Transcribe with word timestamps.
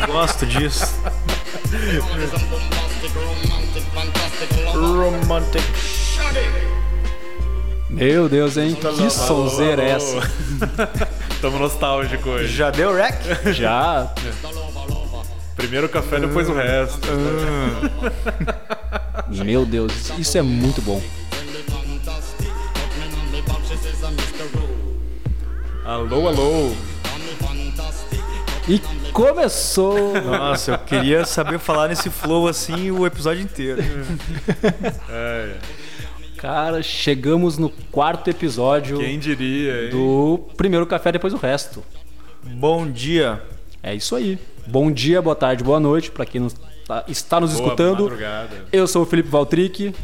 Eu 0.00 0.06
gosto 0.12 0.46
disso. 0.46 0.94
Romantic. 4.72 5.62
Meu 7.90 8.28
Deus, 8.28 8.56
hein? 8.56 8.74
Que 8.74 9.10
sonzeira 9.10 9.82
é 9.82 9.90
essa? 9.90 10.20
Tamo 11.40 11.58
nostálgico 11.58 12.30
hoje. 12.30 12.54
Já 12.54 12.70
deu 12.70 12.94
rec? 12.94 13.16
Já. 13.52 14.12
Primeiro 15.56 15.88
café, 15.88 16.20
depois 16.20 16.48
o 16.48 16.54
resto. 16.54 17.08
Meu 19.28 19.66
Deus, 19.66 20.12
isso 20.18 20.38
é 20.38 20.42
muito 20.42 20.80
bom. 20.82 21.02
Alô, 25.84 26.28
alô. 26.28 26.72
E 28.68 28.78
começou. 29.12 30.12
Nossa, 30.20 30.72
eu 30.72 30.78
queria 30.78 31.24
saber 31.24 31.58
falar 31.58 31.88
nesse 31.88 32.10
flow 32.10 32.46
assim 32.46 32.90
o 32.90 33.06
episódio 33.06 33.42
inteiro. 33.42 33.82
É, 35.08 35.54
Cara, 36.36 36.82
chegamos 36.82 37.58
no 37.58 37.68
quarto 37.90 38.28
episódio 38.30 38.98
quem 38.98 39.18
diria, 39.18 39.84
hein? 39.84 39.90
do 39.90 40.38
primeiro 40.56 40.86
café 40.86 41.10
depois 41.10 41.32
o 41.32 41.36
resto. 41.36 41.82
Bom 42.44 42.88
dia. 42.88 43.42
É 43.82 43.94
isso 43.94 44.14
aí. 44.14 44.38
Bom 44.66 44.90
dia, 44.92 45.20
boa 45.22 45.34
tarde, 45.34 45.64
boa 45.64 45.80
noite 45.80 46.10
para 46.10 46.26
quem 46.26 46.46
tá- 46.86 47.04
está 47.08 47.40
nos 47.40 47.52
Boa 47.54 47.64
escutando. 47.64 48.02
madrugada. 48.02 48.66
Eu 48.70 48.86
sou 48.86 49.02
o 49.02 49.06
Felipe 49.06 49.28
Valtric. 49.30 49.94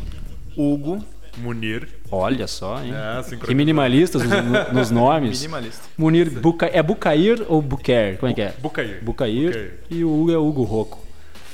Hugo. 0.56 1.04
Munir. 1.36 1.88
Olha 2.16 2.46
só, 2.46 2.82
hein? 2.82 2.92
É, 2.94 3.36
que 3.36 3.54
minimalistas 3.54 4.22
nos, 4.22 4.72
nos 4.72 4.90
nomes. 4.90 5.40
Minimalista. 5.42 5.82
Munir 5.96 6.30
Buca... 6.30 6.66
é 6.66 6.82
Bucair 6.82 7.44
ou 7.48 7.60
Buquer? 7.60 8.18
Como 8.18 8.30
é 8.30 8.34
que 8.34 8.42
é? 8.42 8.54
Bucair. 8.58 9.02
Bucair. 9.02 9.44
Bucair. 9.50 9.80
E 9.90 10.04
o 10.04 10.10
Hugo 10.10 10.32
é 10.32 10.38
Hugo 10.38 10.62
Rocco. 10.62 10.98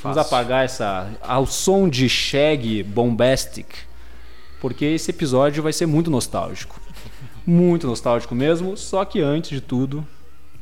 Vamos 0.02 0.18
apagar 0.18 0.64
essa. 0.64 1.10
ao 1.22 1.46
som 1.46 1.88
de 1.88 2.08
Shag 2.08 2.82
Bombastic. 2.82 3.66
Porque 4.60 4.84
esse 4.84 5.10
episódio 5.10 5.62
vai 5.62 5.72
ser 5.72 5.86
muito 5.86 6.10
nostálgico. 6.10 6.80
Muito 7.46 7.86
nostálgico 7.86 8.34
mesmo. 8.34 8.76
Só 8.76 9.04
que 9.04 9.20
antes 9.20 9.50
de 9.50 9.60
tudo, 9.60 10.06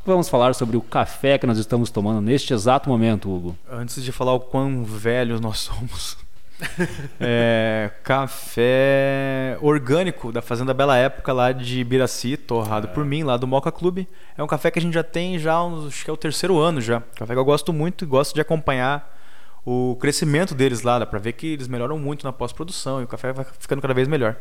vamos 0.07 0.29
falar 0.29 0.55
sobre 0.55 0.77
o 0.77 0.81
café 0.81 1.39
que 1.39 1.47
nós 1.47 1.59
estamos 1.59 1.91
tomando 1.91 2.21
neste 2.21 2.53
exato 2.53 2.89
momento, 2.89 3.29
Hugo. 3.31 3.57
Antes 3.71 4.03
de 4.03 4.13
falar 4.13 4.35
o 4.35 4.41
quão 4.41 4.85
velhos 4.85 5.41
nós 5.41 5.59
somos. 5.59 6.17
é, 7.21 7.91
café 8.03 9.57
orgânico 9.61 10.33
da 10.33 10.43
Fazenda 10.43 10.75
Bela 10.75 10.97
Época 10.97 11.33
lá 11.33 11.53
de 11.53 11.83
Biraci, 11.85 12.37
torrado 12.37 12.89
por 12.89 13.05
mim, 13.05 13.23
lá 13.23 13.37
do 13.37 13.47
Moca 13.47 13.71
Clube. 13.71 14.09
É 14.37 14.43
um 14.43 14.47
café 14.47 14.71
que 14.71 14.79
a 14.79 14.83
gente 14.83 14.95
já 14.95 15.05
tem 15.05 15.39
já, 15.39 15.63
uns, 15.63 15.87
acho 15.87 16.05
que 16.05 16.11
é 16.11 16.13
o 16.13 16.17
terceiro 16.17 16.59
ano 16.59 16.81
já. 16.81 17.01
Café 17.15 17.33
que 17.35 17.39
eu 17.39 17.45
gosto 17.45 17.73
muito 17.73 18.05
e 18.05 18.07
gosto 18.07 18.35
de 18.35 18.41
acompanhar 18.41 19.17
o 19.65 19.97
crescimento 20.01 20.55
deles 20.55 20.83
lá. 20.83 20.99
Dá 20.99 21.07
pra 21.07 21.19
ver 21.19 21.33
que 21.33 21.47
eles 21.47 21.69
melhoram 21.69 21.99
muito 21.99 22.25
na 22.25 22.33
pós-produção 22.33 23.01
e 23.01 23.05
o 23.05 23.09
café 23.09 23.33
vai 23.33 23.47
ficando 23.59 23.81
cada 23.81 23.95
vez 23.95 24.09
melhor. 24.09 24.37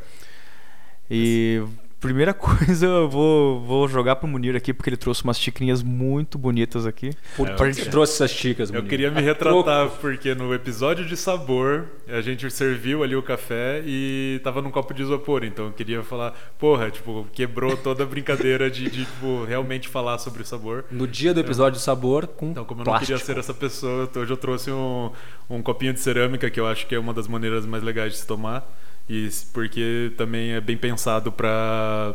E 1.10 1.62
primeira 2.00 2.34
coisa 2.36 2.86
eu 2.86 3.10
vou, 3.10 3.60
vou 3.62 3.88
jogar 3.88 4.16
pro 4.18 4.28
Munir 4.28 4.56
aqui 4.56 4.74
porque 4.74 4.90
ele 4.90 4.98
trouxe 4.98 5.24
umas 5.24 5.40
xicrinhas 5.40 5.82
muito 5.84 6.38
bonitas 6.38 6.86
aqui. 6.86 7.12
Por 7.36 7.48
É, 7.48 7.56
que 7.56 7.64
eu- 7.64 7.74
você 7.74 7.86
trouxe 7.86 8.14
essas 8.14 8.32
chicas, 8.32 8.70
Eu 8.70 8.76
Munir? 8.76 8.90
queria 8.90 9.12
me 9.12 9.22
retratar, 9.22 9.90
porque 10.02 10.34
no 10.36 10.54
episódio 10.54 11.06
de 11.06 11.18
sabor, 11.18 11.86
a 12.08 12.22
gente 12.22 12.50
serviu 12.52 13.04
ali 13.04 13.16
o 13.16 13.24
café 13.24 13.82
e 13.86 14.40
tava 14.44 14.62
num 14.62 14.70
copo 14.72 14.94
de 14.94 15.02
isopor. 15.02 15.44
Então 15.44 15.66
eu 15.66 15.72
queria 15.72 16.04
falar, 16.04 16.34
porra, 16.58 16.90
tipo, 16.92 17.28
quebrou 17.34 17.76
toda 17.76 18.04
a 18.04 18.06
brincadeira 18.06 18.70
de, 18.70 18.90
de, 18.90 19.06
tipo, 19.06 19.44
realmente 19.46 19.88
falar 19.88 20.18
sobre 20.20 20.42
o 20.42 20.46
sabor. 20.46 20.86
No 20.92 21.08
dia 21.08 21.34
do 21.34 21.40
episódio 21.40 21.78
de 21.80 21.84
sabor, 21.84 22.28
com 22.28 22.52
Então, 22.52 22.64
como 22.66 22.82
eu 22.82 22.86
não 22.86 22.92
plástico. 22.94 23.12
queria 23.20 23.26
ser 23.26 23.38
essa 23.40 23.54
pessoa, 23.54 24.10
hoje 24.16 24.32
eu 24.32 24.38
trouxe 24.38 24.72
um, 24.72 25.12
um 25.50 25.62
copinho 25.62 25.94
de 25.94 26.00
cerâmica, 26.00 26.50
que 26.50 26.60
eu 26.60 26.68
acho 26.68 26.86
que 26.88 26.96
é 26.96 27.00
uma 27.00 27.14
das 27.14 27.28
maneiras 27.28 27.66
mais 27.66 27.84
legais 27.84 28.14
de 28.14 28.20
se 28.20 28.28
tomar. 28.28 28.68
E 29.10 29.30
porque 29.54 30.12
também 30.18 30.52
é 30.52 30.62
bem 30.62 30.78
pensado 30.78 31.32
pra 31.32 32.14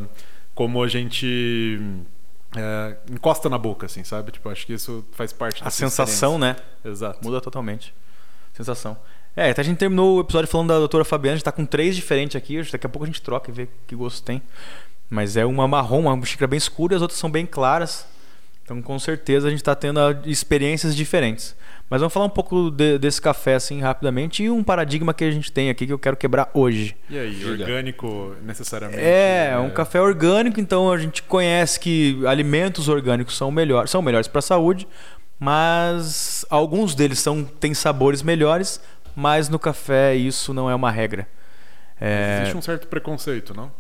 como 0.54 0.82
a 0.82 0.88
gente 0.88 1.80
é, 2.56 2.96
encosta 3.10 3.48
na 3.48 3.56
boca, 3.56 3.86
assim, 3.86 4.04
sabe? 4.04 4.32
Tipo, 4.32 4.50
acho 4.50 4.66
que 4.66 4.74
isso 4.74 5.04
faz 5.12 5.32
parte 5.32 5.62
A 5.64 5.70
sensação, 5.70 6.38
né? 6.38 6.56
Exato. 6.84 7.18
Muda 7.22 7.40
totalmente. 7.40 7.94
Sensação. 8.52 8.96
É, 9.34 9.50
até 9.50 9.62
a 9.62 9.64
gente 9.64 9.78
terminou 9.78 10.18
o 10.18 10.20
episódio 10.20 10.48
falando 10.48 10.68
da 10.68 10.78
doutora 10.78 11.04
Fabiana, 11.04 11.34
a 11.34 11.36
gente 11.36 11.44
tá 11.44 11.52
com 11.52 11.64
três 11.64 11.96
diferentes 11.96 12.36
aqui, 12.36 12.60
daqui 12.70 12.86
a 12.86 12.88
pouco 12.88 13.04
a 13.04 13.06
gente 13.06 13.22
troca 13.22 13.50
e 13.50 13.54
vê 13.54 13.68
que 13.86 13.96
gosto 13.96 14.22
tem. 14.22 14.42
Mas 15.08 15.36
é 15.36 15.46
uma 15.46 15.66
marrom, 15.66 16.00
uma 16.00 16.26
xícara 16.26 16.48
bem 16.48 16.58
escura 16.58 16.94
e 16.94 16.96
as 16.96 17.02
outras 17.02 17.18
são 17.18 17.30
bem 17.30 17.46
claras. 17.46 18.06
Então 18.72 18.82
com 18.82 18.98
certeza 18.98 19.48
a 19.48 19.50
gente 19.50 19.62
tá 19.62 19.74
tendo 19.74 20.00
ah, 20.00 20.18
experiências 20.24 20.96
diferentes. 20.96 21.54
Mas 21.90 22.00
vamos 22.00 22.14
falar 22.14 22.24
um 22.24 22.30
pouco 22.30 22.70
de- 22.70 22.98
desse 22.98 23.20
café 23.20 23.54
assim 23.54 23.80
rapidamente 23.80 24.42
e 24.42 24.48
um 24.50 24.64
paradigma 24.64 25.12
que 25.12 25.22
a 25.24 25.30
gente 25.30 25.52
tem 25.52 25.68
aqui 25.68 25.86
que 25.86 25.92
eu 25.92 25.98
quero 25.98 26.16
quebrar 26.16 26.50
hoje. 26.54 26.96
E 27.10 27.18
aí, 27.18 27.30
Diga. 27.34 27.50
orgânico 27.64 28.34
necessariamente? 28.42 29.02
É, 29.02 29.54
um 29.58 29.68
café 29.68 30.00
orgânico, 30.00 30.58
então 30.58 30.90
a 30.90 30.96
gente 30.96 31.22
conhece 31.22 31.78
que 31.78 32.18
alimentos 32.26 32.88
orgânicos 32.88 33.36
são 33.36 33.50
melhores, 33.50 33.90
são 33.90 34.00
melhores 34.00 34.26
para 34.26 34.38
a 34.38 34.42
saúde, 34.42 34.88
mas 35.38 36.46
alguns 36.48 36.94
deles 36.94 37.18
são 37.18 37.44
têm 37.44 37.74
sabores 37.74 38.22
melhores, 38.22 38.80
mas 39.14 39.50
no 39.50 39.58
café 39.58 40.14
isso 40.14 40.54
não 40.54 40.70
é 40.70 40.74
uma 40.74 40.90
regra. 40.90 41.28
É, 42.00 42.38
Existe 42.40 42.56
um 42.56 42.62
certo 42.62 42.86
preconceito, 42.88 43.52
não? 43.54 43.70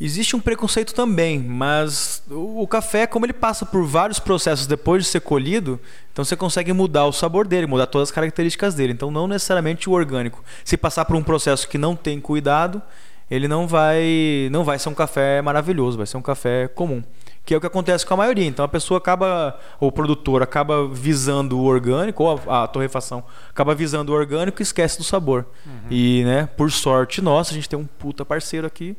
Existe 0.00 0.34
um 0.34 0.40
preconceito 0.40 0.92
também, 0.92 1.38
mas 1.38 2.20
o 2.28 2.66
café, 2.66 3.06
como 3.06 3.24
ele 3.24 3.32
passa 3.32 3.64
por 3.64 3.86
vários 3.86 4.18
processos 4.18 4.66
depois 4.66 5.04
de 5.04 5.08
ser 5.08 5.20
colhido, 5.20 5.78
então 6.12 6.24
você 6.24 6.34
consegue 6.34 6.72
mudar 6.72 7.06
o 7.06 7.12
sabor 7.12 7.46
dele, 7.46 7.68
mudar 7.68 7.86
todas 7.86 8.08
as 8.08 8.12
características 8.12 8.74
dele. 8.74 8.92
Então, 8.92 9.10
não 9.10 9.28
necessariamente 9.28 9.88
o 9.88 9.92
orgânico. 9.92 10.42
Se 10.64 10.76
passar 10.76 11.04
por 11.04 11.14
um 11.14 11.22
processo 11.22 11.68
que 11.68 11.78
não 11.78 11.94
tem 11.94 12.20
cuidado, 12.20 12.82
ele 13.30 13.46
não 13.46 13.68
vai, 13.68 14.48
não 14.50 14.64
vai 14.64 14.80
ser 14.80 14.88
um 14.88 14.94
café 14.94 15.40
maravilhoso, 15.40 15.96
vai 15.96 16.06
ser 16.06 16.16
um 16.16 16.22
café 16.22 16.66
comum. 16.66 17.02
Que 17.46 17.54
é 17.54 17.56
o 17.56 17.60
que 17.60 17.66
acontece 17.66 18.04
com 18.04 18.14
a 18.14 18.16
maioria. 18.16 18.46
Então 18.46 18.64
a 18.64 18.68
pessoa 18.68 18.98
acaba, 18.98 19.60
ou 19.78 19.90
o 19.90 19.92
produtor 19.92 20.42
acaba 20.42 20.88
visando 20.88 21.56
o 21.56 21.64
orgânico, 21.64 22.24
ou 22.24 22.40
a, 22.48 22.64
a 22.64 22.66
torrefação 22.66 23.22
acaba 23.48 23.74
visando 23.74 24.10
o 24.10 24.14
orgânico 24.14 24.60
e 24.60 24.64
esquece 24.64 24.98
do 24.98 25.04
sabor. 25.04 25.46
E, 25.88 26.24
né, 26.24 26.48
por 26.56 26.72
sorte 26.72 27.20
nossa, 27.22 27.52
a 27.52 27.54
gente 27.54 27.68
tem 27.68 27.78
um 27.78 27.86
puta 27.86 28.24
parceiro 28.24 28.66
aqui 28.66 28.96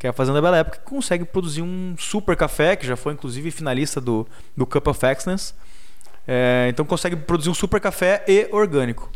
que 0.00 0.06
é 0.06 0.10
a 0.10 0.12
Fazenda 0.12 0.40
Bela 0.42 0.56
Época, 0.56 0.78
que 0.78 0.84
consegue 0.84 1.24
produzir 1.24 1.62
um 1.62 1.94
super 1.96 2.34
café, 2.34 2.74
que 2.74 2.84
já 2.86 2.96
foi 2.96 3.12
inclusive 3.12 3.50
finalista 3.52 4.00
do, 4.00 4.26
do 4.56 4.66
Cup 4.66 4.88
of 4.88 5.06
Excellence. 5.06 5.52
É, 6.26 6.66
então 6.70 6.84
consegue 6.84 7.14
produzir 7.16 7.50
um 7.50 7.54
super 7.54 7.80
café 7.80 8.24
e 8.26 8.48
orgânico. 8.50 9.10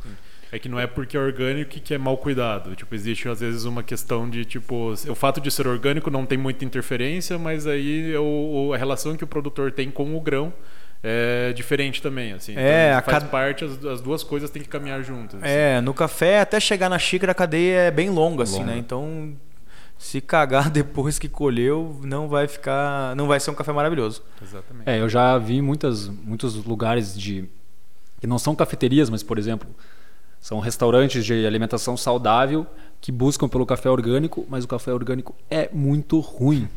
É 0.53 0.59
que 0.59 0.69
não 0.69 0.79
é 0.79 0.87
porque 0.87 1.17
é 1.17 1.21
orgânico 1.21 1.71
que- 1.71 1.81
que 1.81 1.95
é 1.95 1.99
mal 1.99 2.17
cuidado. 2.19 2.77
Tipo, 2.77 2.95
existe 2.95 3.29
às 3.29 3.41
vezes 3.41 3.65
uma 3.65 3.83
questão 3.83 4.29
de 4.31 4.45
tipo, 4.45 4.93
o 5.09 5.15
fato 5.15 5.41
de 5.41 5.51
ser 5.51 5.67
orgânico 5.67 6.11
não 6.11 6.25
tem 6.27 6.39
muita 6.39 6.65
interferência, 6.65 7.37
mas 7.39 7.67
aí 7.67 8.15
é 8.15 8.19
o, 8.21 8.71
a 8.73 8.77
relação 8.77 9.17
que 9.17 9.25
o 9.25 9.27
produtor 9.27 9.73
tem 9.73 9.91
com 9.91 10.15
o 10.17 10.21
grão 10.21 10.53
é 11.03 11.53
diferente 11.53 12.01
também, 12.01 12.33
assim. 12.35 12.55
É, 12.57 12.89
então, 12.89 12.99
a 12.99 13.03
faz 13.03 13.19
cada- 13.19 13.31
parte, 13.31 13.65
as, 13.65 13.85
as 13.85 14.01
duas 14.01 14.23
coisas 14.23 14.49
têm 14.51 14.63
que 14.63 14.69
caminhar 14.69 15.03
juntas. 15.03 15.43
assim. 15.43 15.53
É, 15.53 15.81
no 15.81 15.93
café 15.93 16.41
até 16.41 16.61
chegar 16.61 16.89
na 16.89 16.99
xícara 16.99 17.33
a 17.33 17.35
cadeia 17.35 17.79
é 17.83 17.91
bem 17.91 18.09
longa, 18.11 18.45
assim, 18.45 18.59
Longa. 18.61 18.73
né? 18.73 18.79
Então 18.79 19.35
se 19.99 20.21
cagar 20.21 20.69
depois 20.71 21.19
que 21.19 21.29
colheu, 21.29 21.99
não 22.03 22.29
vai 22.29 22.47
ficar, 22.49 23.15
não 23.17 23.27
vai 23.27 23.41
ser 23.41 23.51
um 23.51 23.55
café 23.55 23.73
maravilhoso. 23.73 24.23
Exatamente. 24.43 24.89
É, 24.89 25.01
eu 25.01 25.09
já 25.09 25.37
vi 25.39 25.61
muitas, 25.63 26.09
muitos 26.09 26.55
lugares 26.65 27.17
de. 27.19 27.49
que 28.21 28.27
não 28.27 28.39
são 28.39 28.55
cafeterias, 28.55 29.09
mas, 29.11 29.23
por 29.23 29.39
exemplo, 29.39 29.69
são 30.41 30.61
restaurantes 30.61 31.25
de 31.25 31.47
alimentação 31.47 31.97
saudável 31.97 32.67
que 33.01 33.11
buscam 33.13 33.49
pelo 33.49 33.65
café 33.67 33.89
orgânico, 33.91 34.47
mas 34.49 34.65
o 34.65 34.69
café 34.69 34.93
orgânico 34.93 35.35
é 35.51 35.69
muito 35.73 36.21
ruim. 36.21 36.69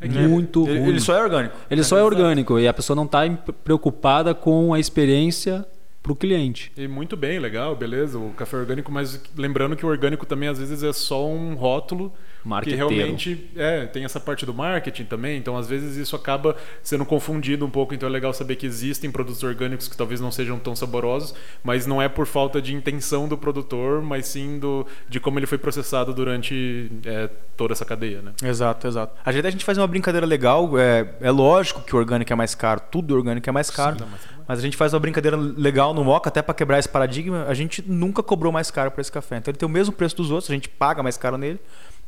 muito 0.28 0.68
Ele, 0.68 0.78
ruim. 0.78 0.88
ele 0.90 1.00
só 1.00 1.14
é 1.14 1.22
orgânico. 1.22 1.56
Ele 1.70 1.82
só 1.82 1.96
é 1.96 2.04
orgânico 2.04 2.58
e 2.58 2.68
a 2.68 2.74
pessoa 2.74 2.94
não 2.94 3.04
está 3.04 3.20
preocupada 3.64 4.34
com 4.34 4.74
a 4.74 4.78
experiência 4.78 5.66
para 6.06 6.12
o 6.12 6.16
cliente. 6.16 6.70
E 6.76 6.86
muito 6.86 7.16
bem, 7.16 7.40
legal, 7.40 7.74
beleza, 7.74 8.16
o 8.16 8.30
café 8.30 8.56
orgânico, 8.56 8.92
mas 8.92 9.20
lembrando 9.36 9.74
que 9.74 9.84
o 9.84 9.88
orgânico 9.88 10.24
também 10.24 10.48
às 10.48 10.56
vezes 10.58 10.84
é 10.84 10.92
só 10.92 11.26
um 11.26 11.54
rótulo 11.54 12.12
que 12.42 12.76
realmente 12.76 13.50
é, 13.56 13.86
tem 13.86 14.04
essa 14.04 14.20
parte 14.20 14.46
do 14.46 14.54
marketing 14.54 15.02
também, 15.04 15.36
então 15.36 15.56
às 15.56 15.68
vezes 15.68 15.96
isso 15.96 16.14
acaba 16.14 16.54
sendo 16.80 17.04
confundido 17.04 17.66
um 17.66 17.70
pouco, 17.70 17.92
então 17.92 18.08
é 18.08 18.12
legal 18.12 18.32
saber 18.32 18.54
que 18.54 18.64
existem 18.64 19.10
produtos 19.10 19.42
orgânicos 19.42 19.88
que 19.88 19.96
talvez 19.96 20.20
não 20.20 20.30
sejam 20.30 20.56
tão 20.60 20.76
saborosos, 20.76 21.34
mas 21.64 21.86
não 21.88 22.00
é 22.00 22.08
por 22.08 22.24
falta 22.24 22.62
de 22.62 22.72
intenção 22.72 23.26
do 23.26 23.36
produtor, 23.36 24.00
mas 24.00 24.26
sim 24.26 24.60
do, 24.60 24.86
de 25.08 25.18
como 25.18 25.40
ele 25.40 25.46
foi 25.46 25.58
processado 25.58 26.14
durante 26.14 26.88
é, 27.04 27.28
toda 27.56 27.72
essa 27.72 27.84
cadeia, 27.84 28.22
né? 28.22 28.32
Exato, 28.44 28.86
exato. 28.86 29.16
A 29.24 29.32
gente, 29.32 29.44
a 29.44 29.50
gente 29.50 29.64
faz 29.64 29.76
uma 29.76 29.86
brincadeira 29.88 30.24
legal. 30.24 30.78
É, 30.78 31.14
é 31.20 31.30
lógico 31.32 31.82
que 31.82 31.96
o 31.96 31.98
orgânico 31.98 32.32
é 32.32 32.36
mais 32.36 32.54
caro, 32.54 32.80
tudo 32.92 33.12
orgânico 33.16 33.48
é 33.48 33.52
mais 33.52 33.70
caro. 33.70 33.98
Sim, 33.98 34.04
mas- 34.08 34.36
Mas 34.48 34.60
a 34.60 34.62
gente 34.62 34.76
faz 34.76 34.94
uma 34.94 35.00
brincadeira 35.00 35.36
legal 35.36 35.92
no 35.96 36.04
Moca, 36.04 36.28
até 36.28 36.42
para 36.42 36.54
quebrar 36.54 36.78
esse 36.78 36.88
paradigma. 36.88 37.44
A 37.48 37.54
gente 37.54 37.82
nunca 37.86 38.22
cobrou 38.22 38.52
mais 38.52 38.70
caro 38.70 38.90
por 38.90 39.00
esse 39.00 39.10
café. 39.10 39.38
Então 39.38 39.50
ele 39.50 39.58
tem 39.58 39.66
o 39.66 39.72
mesmo 39.72 39.92
preço 39.92 40.16
dos 40.16 40.30
outros, 40.30 40.50
a 40.50 40.54
gente 40.54 40.68
paga 40.68 41.02
mais 41.02 41.16
caro 41.16 41.36
nele, 41.36 41.58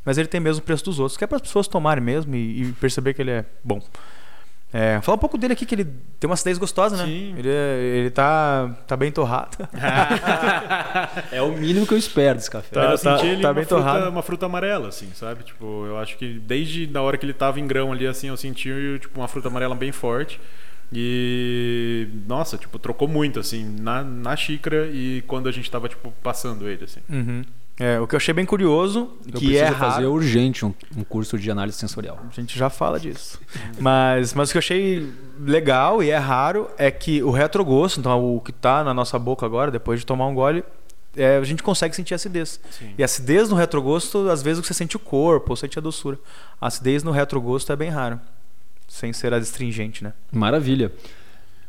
mas 0.05 0.17
ele 0.17 0.27
tem 0.27 0.39
o 0.39 0.43
mesmo 0.43 0.61
preço 0.61 0.85
dos 0.85 0.99
outros, 0.99 1.17
que 1.17 1.23
é 1.23 1.27
para 1.27 1.35
as 1.37 1.41
pessoas 1.41 1.67
tomarem 1.67 2.03
mesmo 2.03 2.33
e, 2.35 2.61
e 2.63 2.71
perceber 2.73 3.13
que 3.13 3.21
ele 3.21 3.31
é 3.31 3.45
bom. 3.63 3.81
É, 4.71 5.01
fala 5.01 5.15
um 5.15 5.19
pouco 5.19 5.35
dele 5.35 5.53
aqui, 5.53 5.65
que 5.65 5.73
ele 5.73 5.85
tem 6.19 6.29
uma 6.29 6.35
acidez 6.35 6.59
gostosa, 6.59 6.95
né? 6.95 7.05
Sim. 7.05 7.33
Ele, 7.35 7.49
é- 7.49 7.79
ele 7.97 8.11
tá, 8.11 8.69
tá 8.85 8.95
bem 8.95 9.11
torrado. 9.11 9.57
É 11.31 11.41
o 11.41 11.51
mínimo 11.51 11.87
que 11.87 11.93
eu 11.93 11.97
espero 11.97 12.35
desse 12.35 12.51
café. 12.51 12.73
Tá. 12.73 12.91
eu 12.91 12.97
senti 12.97 13.25
ele 13.25 13.41
tá 13.41 13.47
uma, 13.49 13.53
bem 13.53 13.65
fruta, 13.65 13.83
torrado. 13.83 14.09
uma 14.09 14.21
fruta 14.21 14.45
amarela, 14.45 14.89
assim, 14.89 15.09
sabe? 15.13 15.43
Tipo, 15.43 15.85
eu 15.87 15.97
acho 15.97 16.17
que 16.17 16.39
desde 16.39 16.87
na 16.87 17.01
hora 17.01 17.17
que 17.17 17.25
ele 17.25 17.33
tava 17.33 17.59
em 17.59 17.65
grão 17.67 17.91
ali, 17.91 18.05
assim, 18.05 18.27
eu 18.27 18.37
senti 18.37 18.69
tipo, 18.99 19.19
uma 19.19 19.27
fruta 19.27 19.47
amarela 19.47 19.73
bem 19.75 19.91
forte. 19.91 20.39
E 20.91 22.07
nossa, 22.27 22.57
tipo, 22.57 22.79
trocou 22.79 23.07
muito, 23.07 23.39
assim, 23.39 23.63
na, 23.79 24.03
na 24.03 24.35
xícara 24.35 24.87
e 24.87 25.23
quando 25.27 25.47
a 25.47 25.51
gente 25.51 25.69
tava, 25.69 25.87
tipo, 25.87 26.11
passando 26.23 26.67
ele, 26.67 26.83
assim. 26.85 26.99
Uhum. 27.09 27.43
É, 27.79 27.97
o 27.97 28.05
que 28.05 28.13
eu 28.13 28.17
achei 28.17 28.33
bem 28.33 28.45
curioso, 28.45 29.09
Eu 29.25 29.39
que 29.39 29.55
é 29.55 29.71
fazer 29.71 30.01
raro. 30.01 30.11
urgente 30.11 30.65
um, 30.65 30.73
um 30.97 31.03
curso 31.03 31.37
de 31.39 31.49
análise 31.49 31.77
sensorial. 31.77 32.19
A 32.29 32.33
gente 32.33 32.57
já 32.59 32.69
fala 32.69 32.99
disso. 32.99 33.39
Mas, 33.79 34.33
mas 34.33 34.49
o 34.49 34.51
que 34.51 34.57
eu 34.57 34.59
achei 34.59 35.09
legal 35.39 36.03
e 36.03 36.09
é 36.09 36.17
raro 36.17 36.69
é 36.77 36.91
que 36.91 37.23
o 37.23 37.31
retrogosto, 37.31 38.01
então 38.01 38.35
o 38.35 38.41
que 38.41 38.51
tá 38.51 38.83
na 38.83 38.93
nossa 38.93 39.17
boca 39.17 39.45
agora, 39.45 39.71
depois 39.71 40.01
de 40.01 40.05
tomar 40.05 40.27
um 40.27 40.35
gole, 40.35 40.61
é, 41.15 41.37
a 41.37 41.43
gente 41.45 41.63
consegue 41.63 41.95
sentir 41.95 42.13
acidez. 42.13 42.59
Sim. 42.69 42.93
E 42.97 43.01
a 43.01 43.05
acidez 43.05 43.49
no 43.49 43.55
retrogosto, 43.55 44.29
às 44.29 44.41
vezes 44.43 44.65
você 44.65 44.73
sente 44.73 44.97
o 44.97 44.99
corpo, 44.99 45.51
ou 45.51 45.55
sente 45.55 45.79
a 45.79 45.81
doçura. 45.81 46.19
A 46.59 46.67
acidez 46.67 47.01
no 47.01 47.11
retrogosto 47.11 47.71
é 47.71 47.77
bem 47.77 47.89
raro. 47.89 48.19
Sem 48.89 49.13
ser 49.13 49.33
astringente, 49.33 50.03
né? 50.03 50.11
Maravilha. 50.31 50.91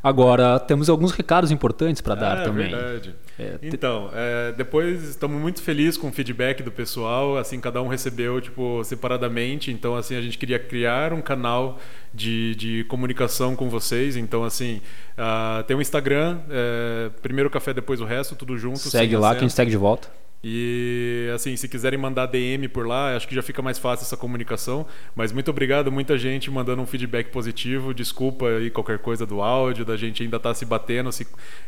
Agora, 0.02 0.58
temos 0.58 0.88
alguns 0.88 1.12
recados 1.12 1.50
importantes 1.50 2.00
para 2.00 2.14
dar 2.14 2.38
é, 2.38 2.44
também. 2.44 2.70
verdade. 2.70 3.14
É, 3.38 3.58
te- 3.58 3.66
Então, 3.66 4.10
é, 4.14 4.50
depois 4.52 5.02
estamos 5.10 5.38
muito 5.38 5.60
felizes 5.60 5.98
com 5.98 6.08
o 6.08 6.12
feedback 6.12 6.62
do 6.62 6.72
pessoal. 6.72 7.36
Assim, 7.36 7.60
cada 7.60 7.82
um 7.82 7.86
recebeu 7.86 8.40
tipo 8.40 8.82
separadamente. 8.82 9.70
Então, 9.70 9.94
assim, 9.94 10.16
a 10.16 10.22
gente 10.22 10.38
queria 10.38 10.58
criar 10.58 11.12
um 11.12 11.20
canal 11.20 11.78
de, 12.14 12.54
de 12.54 12.84
comunicação 12.84 13.54
com 13.54 13.68
vocês. 13.68 14.16
Então, 14.16 14.42
assim, 14.42 14.80
ah, 15.18 15.62
tem 15.66 15.76
um 15.76 15.82
Instagram, 15.82 16.38
é, 16.48 17.10
primeiro 17.20 17.50
café, 17.50 17.74
depois 17.74 18.00
o 18.00 18.06
resto, 18.06 18.34
tudo 18.34 18.56
junto. 18.56 18.78
segue 18.78 19.14
lá 19.16 19.28
acento. 19.28 19.38
que 19.40 19.44
a 19.44 19.48
gente 19.48 19.56
segue 19.56 19.70
de 19.70 19.76
volta. 19.76 20.08
E 20.42 21.30
assim, 21.34 21.54
se 21.54 21.68
quiserem 21.68 21.98
mandar 21.98 22.24
DM 22.24 22.66
por 22.68 22.86
lá, 22.86 23.14
acho 23.14 23.28
que 23.28 23.34
já 23.34 23.42
fica 23.42 23.60
mais 23.60 23.78
fácil 23.78 24.04
essa 24.04 24.16
comunicação. 24.16 24.86
Mas 25.14 25.32
muito 25.32 25.50
obrigado, 25.50 25.92
muita 25.92 26.16
gente 26.16 26.50
mandando 26.50 26.80
um 26.80 26.86
feedback 26.86 27.30
positivo. 27.30 27.92
Desculpa 27.92 28.48
aí 28.48 28.70
qualquer 28.70 28.98
coisa 28.98 29.26
do 29.26 29.42
áudio, 29.42 29.84
da 29.84 29.98
gente 29.98 30.22
ainda 30.22 30.40
tá 30.40 30.54
se 30.54 30.64
batendo, 30.64 31.12
se 31.12 31.26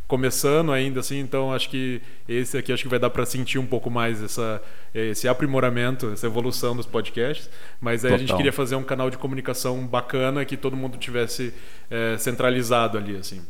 começando 0.08 0.72
ainda 0.72 1.00
assim. 1.00 1.20
Então 1.20 1.52
acho 1.52 1.68
que 1.68 2.00
esse 2.26 2.56
aqui 2.56 2.72
acho 2.72 2.82
que 2.82 2.88
vai 2.88 2.98
dar 2.98 3.10
para 3.10 3.26
sentir 3.26 3.58
um 3.58 3.66
pouco 3.66 3.90
mais 3.90 4.22
essa 4.22 4.62
esse 4.94 5.26
aprimoramento, 5.28 6.10
essa 6.10 6.26
evolução 6.26 6.74
dos 6.74 6.86
podcasts. 6.86 7.50
Mas 7.78 8.06
aí 8.06 8.14
a 8.14 8.18
gente 8.18 8.34
queria 8.34 8.52
fazer 8.52 8.76
um 8.76 8.82
canal 8.82 9.10
de 9.10 9.18
comunicação 9.18 9.86
bacana 9.86 10.46
que 10.46 10.56
todo 10.56 10.76
mundo 10.76 10.96
tivesse 10.96 11.52
eh, 11.90 12.16
centralizado 12.18 12.96
ali 12.96 13.16
assim. 13.16 13.42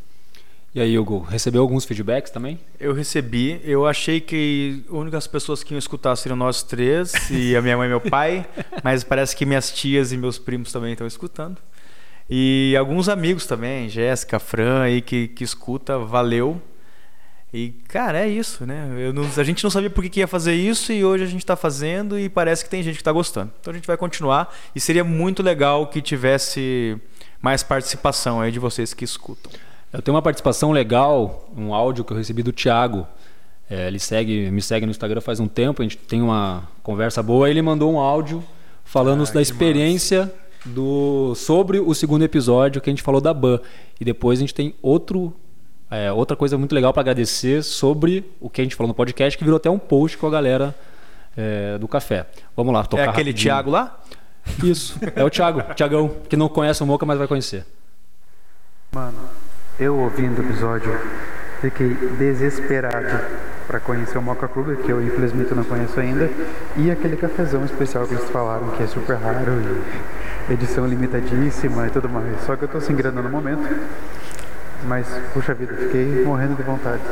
E 0.74 0.80
aí, 0.80 0.98
Hugo, 0.98 1.20
recebeu 1.20 1.60
alguns 1.60 1.84
feedbacks 1.84 2.30
também? 2.30 2.58
Eu 2.80 2.94
recebi, 2.94 3.60
eu 3.62 3.86
achei 3.86 4.20
que 4.22 4.82
as 4.86 4.90
únicas 4.92 5.26
pessoas 5.26 5.62
que 5.62 5.74
iam 5.74 5.78
escutar 5.78 6.16
seriam 6.16 6.36
nós 6.36 6.62
três 6.62 7.12
e 7.30 7.54
a 7.54 7.60
minha 7.60 7.76
mãe 7.76 7.86
e 7.86 7.90
meu 7.90 8.00
pai, 8.00 8.46
mas 8.82 9.04
parece 9.04 9.36
que 9.36 9.44
minhas 9.44 9.70
tias 9.70 10.12
e 10.12 10.16
meus 10.16 10.38
primos 10.38 10.72
também 10.72 10.92
estão 10.92 11.06
escutando. 11.06 11.58
E 12.30 12.74
alguns 12.78 13.10
amigos 13.10 13.44
também, 13.46 13.86
Jéssica, 13.90 14.38
Fran 14.38 14.80
aí 14.80 15.02
que, 15.02 15.28
que 15.28 15.44
escuta, 15.44 15.98
valeu. 15.98 16.60
E, 17.52 17.72
cara, 17.88 18.20
é 18.24 18.28
isso, 18.28 18.64
né? 18.64 19.12
Não- 19.12 19.28
a 19.36 19.44
gente 19.44 19.62
não 19.62 19.70
sabia 19.70 19.90
por 19.90 20.02
que, 20.02 20.08
que 20.08 20.20
ia 20.20 20.26
fazer 20.26 20.54
isso 20.54 20.90
e 20.90 21.04
hoje 21.04 21.22
a 21.24 21.26
gente 21.26 21.42
está 21.42 21.54
fazendo 21.54 22.18
e 22.18 22.30
parece 22.30 22.64
que 22.64 22.70
tem 22.70 22.82
gente 22.82 22.94
que 22.94 23.02
está 23.02 23.12
gostando. 23.12 23.52
Então 23.60 23.70
a 23.70 23.74
gente 23.74 23.86
vai 23.86 23.98
continuar 23.98 24.56
e 24.74 24.80
seria 24.80 25.04
muito 25.04 25.42
legal 25.42 25.86
que 25.88 26.00
tivesse 26.00 26.96
mais 27.42 27.62
participação 27.62 28.40
aí 28.40 28.50
de 28.50 28.58
vocês 28.58 28.94
que 28.94 29.04
escutam. 29.04 29.52
Eu 29.92 30.00
tenho 30.00 30.14
uma 30.14 30.22
participação 30.22 30.72
legal, 30.72 31.50
um 31.56 31.74
áudio 31.74 32.04
que 32.04 32.12
eu 32.12 32.16
recebi 32.16 32.42
do 32.42 32.52
Thiago. 32.52 33.06
É, 33.68 33.88
ele 33.88 33.98
segue, 33.98 34.50
me 34.50 34.62
segue 34.62 34.86
no 34.86 34.90
Instagram 34.90 35.20
faz 35.20 35.38
um 35.38 35.46
tempo, 35.46 35.82
a 35.82 35.84
gente 35.84 35.96
tem 35.96 36.22
uma 36.22 36.64
conversa 36.82 37.22
boa. 37.22 37.48
Ele 37.50 37.60
mandou 37.60 37.92
um 37.92 37.98
áudio 37.98 38.42
falando 38.84 39.22
Ah, 39.28 39.32
da 39.32 39.42
experiência 39.42 40.32
do 40.64 41.34
sobre 41.34 41.78
o 41.78 41.92
segundo 41.94 42.22
episódio 42.22 42.80
que 42.80 42.88
a 42.88 42.92
gente 42.92 43.02
falou 43.02 43.20
da 43.20 43.34
Ban. 43.34 43.60
E 44.00 44.04
depois 44.04 44.38
a 44.38 44.40
gente 44.40 44.54
tem 44.54 44.74
outro 44.80 45.34
é, 45.90 46.10
outra 46.10 46.34
coisa 46.34 46.56
muito 46.56 46.74
legal 46.74 46.90
para 46.92 47.02
agradecer 47.02 47.62
sobre 47.62 48.24
o 48.40 48.48
que 48.48 48.62
a 48.62 48.64
gente 48.64 48.74
falou 48.74 48.88
no 48.88 48.94
podcast, 48.94 49.36
que 49.36 49.44
virou 49.44 49.58
até 49.58 49.68
um 49.68 49.78
post 49.78 50.16
com 50.16 50.26
a 50.26 50.30
galera 50.30 50.74
é, 51.36 51.76
do 51.76 51.86
café. 51.86 52.26
Vamos 52.56 52.72
lá, 52.72 52.84
tocar 52.84 53.02
é 53.02 53.08
aquele 53.08 53.30
rapidinho. 53.30 53.52
Thiago 53.52 53.70
lá? 53.70 54.00
Isso, 54.64 54.98
é 55.14 55.22
o 55.22 55.28
Thiago, 55.28 55.62
Thiagão, 55.74 56.10
que 56.28 56.36
não 56.36 56.48
conhece 56.48 56.82
o 56.82 56.86
Moca, 56.86 57.04
mas 57.04 57.18
vai 57.18 57.28
conhecer. 57.28 57.66
Mano, 58.90 59.18
eu 59.78 59.96
ouvindo 59.96 60.38
o 60.38 60.44
episódio, 60.44 60.92
fiquei 61.60 61.94
desesperado 62.18 63.20
para 63.66 63.80
conhecer 63.80 64.18
o 64.18 64.22
Moca 64.22 64.46
Club, 64.46 64.76
que 64.82 64.90
eu 64.90 65.02
infelizmente 65.02 65.54
não 65.54 65.64
conheço 65.64 65.98
ainda, 65.98 66.28
e 66.76 66.90
aquele 66.90 67.16
cafezão 67.16 67.64
especial 67.64 68.06
que 68.06 68.14
eles 68.14 68.28
falaram, 68.28 68.68
que 68.70 68.82
é 68.82 68.86
super 68.86 69.16
raro 69.16 69.52
e 70.48 70.52
edição 70.52 70.86
limitadíssima 70.86 71.86
e 71.86 71.90
tudo 71.90 72.08
mais. 72.08 72.40
Só 72.44 72.56
que 72.56 72.64
eu 72.64 72.68
tô 72.68 72.80
sem 72.80 72.94
grana 72.94 73.22
no 73.22 73.30
momento, 73.30 73.66
mas 74.84 75.06
puxa 75.32 75.54
vida, 75.54 75.74
fiquei 75.74 76.22
morrendo 76.24 76.54
de 76.54 76.62
vontade. 76.62 77.02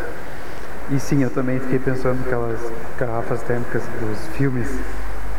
E 0.90 0.98
sim, 0.98 1.22
eu 1.22 1.30
também 1.30 1.60
fiquei 1.60 1.78
pensando 1.78 2.18
naquelas 2.18 2.60
garrafas 2.98 3.40
térmicas 3.42 3.82
dos 4.00 4.36
filmes, 4.36 4.68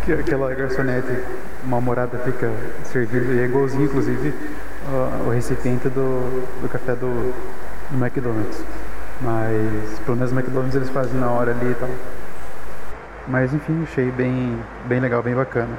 que 0.03 0.13
aquela 0.13 0.53
garçonete 0.55 1.13
mal-humorada 1.65 2.17
fica 2.19 2.49
servindo, 2.85 3.33
e 3.33 3.39
é 3.39 3.45
igualzinho, 3.45 3.83
inclusive, 3.83 4.33
o- 4.89 5.27
o 5.27 5.31
recipiente 5.31 5.87
do, 5.89 6.43
do 6.61 6.69
café 6.69 6.93
do, 6.95 7.33
do 7.91 7.97
McDonald's. 8.05 8.63
Mas, 9.21 9.99
pelo 9.99 10.17
menos 10.17 10.31
no 10.31 10.39
McDonald's 10.39 10.75
eles 10.75 10.89
fazem 10.89 11.19
na 11.19 11.29
hora 11.29 11.51
ali 11.51 11.71
e 11.71 11.75
tal. 11.75 11.89
Mas, 13.27 13.53
enfim, 13.53 13.83
achei 13.83 14.09
bem, 14.11 14.57
bem 14.85 14.99
legal, 14.99 15.21
bem 15.21 15.35
bacana. 15.35 15.77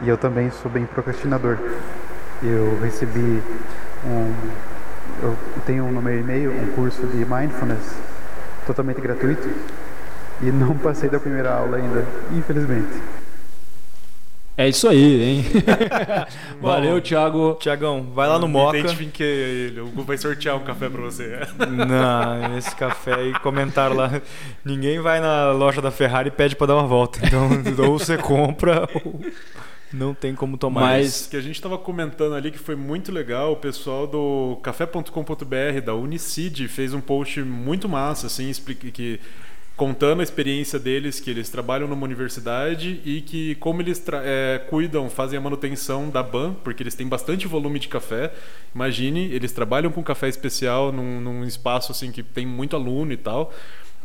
E 0.00 0.08
eu 0.08 0.16
também 0.16 0.50
sou 0.50 0.70
bem 0.70 0.84
procrastinador. 0.86 1.56
Eu 2.42 2.78
recebi 2.82 3.42
um. 4.06 4.32
Eu 5.22 5.36
tenho 5.66 5.84
no 5.90 6.00
meu 6.00 6.18
e-mail 6.18 6.50
um 6.52 6.72
curso 6.74 7.04
de 7.06 7.24
mindfulness 7.24 7.94
totalmente 8.66 9.00
gratuito 9.00 9.48
e 10.40 10.50
não 10.50 10.76
passei 10.76 11.08
da 11.08 11.18
primeira 11.20 11.52
aula 11.52 11.76
ainda, 11.76 12.04
infelizmente. 12.32 13.00
É 14.56 14.68
isso 14.68 14.86
aí, 14.86 15.22
hein? 15.22 15.44
Valeu, 16.60 17.00
Thiago. 17.00 17.56
Tiagão, 17.58 18.02
vai 18.14 18.28
lá 18.28 18.38
no 18.38 18.46
Moca. 18.46 18.76
Identifiquei 18.78 19.26
ele. 19.26 19.80
O 19.80 19.86
Hugo 19.86 20.02
vai 20.02 20.18
sortear 20.18 20.56
um 20.56 20.60
café 20.64 20.88
para 20.90 21.00
você. 21.00 21.38
Não, 21.88 22.58
esse 22.58 22.74
café 22.76 23.14
aí, 23.14 23.32
comentaram 23.40 23.96
lá. 23.96 24.20
Ninguém 24.64 25.00
vai 25.00 25.20
na 25.20 25.52
loja 25.52 25.80
da 25.80 25.90
Ferrari 25.90 26.28
e 26.28 26.32
pede 26.32 26.54
pra 26.54 26.66
dar 26.66 26.74
uma 26.76 26.86
volta. 26.86 27.18
Então, 27.26 27.48
ou 27.88 27.98
você 27.98 28.18
compra 28.18 28.86
ou 28.94 29.20
não 29.90 30.14
tem 30.14 30.34
como 30.34 30.56
tomar. 30.58 30.80
Mas- 30.82 31.26
que 31.26 31.36
a 31.36 31.40
gente 31.40 31.56
estava 31.56 31.76
comentando 31.78 32.34
ali 32.34 32.50
que 32.50 32.58
foi 32.58 32.76
muito 32.76 33.10
legal. 33.10 33.52
O 33.52 33.56
pessoal 33.56 34.06
do 34.06 34.58
café.com.br 34.62 35.80
da 35.84 35.94
Unicid 35.94 36.66
fez 36.68 36.92
um 36.94 37.00
post 37.00 37.40
muito 37.42 37.88
massa, 37.88 38.26
assim, 38.26 38.48
explica- 38.50 38.90
que 38.90 39.18
contando 39.76 40.20
a 40.20 40.22
experiência 40.22 40.78
deles, 40.78 41.18
que 41.18 41.30
eles 41.30 41.48
trabalham 41.48 41.88
numa 41.88 42.04
universidade 42.04 43.00
e 43.04 43.20
que 43.20 43.54
como 43.56 43.80
eles 43.80 44.02
é, 44.24 44.58
cuidam, 44.68 45.08
fazem 45.08 45.38
a 45.38 45.40
manutenção 45.40 46.10
da 46.10 46.22
ban, 46.22 46.54
porque 46.62 46.82
eles 46.82 46.94
têm 46.94 47.08
bastante 47.08 47.46
volume 47.46 47.78
de 47.78 47.88
café. 47.88 48.32
Imagine, 48.74 49.32
eles 49.32 49.52
trabalham 49.52 49.90
com 49.90 50.02
café 50.02 50.28
especial 50.28 50.92
num, 50.92 51.20
num 51.20 51.44
espaço 51.44 51.92
assim 51.92 52.12
que 52.12 52.22
tem 52.22 52.46
muito 52.46 52.76
aluno 52.76 53.12
e 53.12 53.16
tal. 53.16 53.52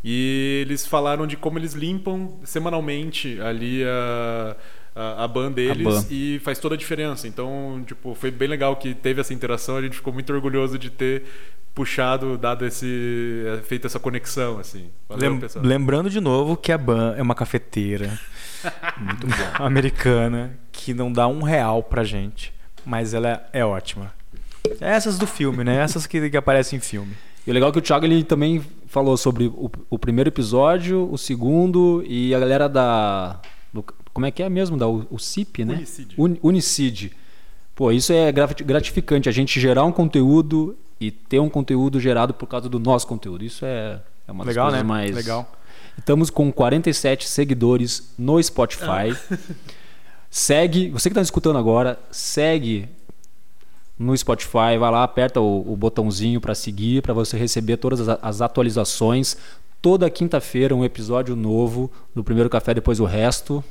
E 0.03 0.63
eles 0.65 0.85
falaram 0.85 1.27
de 1.27 1.35
como 1.35 1.59
eles 1.59 1.73
limpam 1.73 2.39
semanalmente 2.43 3.39
ali 3.41 3.83
a, 3.83 4.55
a, 4.95 5.23
a 5.25 5.27
ban 5.27 5.51
deles 5.51 5.83
ban. 5.85 6.05
e 6.09 6.39
faz 6.39 6.59
toda 6.59 6.75
a 6.75 6.77
diferença. 6.77 7.27
Então, 7.27 7.83
tipo, 7.85 8.15
foi 8.15 8.31
bem 8.31 8.47
legal 8.47 8.75
que 8.77 8.93
teve 8.93 9.21
essa 9.21 9.33
interação. 9.33 9.77
A 9.77 9.81
gente 9.81 9.97
ficou 9.97 10.13
muito 10.13 10.31
orgulhoso 10.31 10.77
de 10.79 10.89
ter 10.89 11.23
puxado, 11.77 12.37
dado 12.39 12.65
esse, 12.65 13.43
eh, 13.45 13.61
feito 13.63 13.85
essa 13.85 13.99
conexão, 13.99 14.57
assim. 14.59 14.89
Valeu, 15.07 15.31
Lem- 15.31 15.39
pessoal. 15.39 15.63
lembrando 15.63 16.09
de 16.09 16.19
novo 16.19 16.57
que 16.57 16.71
a 16.71 16.77
Ban 16.77 17.13
é 17.15 17.21
uma 17.21 17.35
cafeteira 17.35 18.19
muito 18.97 19.27
americana 19.61 20.57
que 20.71 20.91
não 20.93 21.11
dá 21.11 21.27
um 21.27 21.43
real 21.43 21.83
pra 21.83 22.03
gente, 22.03 22.51
mas 22.83 23.13
ela 23.13 23.47
é 23.53 23.63
ótima. 23.63 24.11
É 24.81 24.89
Essas 24.89 25.17
do 25.19 25.27
filme, 25.27 25.63
né? 25.63 25.75
Essas 25.77 26.07
que, 26.07 26.29
que 26.29 26.35
aparecem 26.37 26.77
em 26.77 26.81
filme. 26.81 27.13
E 27.45 27.51
o 27.51 27.53
legal 27.53 27.69
é 27.69 27.71
que 27.71 27.77
o 27.79 27.81
Thiago 27.81 28.05
ele 28.05 28.23
também 28.23 28.61
falou 28.87 29.15
sobre 29.15 29.45
o, 29.45 29.71
o 29.89 29.99
primeiro 29.99 30.29
episódio, 30.29 31.07
o 31.11 31.17
segundo 31.17 32.03
e 32.07 32.33
a 32.33 32.39
galera 32.39 32.67
da. 32.67 33.39
do- 33.71 33.85
como 34.11 34.25
é 34.25 34.31
que 34.31 34.41
é 34.41 34.49
mesmo? 34.49 34.75
Da 34.75 34.85
CIP, 35.19 35.63
né? 35.63 35.75
Unicid. 35.75 36.15
Uni- 36.17 36.39
Unicid. 36.41 37.11
Pô, 37.75 37.91
isso 37.91 38.11
é 38.11 38.31
grati- 38.31 38.63
gratificante, 38.63 39.29
a 39.29 39.31
gente 39.31 39.59
gerar 39.59 39.85
um 39.85 39.91
conteúdo 39.91 40.75
e 40.99 41.11
ter 41.11 41.39
um 41.39 41.49
conteúdo 41.49 41.99
gerado 41.99 42.33
por 42.33 42.47
causa 42.47 42.67
do 42.67 42.79
nosso 42.79 43.07
conteúdo. 43.07 43.43
Isso 43.43 43.65
é, 43.65 44.01
é 44.27 44.31
uma 44.31 44.43
das 44.43 44.55
Legal, 44.55 44.65
coisas 44.65 44.81
né? 44.81 44.87
mais. 44.87 45.15
Legal. 45.15 45.51
Estamos 45.97 46.29
com 46.29 46.51
47 46.51 47.27
seguidores 47.27 48.13
no 48.17 48.41
Spotify. 48.41 49.15
Segue, 50.29 50.89
você 50.89 51.09
que 51.09 51.13
está 51.13 51.21
escutando 51.21 51.57
agora, 51.57 51.97
segue 52.11 52.89
no 53.97 54.15
Spotify, 54.15 54.77
vai 54.79 54.91
lá, 54.91 55.03
aperta 55.03 55.39
o, 55.39 55.73
o 55.73 55.75
botãozinho 55.75 56.39
para 56.39 56.53
seguir, 56.53 57.01
para 57.01 57.13
você 57.13 57.37
receber 57.37 57.77
todas 57.77 58.07
as, 58.07 58.19
as 58.21 58.41
atualizações. 58.41 59.37
Toda 59.81 60.09
quinta-feira 60.09 60.75
um 60.75 60.83
episódio 60.83 61.35
novo 61.35 61.89
do 62.13 62.23
primeiro 62.23 62.49
café, 62.49 62.73
depois 62.73 62.99
o 62.99 63.05
resto. 63.05 63.63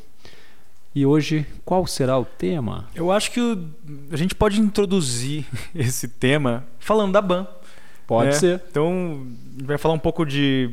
E 0.96 1.04
hoje, 1.04 1.44
qual 1.62 1.86
será 1.86 2.18
o 2.18 2.24
tema? 2.24 2.86
Eu 2.94 3.12
acho 3.12 3.30
que 3.30 3.38
o- 3.38 3.68
a 4.10 4.16
gente 4.16 4.34
pode 4.34 4.58
introduzir 4.58 5.44
esse 5.74 6.08
tema 6.08 6.64
falando 6.78 7.12
da 7.12 7.20
BAN. 7.20 7.46
Pode 8.06 8.28
né? 8.28 8.32
ser. 8.32 8.62
Então, 8.70 9.20
a 9.20 9.58
gente 9.58 9.66
vai 9.66 9.76
falar 9.76 9.92
um 9.92 9.98
pouco 9.98 10.24
de, 10.24 10.70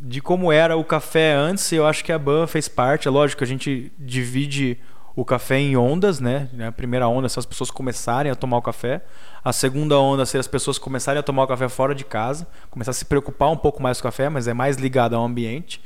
de 0.00 0.22
como 0.22 0.50
era 0.50 0.78
o 0.78 0.82
café 0.82 1.34
antes. 1.34 1.70
Eu 1.72 1.86
acho 1.86 2.02
que 2.02 2.10
a 2.10 2.18
BAN 2.18 2.46
fez 2.46 2.68
parte. 2.68 3.06
É 3.06 3.10
lógico 3.10 3.40
que 3.40 3.44
a 3.44 3.46
gente 3.46 3.92
divide 3.98 4.78
o 5.14 5.26
café 5.26 5.58
em 5.58 5.76
ondas, 5.76 6.20
né? 6.20 6.48
A 6.66 6.72
primeira 6.72 7.06
onda 7.06 7.26
é 7.26 7.28
se 7.28 7.38
as 7.38 7.44
pessoas 7.44 7.70
começarem 7.70 8.32
a 8.32 8.34
tomar 8.34 8.56
o 8.56 8.62
café. 8.62 9.02
A 9.44 9.52
segunda 9.52 9.98
onda 9.98 10.24
se 10.24 10.38
as 10.38 10.48
pessoas 10.48 10.78
começarem 10.78 11.20
a 11.20 11.22
tomar 11.22 11.42
o 11.42 11.46
café 11.46 11.68
fora 11.68 11.94
de 11.94 12.04
casa. 12.06 12.46
Começar 12.70 12.92
a 12.92 12.94
se 12.94 13.04
preocupar 13.04 13.50
um 13.50 13.56
pouco 13.58 13.82
mais 13.82 14.00
com 14.00 14.08
o 14.08 14.10
café, 14.10 14.30
mas 14.30 14.48
é 14.48 14.54
mais 14.54 14.78
ligado 14.78 15.14
ao 15.14 15.22
ambiente. 15.22 15.82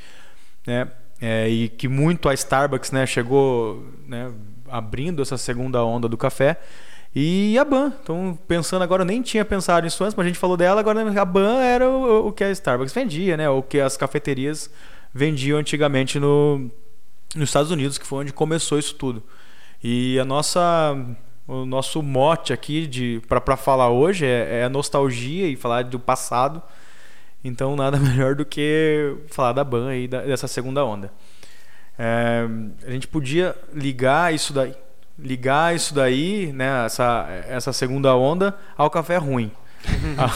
Né? 0.64 0.86
É, 1.20 1.48
e 1.48 1.68
que 1.68 1.86
muito 1.86 2.28
a 2.28 2.34
Starbucks 2.34 2.90
né, 2.92 3.06
chegou 3.06 3.84
né, 4.06 4.32
abrindo 4.68 5.20
essa 5.20 5.36
segunda 5.36 5.84
onda 5.84 6.08
do 6.08 6.16
café. 6.16 6.58
E 7.14 7.58
a 7.58 7.64
Ban. 7.64 7.92
Então, 8.02 8.38
pensando 8.46 8.82
agora, 8.82 9.02
eu 9.02 9.06
nem 9.06 9.20
tinha 9.20 9.44
pensado 9.44 9.84
nisso 9.84 10.02
antes, 10.04 10.14
mas 10.14 10.24
a 10.24 10.28
gente 10.28 10.38
falou 10.38 10.56
dela, 10.56 10.80
agora 10.80 11.20
a 11.20 11.24
Ban 11.24 11.60
era 11.60 11.88
o, 11.88 12.28
o 12.28 12.32
que 12.32 12.44
a 12.44 12.50
Starbucks 12.50 12.94
vendia, 12.94 13.36
né? 13.36 13.48
O 13.50 13.62
que 13.62 13.80
as 13.80 13.96
cafeterias 13.96 14.70
vendiam 15.12 15.58
antigamente 15.58 16.18
no, 16.20 16.70
nos 17.34 17.48
Estados 17.48 17.70
Unidos, 17.70 17.98
que 17.98 18.06
foi 18.06 18.20
onde 18.20 18.32
começou 18.32 18.78
isso 18.78 18.94
tudo. 18.94 19.22
E 19.82 20.18
a 20.18 20.24
nossa 20.24 20.96
o 21.50 21.66
nosso 21.66 22.00
mote 22.00 22.52
aqui 22.52 23.20
para 23.28 23.56
falar 23.56 23.90
hoje 23.90 24.24
é, 24.24 24.60
é 24.60 24.68
nostalgia 24.68 25.48
e 25.48 25.56
falar 25.56 25.82
do 25.82 25.98
passado. 25.98 26.62
Então 27.42 27.74
nada 27.76 27.96
melhor 28.00 28.34
do 28.34 28.44
que 28.44 29.16
falar 29.28 29.52
da 29.52 29.64
ban 29.64 29.88
aí 29.88 30.06
da- 30.08 30.22
dessa 30.22 30.46
segunda 30.48 30.84
onda. 30.84 31.10
É, 31.98 32.46
a 32.86 32.90
gente 32.90 33.06
podia 33.06 33.54
ligar 33.74 34.32
isso 34.34 34.52
daí, 34.52 34.74
ligar 35.18 35.74
isso 35.74 35.94
daí, 35.94 36.50
né, 36.52 36.86
essa, 36.86 37.26
essa 37.46 37.72
segunda 37.72 38.14
onda 38.16 38.56
ao 38.76 38.90
café 38.90 39.16
ruim. 39.16 39.50
Ah, 40.18 40.30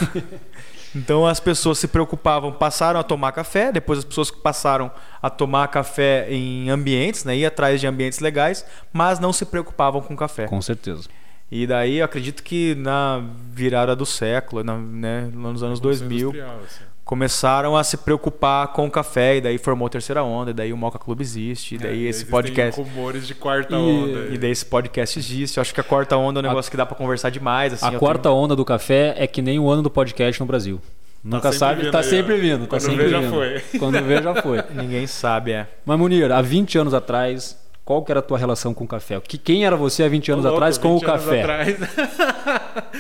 então 0.95 1.27
as 1.27 1.41
pessoas 1.41 1.79
se 1.79 1.89
preocupavam, 1.89 2.53
passaram 2.53 3.01
a 3.01 3.03
tomar 3.03 3.33
café, 3.33 3.73
depois 3.73 3.99
as 3.99 4.05
pessoas 4.05 4.31
passaram 4.31 4.91
a 5.21 5.29
tomar 5.29 5.67
café 5.69 6.27
em 6.31 6.71
ambientes, 6.71 7.25
né, 7.25 7.37
ir 7.37 7.45
atrás 7.45 7.81
de 7.81 7.87
ambientes 7.87 8.21
legais, 8.21 8.65
mas 8.93 9.19
não 9.19 9.33
se 9.33 9.45
preocupavam 9.45 10.01
com 10.01 10.15
café. 10.17 10.47
Com 10.47 10.63
certeza. 10.63 11.09
E 11.51 11.67
daí 11.67 11.99
eu 11.99 12.05
acredito 12.05 12.43
que 12.43 12.75
na 12.77 13.23
virada 13.53 13.95
do 13.97 14.07
século, 14.07 14.63
na, 14.63 14.77
né, 14.79 15.31
lá 15.35 15.53
nos 15.53 15.63
anos 15.63 15.81
2000, 15.81 16.29
Industrial, 16.29 16.59
assim. 16.65 16.85
Começaram 17.05 17.77
a 17.77 17.85
se 17.85 17.97
preocupar 17.99 18.69
com 18.69 18.87
o 18.87 18.91
café, 18.91 19.37
e 19.37 19.41
daí 19.41 19.59
formou 19.59 19.87
a 19.87 19.91
terceira 19.91 20.23
onda, 20.25 20.51
e 20.51 20.55
daí 20.55 20.73
o 20.73 20.77
Moca 20.77 20.99
Club 20.99 21.21
existe, 21.21 21.75
e 21.75 21.79
daí 21.79 22.07
É, 22.07 22.09
esse 22.09 22.25
podcast. 22.27 22.81
rumores 22.81 23.27
de 23.27 23.35
quarta 23.35 23.75
E- 23.75 23.79
onda. 23.79 24.29
E 24.35 24.39
daí 24.39 24.51
esse 24.51 24.65
podcast 24.65 25.19
existe. 25.19 25.59
Eu 25.59 25.61
acho 25.61 25.75
que 25.75 25.81
a 25.81 25.85
quarta 25.85 26.17
onda 26.17 26.41
é 26.41 26.43
um 26.43 26.47
negócio 26.49 26.71
que 26.71 26.77
dá 26.77 26.87
pra 26.87 26.97
conversar 26.97 27.31
demais. 27.31 27.73
Assim, 27.75 27.87
a 27.95 27.99
quarta 27.99 28.31
onda 28.31 28.57
do 28.57 28.65
café 28.65 29.15
é 29.19 29.27
que 29.27 29.43
nem 29.43 29.59
o 29.59 29.69
ano 29.69 29.83
do 29.83 29.91
podcast 29.91 30.41
no 30.41 30.47
Brasil. 30.47 30.81
Nunca 31.23 31.45
sempre 31.53 31.59
sabe, 31.59 31.81
vindo 31.83 31.91
tá 31.93 31.99
aí, 31.99 32.05
sempre 32.05 32.37
vindo. 32.37 32.61
Tá 32.63 32.67
Quando 32.69 32.81
sempre 32.83 33.05
vê, 33.05 33.11
já 33.11 33.21
vindo. 33.21 33.31
foi. 33.33 33.61
Quando 33.79 34.03
vê, 34.05 34.23
já 34.23 34.43
foi. 34.43 34.63
tenho- 34.63 34.83
Ninguém 34.83 35.07
sabe, 35.07 35.53
é. 35.53 35.67
Mas 35.87 35.99
Munir, 35.99 36.31
há 36.33 36.43
20 36.43 36.77
anos 36.79 36.93
atrás, 36.93 37.57
qual 37.85 38.03
que 38.05 38.11
era 38.11 38.21
a 38.21 38.23
tua 38.23 38.39
relação 38.39 38.73
com 38.73 38.85
o 38.85 38.89
café? 38.89 39.21
Que, 39.21 39.37
quem 39.37 39.65
era 39.67 39.77
você 39.77 40.03
há 40.05 40.09
20 40.09 40.33
anos 40.33 40.45
louco, 40.45 40.57
atrás 40.57 40.79
com 40.79 40.97
o 40.97 40.99
20 41.01 41.05
anos 41.11 41.25
café? 41.25 41.41
atrás- 41.43 41.77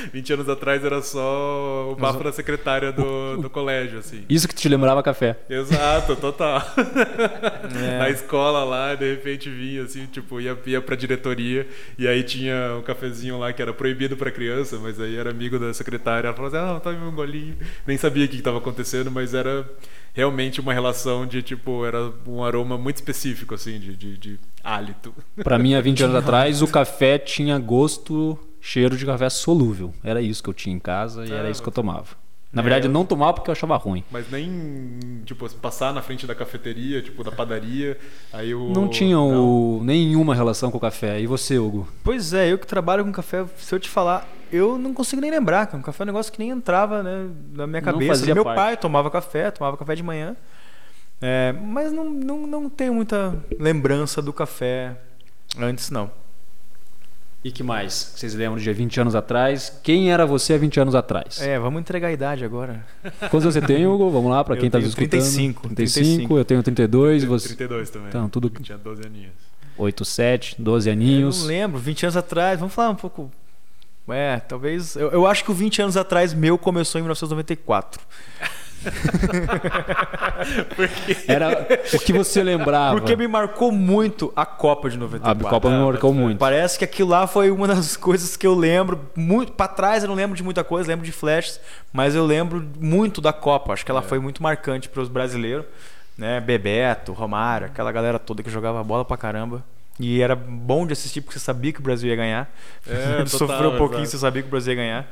20 0.12 0.32
anos 0.34 0.48
atrás 0.48 0.84
era 0.84 1.00
só 1.02 1.90
o 1.90 1.96
bafo 1.96 2.22
da 2.22 2.30
secretária 2.32 2.92
do, 2.92 3.38
do 3.38 3.48
colégio, 3.50 3.98
assim. 3.98 4.24
Isso 4.28 4.46
que 4.46 4.54
te 4.54 4.68
lembrava 4.68 5.02
café. 5.02 5.36
Exato, 5.48 6.14
total. 6.16 6.62
É. 7.74 7.98
Na 7.98 8.10
escola 8.10 8.62
lá, 8.64 8.94
de 8.94 9.10
repente 9.10 9.48
vinha 9.50 9.82
assim, 9.82 10.06
tipo, 10.06 10.40
ia, 10.40 10.56
ia 10.66 10.80
pra 10.80 10.94
diretoria 10.94 11.66
e 11.98 12.06
aí 12.06 12.22
tinha 12.22 12.76
um 12.78 12.82
cafezinho 12.82 13.38
lá 13.38 13.52
que 13.52 13.60
era 13.60 13.72
proibido 13.72 14.16
pra 14.16 14.30
criança, 14.30 14.78
mas 14.80 15.00
aí 15.00 15.16
era 15.16 15.30
amigo 15.30 15.58
da 15.58 15.72
secretária. 15.74 16.28
Ela 16.28 16.36
falou 16.36 16.48
assim: 16.48 16.58
ah, 16.76 16.80
tome 16.80 16.98
um 16.98 17.14
golinho. 17.14 17.56
Nem 17.86 17.96
sabia 17.96 18.24
o 18.24 18.28
que 18.28 18.36
estava 18.36 18.58
acontecendo, 18.58 19.10
mas 19.10 19.34
era 19.34 19.68
realmente 20.12 20.60
uma 20.60 20.72
relação 20.72 21.26
de 21.26 21.42
tipo, 21.42 21.84
era 21.84 22.12
um 22.26 22.44
aroma 22.44 22.76
muito 22.78 22.96
específico, 22.96 23.54
assim, 23.54 23.78
de, 23.78 23.96
de, 23.96 24.16
de 24.18 24.38
hálito. 24.64 25.14
Pra 25.42 25.58
mim, 25.58 25.74
há 25.74 25.80
20 25.80 26.04
anos 26.04 26.16
atrás, 26.22 26.62
o 26.62 26.66
café 26.66 27.18
tinha 27.18 27.58
gosto, 27.58 28.38
cheiro 28.60 28.96
de 28.96 29.04
café 29.04 29.28
solúvel. 29.28 29.92
Era 30.02 30.20
isso 30.22 30.42
que 30.42 30.48
eu 30.48 30.54
tinha 30.54 30.74
em 30.74 30.78
casa 30.80 31.24
e 31.26 31.30
era 31.32 31.48
Ah, 31.48 31.50
isso 31.50 31.62
que 31.62 31.68
eu 31.68 31.72
tomava. 31.72 32.22
Na 32.52 32.60
É, 32.60 32.62
verdade, 32.62 32.86
eu 32.86 32.88
eu- 32.90 32.92
não 32.94 33.04
tomava 33.04 33.32
porque 33.34 33.50
eu 33.50 33.52
achava 33.52 33.76
ruim. 33.76 34.04
Mas 34.12 34.30
nem, 34.30 35.20
tipo, 35.24 35.48
passar 35.56 35.92
na 35.92 36.00
frente 36.00 36.24
da 36.24 36.36
cafeteria, 36.36 37.02
tipo, 37.02 37.24
da 37.24 37.32
padaria, 37.32 37.98
aí 38.32 38.54
o... 38.54 38.68
Não 38.72 38.86
tinha 38.88 39.16
Não. 39.16 39.78
o- 39.78 39.82
nenhuma 39.84 40.36
relação 40.36 40.70
com 40.70 40.78
o 40.78 40.80
café. 40.80 41.20
E 41.20 41.26
você, 41.26 41.58
Hugo? 41.58 41.88
Pois 42.04 42.32
é, 42.32 42.52
eu 42.52 42.56
que 42.56 42.66
trabalho 42.66 43.04
com 43.04 43.10
café, 43.10 43.44
se 43.58 43.74
eu 43.74 43.80
te 43.80 43.88
falar, 43.90 44.28
eu 44.52 44.78
não 44.78 44.94
consigo 44.94 45.20
nem 45.20 45.32
lembrar. 45.32 45.66
cara. 45.66 45.78
Um 45.78 45.82
café 45.82 46.02
é 46.02 46.04
um 46.04 46.06
negócio 46.06 46.32
que 46.32 46.38
nem 46.38 46.50
entrava 46.50 47.02
né, 47.02 47.28
na 47.52 47.66
minha 47.66 47.82
cabeça. 47.82 48.24
Meu 48.32 48.44
parte. 48.44 48.56
pai 48.56 48.76
tomava 48.76 49.10
café, 49.10 49.50
tomava 49.50 49.76
café 49.76 49.96
de 49.96 50.04
manhã. 50.04 50.36
É, 51.26 51.52
mas 51.52 51.90
não, 51.90 52.10
não, 52.10 52.46
não 52.46 52.68
tenho 52.68 52.92
muita 52.92 53.34
lembrança 53.58 54.20
do 54.20 54.30
café 54.30 54.94
antes, 55.58 55.88
não. 55.90 56.10
E 57.42 57.50
que 57.50 57.62
mais? 57.62 58.12
Vocês 58.16 58.34
lembram 58.34 58.58
de 58.58 58.68
há 58.68 58.72
20 58.74 59.00
anos 59.00 59.14
atrás? 59.14 59.80
Quem 59.82 60.10
era 60.12 60.26
você 60.26 60.52
há 60.52 60.58
20 60.58 60.80
anos 60.80 60.94
atrás? 60.94 61.40
É, 61.40 61.58
vamos 61.58 61.80
entregar 61.80 62.08
a 62.08 62.12
idade 62.12 62.44
agora. 62.44 62.84
Quantos 63.30 63.44
você 63.54 63.60
tem, 63.62 63.86
Hugo? 63.86 64.10
Vamos 64.10 64.30
lá, 64.30 64.44
pra 64.44 64.54
Eu 64.54 64.60
quem 64.60 64.70
tá 64.70 64.78
tenho 64.78 64.86
nos 64.90 64.98
escutando. 64.98 65.20
35, 65.20 65.68
35, 65.68 66.04
35. 66.04 66.38
eu 66.38 66.44
tenho 66.44 66.62
32, 66.62 67.22
e 67.22 67.26
você... 67.26 67.48
32 67.48 67.88
também. 67.90 68.08
Então, 68.08 68.28
tudo- 68.28 68.50
Eu 68.54 68.62
Tinha 68.62 68.76
12 68.78 69.02
aninhos. 69.06 69.32
8, 69.78 70.04
7, 70.04 70.56
12 70.62 70.88
Eu 70.88 70.92
aninhos. 70.92 71.40
não 71.40 71.46
lembro, 71.46 71.78
20 71.78 72.04
anos 72.04 72.16
atrás, 72.18 72.58
vamos 72.58 72.74
falar 72.74 72.90
um 72.90 72.94
pouco. 72.94 73.30
É, 74.08 74.38
talvez. 74.40 74.96
Eu, 74.96 75.10
eu 75.12 75.26
acho 75.26 75.42
que 75.44 75.50
o 75.50 75.54
20 75.54 75.80
anos 75.80 75.96
atrás 75.96 76.34
meu 76.34 76.58
começou 76.58 76.98
em 76.98 77.02
1994. 77.02 78.00
Era 81.26 81.66
o 81.92 81.98
que 81.98 82.12
você 82.12 82.42
lembrava. 82.42 82.98
Porque 82.98 83.16
me 83.16 83.26
marcou 83.26 83.72
muito 83.72 84.32
a 84.36 84.44
Copa 84.44 84.88
de 84.90 84.96
A 84.96 85.00
94. 85.00 85.48
Copa 85.48 85.70
me 85.70 85.84
marcou 85.84 86.12
mas- 86.12 86.22
muito. 86.22 86.38
Parece 86.38 86.78
que 86.78 86.84
aquilo 86.84 87.10
lá 87.10 87.26
foi 87.26 87.50
uma 87.50 87.66
das 87.66 87.96
coisas 87.96 88.36
que 88.36 88.46
eu 88.46 88.54
lembro 88.54 89.00
muito 89.16 89.52
para 89.52 89.68
trás. 89.68 90.02
Eu 90.02 90.08
não 90.08 90.16
lembro 90.16 90.36
de 90.36 90.42
muita 90.42 90.62
coisa, 90.62 90.88
lembro 90.88 91.04
de 91.04 91.12
flashes, 91.12 91.60
mas 91.92 92.14
eu 92.14 92.24
lembro 92.24 92.64
muito 92.78 93.20
da 93.20 93.32
Copa. 93.32 93.72
Acho 93.72 93.84
que 93.84 93.90
ela 93.90 94.02
foi 94.02 94.18
muito 94.18 94.42
marcante 94.42 94.88
para 94.88 95.02
os 95.02 95.08
brasileiros, 95.08 95.64
né? 96.16 96.40
Bebeto, 96.40 97.12
Romário, 97.12 97.66
aquela 97.66 97.92
galera 97.92 98.18
toda 98.18 98.42
que 98.42 98.50
jogava 98.50 98.82
bola 98.84 99.04
pra 99.04 99.16
caramba. 99.16 99.64
E 99.98 100.20
era 100.20 100.34
bom 100.34 100.86
de 100.86 100.92
assistir 100.92 101.20
porque 101.20 101.38
você 101.38 101.44
sabia 101.44 101.72
que 101.72 101.78
o 101.78 101.82
Brasil 101.82 102.10
ia 102.10 102.16
ganhar. 102.16 102.50
É, 102.86 103.24
Sofreu 103.26 103.48
total, 103.48 103.72
um 103.74 103.78
pouquinho, 103.78 104.02
exato. 104.02 104.10
você 104.10 104.18
sabia 104.18 104.42
que 104.42 104.48
o 104.48 104.50
Brasil 104.50 104.72
ia 104.72 104.76
ganhar. 104.76 105.06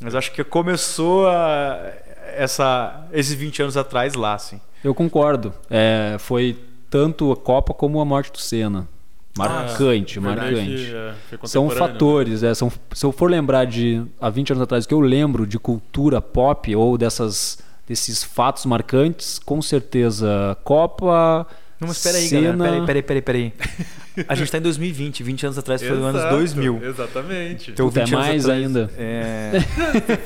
Mas 0.00 0.14
acho 0.14 0.32
que 0.32 0.42
começou 0.44 1.28
a, 1.28 1.92
essa, 2.36 3.06
esses 3.12 3.34
20 3.34 3.62
anos 3.62 3.76
atrás 3.76 4.14
lá, 4.14 4.34
assim. 4.34 4.60
Eu 4.82 4.94
concordo. 4.94 5.54
É, 5.70 6.16
foi 6.18 6.58
tanto 6.90 7.32
a 7.32 7.36
Copa 7.36 7.72
como 7.72 8.00
a 8.00 8.04
morte 8.04 8.32
do 8.32 8.38
Senna. 8.38 8.88
Marcante, 9.36 10.20
Verdade 10.20 10.54
marcante. 10.56 10.76
que, 10.76 10.94
é, 10.94 11.38
foi 11.38 11.48
São 11.48 11.68
né? 11.68 11.74
fatores, 11.74 12.42
é, 12.42 12.54
são, 12.54 12.70
se 12.92 13.06
eu 13.06 13.10
for 13.10 13.30
lembrar 13.30 13.64
de 13.64 14.04
há 14.20 14.28
20 14.28 14.52
anos 14.52 14.62
atrás 14.62 14.84
que 14.84 14.92
eu 14.92 15.00
lembro 15.00 15.46
de 15.46 15.58
cultura 15.58 16.20
pop 16.20 16.76
ou 16.76 16.98
dessas, 16.98 17.58
desses 17.88 18.22
fatos 18.22 18.66
marcantes, 18.66 19.38
com 19.38 19.62
certeza 19.62 20.56
Copa. 20.64 21.46
Não, 21.80 21.88
mas 21.88 22.02
peraí, 22.02 22.28
Senna, 22.28 22.52
galera. 22.52 22.84
Peraí, 22.84 23.02
peraí, 23.02 23.22
peraí, 23.22 23.52
peraí. 23.52 23.86
A 24.28 24.34
gente 24.34 24.50
tá 24.52 24.58
em 24.58 24.62
2020, 24.62 25.22
20 25.22 25.46
anos 25.46 25.58
atrás 25.58 25.80
foi 25.82 25.96
no 25.96 26.04
anos 26.04 26.20
Exato, 26.20 26.36
2000. 26.36 26.80
Exatamente. 26.84 27.70
Então, 27.70 27.86
Puta, 27.88 28.00
é 28.00 28.04
20 28.04 28.14
anos 28.14 28.26
mais 28.26 28.44
atrás- 28.44 28.62
ainda. 28.64 28.90
É. 28.98 29.52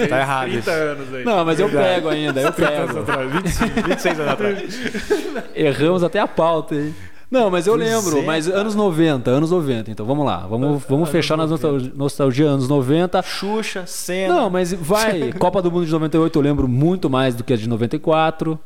tá 0.08 0.18
errado 0.20 0.50
30 0.50 0.58
isso. 0.60 0.70
anos 0.70 1.14
aí. 1.14 1.24
Não, 1.24 1.44
mas 1.44 1.60
eu 1.60 1.68
Verdade. 1.68 1.94
pego 1.94 2.08
ainda, 2.08 2.40
eu 2.40 2.52
pego. 2.52 3.30
25, 3.42 3.82
26 3.88 4.20
anos 4.20 4.32
atrás. 4.32 4.80
Erramos 5.54 6.02
até 6.02 6.18
a 6.18 6.26
pauta, 6.26 6.74
hein? 6.74 6.94
Não, 7.28 7.50
mas 7.50 7.66
eu 7.66 7.74
lembro, 7.74 8.18
é, 8.18 8.22
mas 8.22 8.46
anos 8.48 8.76
90, 8.76 9.28
anos 9.30 9.50
90. 9.50 9.90
Então 9.90 10.06
vamos 10.06 10.24
lá, 10.24 10.46
vamos, 10.46 10.84
vamos 10.88 11.08
fechar 11.08 11.36
na 11.36 11.44
nostalgia, 11.44 11.92
nostalgia 11.94 12.46
anos 12.46 12.68
90. 12.68 13.20
Xuxa, 13.22 13.84
Senna. 13.84 14.32
Não, 14.34 14.50
mas 14.50 14.72
vai, 14.72 15.32
Copa 15.38 15.60
do 15.60 15.70
Mundo 15.70 15.86
de 15.86 15.90
98 15.92 16.38
eu 16.38 16.42
lembro 16.42 16.68
muito 16.68 17.10
mais 17.10 17.34
do 17.34 17.42
que 17.42 17.52
a 17.52 17.56
de 17.56 17.68
94. 17.68 18.58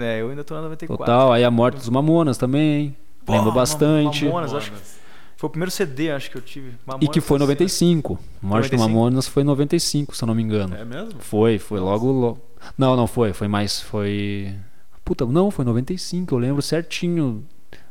É, 0.00 0.22
eu 0.22 0.30
ainda 0.30 0.42
tô 0.42 0.54
na 0.54 0.62
94. 0.62 1.04
Total, 1.04 1.32
aí 1.32 1.44
a 1.44 1.50
morte 1.50 1.76
dos 1.76 1.88
Mamonas 1.90 2.38
também. 2.38 2.96
Lembro 3.28 3.52
bastante. 3.52 4.24
Mamonas, 4.24 4.54
acho 4.54 4.72
que 4.72 4.78
foi 5.38 5.46
o 5.46 5.50
primeiro 5.50 5.70
CD, 5.70 6.10
acho 6.10 6.30
que 6.32 6.36
eu 6.36 6.42
tive. 6.42 6.72
E 7.00 7.06
que 7.06 7.20
foi 7.20 7.36
em 7.36 7.40
Mamonas, 7.40 7.58
95. 7.60 8.18
A 8.42 8.46
morte 8.46 8.70
do 8.70 8.76
95? 8.76 8.78
Mamonas 8.88 9.28
foi 9.28 9.42
em 9.44 9.46
95, 9.46 10.16
se 10.16 10.24
eu 10.24 10.26
não 10.26 10.34
me 10.34 10.42
engano. 10.42 10.74
É 10.74 10.84
mesmo? 10.84 11.20
Foi, 11.20 11.60
foi 11.60 11.78
logo, 11.78 12.10
logo. 12.10 12.38
Não, 12.76 12.96
não 12.96 13.06
foi, 13.06 13.32
foi 13.32 13.46
mais. 13.46 13.80
Foi. 13.80 14.52
Puta, 15.04 15.24
não, 15.24 15.48
foi 15.52 15.64
95, 15.64 16.34
eu 16.34 16.38
lembro 16.38 16.60
certinho 16.60 17.44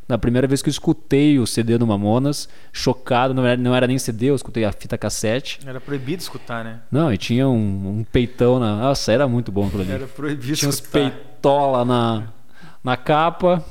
Na 0.10 0.18
primeira 0.18 0.46
vez 0.46 0.62
que 0.62 0.68
eu 0.68 0.72
escutei 0.72 1.40
o 1.40 1.48
CD 1.48 1.78
do 1.78 1.88
Mamonas, 1.88 2.50
chocado, 2.74 3.34
não 3.34 3.46
era, 3.46 3.60
não 3.60 3.74
era 3.74 3.88
nem 3.88 3.98
CD, 3.98 4.28
eu 4.28 4.36
escutei 4.36 4.66
a 4.66 4.72
fita 4.74 4.98
cassete. 4.98 5.60
Era 5.66 5.80
proibido 5.80 6.22
escutar, 6.22 6.66
né? 6.66 6.82
Não, 6.92 7.14
e 7.14 7.18
tinha 7.18 7.48
um, 7.48 8.00
um 8.00 8.04
peitão 8.04 8.60
na. 8.60 8.76
Nossa, 8.76 9.10
era 9.12 9.26
muito 9.26 9.54
bom 9.54 9.68
aquilo 9.68 9.84
ali. 9.84 9.92
Era 9.94 10.06
proibido 10.06 10.58
Tinha 10.58 10.68
uns 10.68 10.76
escutar. 10.76 11.12
peitola 11.12 11.86
na, 11.86 12.28
na 12.84 12.98
capa 12.98 13.64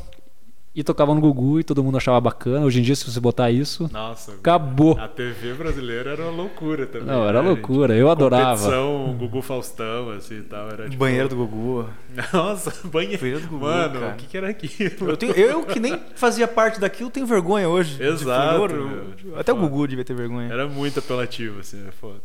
e 0.77 0.85
tocava 0.85 1.15
no 1.15 1.23
Gugu 1.23 1.61
e 1.61 1.65
todo 1.65 1.83
mundo 1.83 1.97
achava 1.97 2.21
bacana. 2.21 2.67
Hoje 2.67 2.81
em 2.81 2.83
dia, 2.83 2.95
se 2.95 3.11
você 3.11 3.19
botar 3.19 3.51
isso, 3.51 3.89
Nossa. 3.91 4.33
acabou. 4.33 4.99
A 5.01 5.09
TV 5.09 5.55
brasileira 5.55 6.11
era 6.11 6.23
uma 6.25 6.31
loucura 6.33 6.87
também. 6.87 7.07
Não, 7.07 7.27
era 7.27 7.43
né, 7.43 7.49
loucura, 7.49 7.95
gente? 7.95 8.03
eu 8.03 8.11
adorava. 8.11 8.61
Competição, 8.63 9.17
Gugu 9.19 9.41
Faustão, 9.41 10.11
assim 10.11 10.41
e 10.41 10.43
tal. 10.43 10.69
Era, 10.69 10.85
tipo... 10.85 10.99
Banheiro 10.99 11.31
do 11.31 11.37
Gugu. 11.37 11.89
Nossa, 12.31 12.75
banheiro. 12.89 13.19
Banheiro 13.19 13.41
do 13.41 13.49
Gugu, 13.49 13.65
Mano, 13.65 14.01
cara. 14.01 14.13
o 14.13 14.17
que, 14.17 14.27
que 14.27 14.37
era 14.37 14.51
aquilo? 14.51 15.09
Eu, 15.09 15.17
tenho- 15.17 15.33
eu 15.33 15.65
que 15.65 15.81
nem 15.81 15.99
fazia 16.15 16.47
parte 16.47 16.79
daquilo 16.79 17.09
tenho 17.09 17.25
vergonha 17.27 17.67
hoje. 17.71 17.97
Exato, 18.03 18.69
meu. 18.75 19.39
Até 19.39 19.55
o 19.55 19.57
Foda. 19.57 19.69
Gugu 19.69 19.89
devia 19.89 20.05
ter 20.05 20.15
vergonha. 20.15 20.53
Era 20.53 20.69
muito 20.69 20.99
apelativo, 20.99 21.61
assim, 21.61 21.83
é 21.89 21.91
foda. 21.91 22.21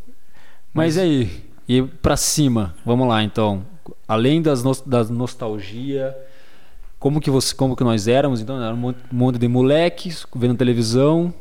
Mas 0.74 0.98
e 0.98 1.00
aí, 1.00 1.44
e 1.70 1.84
pra 1.84 2.18
cima, 2.18 2.76
vamos 2.86 3.08
lá 3.08 3.24
então. 3.24 3.66
Além 4.06 4.42
das, 4.42 4.62
nos, 4.62 4.82
das 4.82 5.10
nostalgia, 5.10 6.14
como 7.02 7.20
que 7.20 7.32
você, 7.32 7.56
como 7.56 7.76
que 7.76 7.84
nós 7.84 8.08
éramos? 8.08 8.42
Então, 8.42 8.62
era 8.62 8.76
um 8.76 8.78
monte, 8.78 9.00
monte 9.12 9.40
de 9.40 9.48
moleques 9.48 10.24
vendo 10.36 10.56
televisão, 10.56 11.34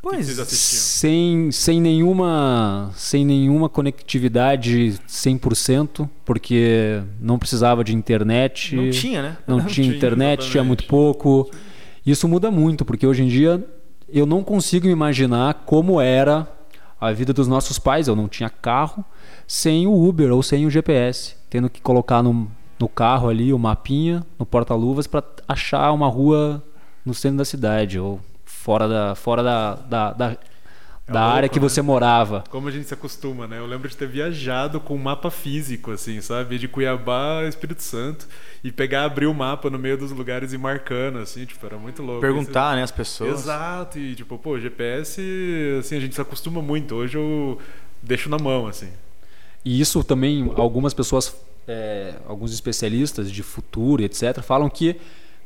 Pois, 0.00 0.26
sem, 0.26 1.52
sem 1.52 1.80
nenhuma 1.80 2.90
sem 2.94 3.24
nenhuma 3.24 3.68
conectividade 3.68 4.98
100%, 5.06 6.08
porque 6.24 7.02
não 7.20 7.38
precisava 7.38 7.84
de 7.84 7.94
internet. 7.94 8.74
não 8.74 8.90
tinha, 8.90 9.22
né? 9.22 9.36
não 9.46 9.58
tinha 9.58 9.84
tinha, 9.84 9.96
internet, 9.96 10.40
tinha 10.40 10.60
exatamente. 10.60 10.66
muito 10.66 10.84
pouco. 10.86 11.50
Isso 12.04 12.26
muda 12.26 12.50
muito, 12.50 12.84
porque 12.84 13.06
hoje 13.06 13.22
em 13.22 13.28
dia 13.28 13.64
eu 14.08 14.26
não 14.26 14.42
consigo 14.44 14.86
me 14.86 14.92
imaginar 14.92 15.62
como 15.66 16.00
era 16.00 16.48
a 17.00 17.12
vida 17.12 17.32
dos 17.32 17.48
nossos 17.48 17.78
pais. 17.80 18.06
Eu 18.06 18.16
não 18.16 18.28
tinha 18.28 18.50
carro 18.50 19.04
sem 19.46 19.86
o 19.86 20.08
Uber 20.08 20.32
ou 20.32 20.42
sem 20.42 20.66
o 20.66 20.70
GPS, 20.70 21.36
tendo 21.48 21.68
que 21.70 21.80
colocar 21.80 22.24
no, 22.24 22.50
no 22.82 22.88
carro 22.88 23.28
ali 23.28 23.52
o 23.52 23.58
mapinha, 23.60 24.26
no 24.36 24.44
porta-luvas, 24.44 25.06
para 25.06 25.22
achar 25.46 25.92
uma 25.92 26.08
rua 26.08 26.60
no 27.04 27.14
centro 27.14 27.38
da 27.38 27.44
cidade 27.44 27.96
ou 27.96 28.20
fora 28.44 28.88
da, 28.88 29.14
fora 29.14 29.40
da, 29.40 29.74
da, 29.76 30.12
da, 30.12 30.28
da 31.06 31.20
louco, 31.20 31.36
área 31.36 31.48
que 31.48 31.60
né? 31.60 31.68
você 31.68 31.80
morava. 31.80 32.42
Como 32.50 32.66
a 32.66 32.72
gente 32.72 32.88
se 32.88 32.92
acostuma, 32.92 33.46
né? 33.46 33.58
Eu 33.58 33.66
lembro 33.66 33.88
de 33.88 33.96
ter 33.96 34.08
viajado 34.08 34.80
com 34.80 34.96
um 34.96 34.98
mapa 34.98 35.30
físico, 35.30 35.92
assim, 35.92 36.20
sabe? 36.20 36.58
De 36.58 36.66
Cuiabá 36.66 37.42
a 37.42 37.48
Espírito 37.48 37.84
Santo. 37.84 38.26
E 38.64 38.72
pegar, 38.72 39.04
abrir 39.04 39.26
o 39.26 39.34
mapa 39.34 39.70
no 39.70 39.78
meio 39.78 39.96
dos 39.96 40.10
lugares 40.10 40.50
e 40.50 40.56
ir 40.56 40.58
marcando, 40.58 41.20
assim, 41.20 41.44
tipo, 41.44 41.64
era 41.64 41.78
muito 41.78 42.02
louco. 42.02 42.20
Perguntar, 42.20 42.74
né, 42.74 42.82
as 42.82 42.90
pessoas. 42.90 43.42
Exato, 43.42 43.96
e 43.96 44.16
tipo, 44.16 44.36
pô, 44.38 44.58
GPS, 44.58 45.22
assim, 45.78 45.98
a 45.98 46.00
gente 46.00 46.16
se 46.16 46.20
acostuma 46.20 46.60
muito. 46.60 46.96
Hoje 46.96 47.16
eu 47.16 47.60
deixo 48.02 48.28
na 48.28 48.38
mão, 48.38 48.66
assim. 48.66 48.88
E 49.64 49.80
isso 49.80 50.02
também, 50.02 50.52
algumas 50.56 50.92
pessoas, 50.92 51.32
é, 51.68 52.14
alguns 52.28 52.52
especialistas 52.52 53.30
de 53.30 53.42
futuro, 53.42 54.02
etc., 54.02 54.40
falam 54.42 54.68
que 54.68 54.96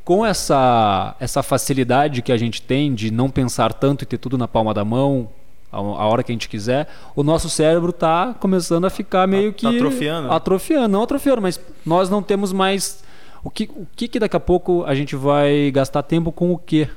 com 0.05 0.25
essa, 0.25 1.17
essa 1.19 1.43
facilidade 1.43 2.23
que 2.23 2.31
a 2.31 2.37
gente 2.37 2.63
tem 2.63 2.95
de 2.95 3.11
não 3.11 3.29
pensar 3.29 3.73
tanto 3.73 4.03
e 4.03 4.07
ter 4.07 4.19
tudo 4.19 4.39
na 4.39 4.47
palma 4.47 4.73
da 4.73 4.85
mão, 4.85 5.29
a, 5.73 5.79
a 5.79 5.81
hora 6.07 6.23
que 6.23 6.31
a 6.31 6.35
gente 6.35 6.49
quiser, 6.49 6.87
o 7.17 7.23
nosso 7.25 7.51
cérebro 7.51 7.91
está 7.91 8.33
começando 8.39 8.85
a 8.85 8.91
ficar 8.91 9.27
meio 9.27 9.51
Tá- 9.53 9.59
que. 9.59 9.63
tá 9.67 9.71
atrofiando. 9.71 10.31
Atrofiando, 10.33 10.89
não 10.89 11.03
atrofiando, 11.03 11.43
mas 11.43 11.61
nós 11.85 12.09
não 12.09 12.23
temos 12.23 12.53
mais. 12.53 13.03
O 13.43 13.51
que, 13.51 13.65
o 13.75 13.87
que, 13.97 14.07
que 14.09 14.19
daqui 14.21 14.37
a 14.37 14.41
pouco 14.41 14.85
a 14.85 14.95
gente 14.95 15.15
vai 15.17 15.71
gastar 15.73 16.03
tempo 16.05 16.31
com 16.33 16.53
o 16.53 16.59
quê? 16.59 16.89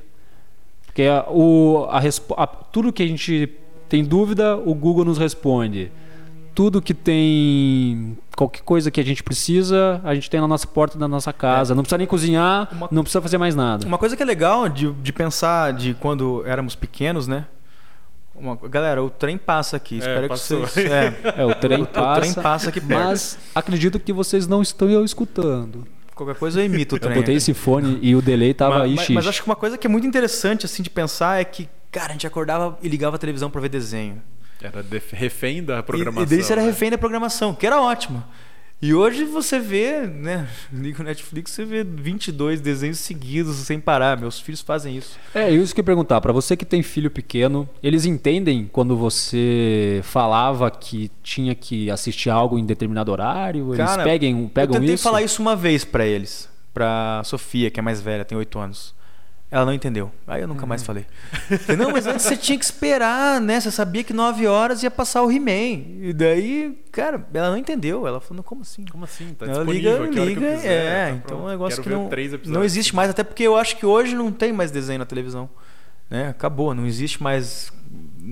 Porque 0.85 1.03
a, 1.03 1.25
o, 1.29 1.87
a, 1.89 1.99
a- 2.43 2.47
tudo 2.47 2.93
que 2.93 3.01
a 3.03 3.07
gente 3.07 3.49
tem 3.87 4.03
dúvida, 4.03 4.55
o 4.55 4.73
Google 4.75 5.05
nos 5.05 5.17
responde. 5.17 5.91
Tudo 6.55 6.81
que 6.81 6.93
tem. 6.93 8.17
Qualquer 8.35 8.61
coisa 8.61 8.89
que 8.91 8.99
a 8.99 9.03
gente 9.03 9.21
precisa, 9.23 9.99
a 10.03 10.13
gente 10.15 10.29
tem 10.29 10.39
na 10.39 10.47
nossa 10.47 10.65
porta 10.67 10.97
da 10.97 11.07
nossa 11.07 11.31
casa. 11.33 11.75
Não 11.75 11.83
precisa 11.83 11.97
nem 11.97 12.07
cozinhar, 12.07 12.67
Uma- 12.71 12.87
não 12.91 13.03
precisa 13.03 13.21
fazer 13.21 13.37
mais 13.37 13.55
nada. 13.55 13.85
Uma 13.85 13.97
coisa 13.97 14.15
que 14.15 14.23
é 14.23 14.25
legal 14.25 14.67
de, 14.69 14.91
de 14.93 15.11
pensar 15.13 15.73
de 15.73 15.93
quando 15.93 16.43
éramos 16.45 16.75
pequenos, 16.75 17.27
né? 17.27 17.45
Uma- 18.35 18.55
galera, 18.55 19.03
o 19.03 19.09
trem 19.09 19.37
passa 19.37 19.75
aqui. 19.77 19.97
Espero 19.97 20.21
que 20.23 20.27
passou. 20.29 20.61
vocês. 20.61 20.89
É, 20.91 21.13
É, 21.37 21.45
o 21.45 21.53
trem 21.55 21.81
o 21.83 21.85
passa. 21.85 22.21
trem 22.21 22.33
passa 22.33 22.69
aqui 22.69 22.79
perto. 22.79 23.03
Mas 23.03 23.37
acredito 23.53 23.99
que 23.99 24.13
vocês 24.13 24.47
não 24.47 24.61
estão 24.61 25.03
escutando. 25.03 25.85
Qualquer 26.15 26.35
coisa 26.35 26.61
eu 26.61 26.65
imito 26.65 26.95
o 26.95 26.97
Eu 26.97 27.01
trem. 27.01 27.15
botei 27.15 27.35
esse 27.35 27.53
fone 27.53 27.97
e 28.01 28.13
o 28.15 28.21
delay 28.21 28.53
tava 28.53 28.79
mas, 28.79 28.83
aí, 28.89 28.95
mas, 28.95 29.09
mas 29.09 29.27
acho 29.27 29.41
que 29.41 29.47
uma 29.49 29.55
coisa 29.55 29.77
que 29.77 29.87
é 29.87 29.89
muito 29.89 30.05
interessante 30.07 30.65
assim 30.65 30.83
de 30.83 30.89
pensar 30.89 31.39
é 31.39 31.45
que, 31.45 31.69
cara, 31.91 32.09
a 32.09 32.11
gente 32.11 32.27
acordava 32.27 32.77
e 32.81 32.87
ligava 32.89 33.15
a 33.15 33.19
televisão 33.19 33.49
pra 33.49 33.59
ver 33.61 33.69
desenho. 33.69 34.21
Era 34.61 34.83
refém 35.13 35.63
da 35.63 35.79
E, 35.79 35.83
programação. 35.83 36.23
e 36.23 36.25
daí 36.25 36.43
você 36.43 36.51
era 36.53 36.61
né? 36.61 36.67
refém 36.67 36.89
da 36.91 36.97
programação, 36.97 37.53
que 37.55 37.65
era 37.65 37.81
ótimo. 37.81 38.23
E 38.81 38.93
hoje 38.93 39.25
você 39.25 39.59
vê, 39.59 40.07
né? 40.07 40.47
Liga 40.71 41.01
o 41.01 41.05
Netflix, 41.05 41.51
você 41.51 41.65
vê 41.65 41.83
22 41.83 42.61
desenhos 42.61 42.97
seguidos 42.99 43.57
sem 43.57 43.77
parar. 43.77 44.17
Meus 44.17 44.39
filhos 44.39 44.61
fazem 44.61 44.95
isso. 44.95 45.17
É, 45.35 45.51
isso 45.51 45.75
que 45.75 45.81
eu 45.81 45.83
ia 45.83 45.85
perguntar. 45.85 46.21
Pra 46.21 46.31
você 46.31 46.55
que 46.55 46.63
tem 46.63 46.81
filho 46.81 47.11
pequeno, 47.11 47.67
eles 47.83 48.05
entendem 48.05 48.69
quando 48.71 48.95
você 48.95 49.99
falava 50.03 50.71
que 50.71 51.11
tinha 51.21 51.53
que 51.55 51.91
assistir 51.91 52.29
algo 52.29 52.57
em 52.57 52.65
determinado 52.65 53.11
horário? 53.11 53.73
Eles 53.73 53.85
Cara, 53.85 54.03
peguem, 54.05 54.47
pegam 54.47 54.75
eu 54.75 54.79
tentei 54.79 54.95
isso? 54.95 55.03
falar 55.03 55.21
isso 55.23 55.41
uma 55.41 55.57
vez 55.57 55.83
pra 55.83 56.05
eles. 56.05 56.47
Pra 56.73 57.21
Sofia, 57.25 57.69
que 57.69 57.81
é 57.81 57.83
mais 57.83 57.99
velha, 57.99 58.23
tem 58.23 58.37
8 58.37 58.57
anos. 58.59 58.95
Ela 59.51 59.65
não 59.65 59.73
entendeu. 59.73 60.11
Aí 60.27 60.41
eu 60.41 60.47
nunca 60.47 60.65
mais 60.67 60.83
falei. 60.83 61.07
Falei, 61.65 61.75
Não, 61.75 61.91
mas 61.91 62.05
antes 62.05 62.23
você 62.23 62.37
tinha 62.37 62.57
que 62.57 62.63
esperar, 62.63 63.41
né? 63.41 63.59
Você 63.59 63.71
sabia 63.71 64.03
que 64.03 64.13
9 64.13 64.45
horas 64.45 64.83
ia 64.83 64.91
passar 64.91 65.23
o 65.23 65.31
He-Man. 65.31 65.85
E 66.01 66.13
daí, 66.13 66.79
cara, 66.91 67.25
ela 67.33 67.49
não 67.49 67.57
entendeu. 67.57 68.05
Ela 68.05 68.21
falou, 68.21 68.43
como 68.43 68.61
assim? 68.61 68.85
Como 68.85 69.03
assim? 69.05 69.33
Tá 69.33 69.47
ela 69.47 69.63
liga, 69.63 69.97
liga, 69.97 70.55
quiser, 70.55 70.65
é, 70.65 71.05
tá 71.05 71.15
então 71.15 71.39
é 71.39 71.43
um 71.43 71.47
negócio 71.47 71.81
Quero 71.81 72.09
que 72.09 72.47
não, 72.47 72.53
não 72.53 72.63
existe 72.63 72.95
mais, 72.95 73.09
até 73.09 73.23
porque 73.23 73.41
eu 73.41 73.57
acho 73.57 73.75
que 73.77 73.87
hoje 73.87 74.13
não 74.13 74.31
tem 74.31 74.53
mais 74.53 74.69
desenho 74.69 74.99
na 74.99 75.05
televisão. 75.05 75.49
Né? 76.09 76.29
Acabou, 76.29 76.75
não 76.75 76.85
existe 76.85 77.21
mais. 77.21 77.73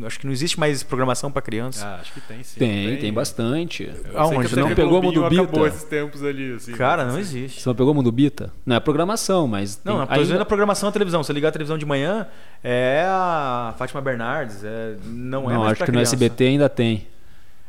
Acho 0.05 0.19
que 0.19 0.25
não 0.25 0.33
existe 0.33 0.59
mais 0.59 0.83
programação 0.83 1.31
pra 1.31 1.41
criança. 1.41 1.85
Ah, 1.85 1.99
acho 2.01 2.13
que 2.13 2.21
tem 2.21 2.43
sim. 2.43 2.59
Tem, 2.59 2.97
tem, 2.97 3.13
bastante. 3.13 3.85
Sei 3.85 3.93
que 4.11 4.17
Aonde? 4.17 4.53
a 4.53 4.55
Não 4.63 4.75
pegou 4.75 5.01
Mundo 5.01 5.29
Bita? 5.29 5.41
acabou 5.43 5.67
esses 5.67 5.83
tempos 5.83 6.23
ali, 6.23 6.53
assim. 6.53 6.71
Cara, 6.73 7.05
né? 7.05 7.11
não 7.11 7.19
existe. 7.19 7.61
Você 7.61 7.69
não 7.69 7.75
pegou 7.75 7.91
o 7.91 7.95
Mundo 7.95 8.11
Bita? 8.11 8.51
Não 8.65 8.75
é 8.75 8.79
programação, 8.79 9.47
mas. 9.47 9.79
Não, 9.83 10.05
tem, 10.05 10.19
ainda- 10.21 10.41
a 10.41 10.45
programação 10.45 10.87
na 10.87 10.91
televisão. 10.93 11.23
Você 11.23 11.33
ligar 11.33 11.49
a 11.49 11.51
televisão 11.51 11.77
de 11.77 11.85
manhã, 11.85 12.27
é 12.63 13.05
a 13.07 13.73
Fátima 13.77 14.01
Bernardes, 14.01 14.63
é, 14.63 14.95
não 15.05 15.49
é 15.49 15.53
Não, 15.53 15.59
mais 15.61 15.71
acho 15.73 15.83
que 15.83 15.91
no 15.91 15.93
criança. 15.93 16.15
SBT 16.15 16.43
ainda 16.45 16.69
tem. 16.69 17.07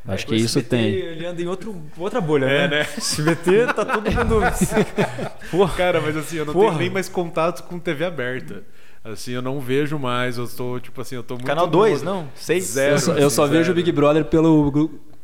É, 0.07 0.15
Acho 0.15 0.25
o 0.25 0.29
que 0.29 0.37
isso 0.37 0.59
SBT, 0.59 0.69
tem. 0.71 0.95
Ele 0.95 1.27
anda 1.27 1.43
em 1.43 1.47
outro, 1.47 1.83
outra 1.99 2.19
bolha, 2.21 2.47
É, 2.47 2.67
né? 2.67 2.79
né? 2.79 2.87
SBT 2.97 3.67
tá 3.75 3.85
todo 3.85 4.11
mundo. 4.11 4.41
Porra. 5.51 5.75
Cara, 5.77 6.01
mas 6.01 6.17
assim, 6.17 6.37
eu 6.37 6.47
não 6.47 6.53
Porra. 6.55 6.69
tenho 6.69 6.79
nem 6.81 6.91
mais 6.91 7.09
contato 7.09 7.63
com 7.65 7.79
TV 7.79 8.05
aberta. 8.07 8.63
Assim, 9.05 9.33
eu 9.33 9.41
não 9.43 9.61
vejo 9.61 9.99
mais, 9.99 10.37
eu 10.37 10.47
tô, 10.47 10.79
tipo 10.81 11.01
assim, 11.01 11.15
eu 11.15 11.23
tô 11.23 11.35
muito... 11.35 11.47
Canal 11.47 11.67
2, 11.67 12.03
no- 12.03 12.11
não? 12.15 12.29
6? 12.35 12.65
Zero. 12.65 12.95
Eu 12.95 12.99
só, 12.99 13.13
eu 13.15 13.31
só 13.31 13.45
assim, 13.45 13.53
vejo 13.53 13.73
o. 13.73 13.75
Big 13.75 13.91
Brother 13.93 14.25
pelo, 14.25 14.71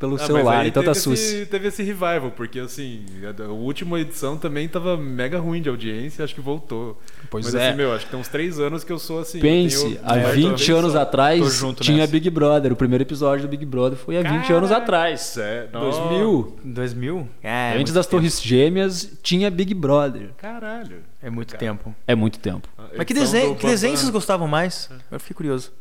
pelo 0.04 0.16
Ah, 0.16 0.26
celular, 0.26 0.66
então 0.66 0.82
tá 0.82 0.92
teve 0.92 1.00
sus. 1.02 1.18
esse, 1.20 1.46
teve 1.46 1.68
esse 1.68 1.82
revival, 1.82 2.30
porque 2.36 2.58
assim, 2.60 3.04
a, 3.38 3.42
a 3.44 3.48
última 3.48 3.98
edição 4.00 4.36
também 4.36 4.68
tava 4.68 4.96
mega 4.96 5.38
ruim 5.38 5.60
de 5.62 5.68
audiência, 5.68 6.24
acho 6.24 6.34
que 6.34 6.40
voltou. 6.40 7.00
Pois 7.30 7.46
Mas 7.46 7.54
é. 7.54 7.68
assim, 7.68 7.76
meu, 7.76 7.92
acho 7.92 8.04
que 8.04 8.10
tem 8.10 8.20
uns 8.20 8.28
três 8.28 8.58
anos 8.60 8.84
que 8.84 8.92
eu 8.92 8.98
sou 8.98 9.20
assim. 9.20 9.40
Pense, 9.40 9.82
tenho- 9.82 10.00
há 10.04 10.16
É, 10.18 10.32
20 10.32 10.66
tô- 10.70 10.76
anos 10.78 10.94
atrás 10.94 11.54
junto 11.54 11.82
tinha 11.82 11.98
nessa. 11.98 12.12
Big 12.12 12.28
Brother. 12.30 12.72
O 12.72 12.76
primeiro 12.76 13.02
episódio 13.02 13.46
do 13.46 13.50
Big 13.50 13.64
Brother 13.64 13.98
foi 13.98 14.16
há 14.16 14.22
20 14.22 14.52
anos 14.52 14.70
Caraca, 14.70 14.76
atrás. 14.84 15.36
é, 15.38 15.68
não. 15.72 15.80
2000. 15.80 16.56
2000? 16.64 17.28
É, 17.42 17.66
Antes 17.68 17.76
muito 17.76 17.92
das 17.92 18.06
tempo. 18.06 18.16
Torres 18.16 18.40
Gêmeas 18.42 19.18
tinha 19.22 19.50
Big 19.50 19.72
Brother. 19.74 20.30
Caralho. 20.36 20.98
É 21.22 21.30
muito 21.30 21.56
tempo. 21.56 21.94
É 22.06 22.14
muito 22.14 22.38
tempo. 22.38 22.68
Mas 22.96 23.06
que 23.06 23.14
desenho, 23.14 23.54
que 23.56 23.66
desenho 23.66 23.96
vocês 23.96 24.10
gostavam 24.10 24.46
mais? 24.46 24.90
Eu 25.10 25.18
fiquei 25.18 25.34
curioso. 25.34 25.72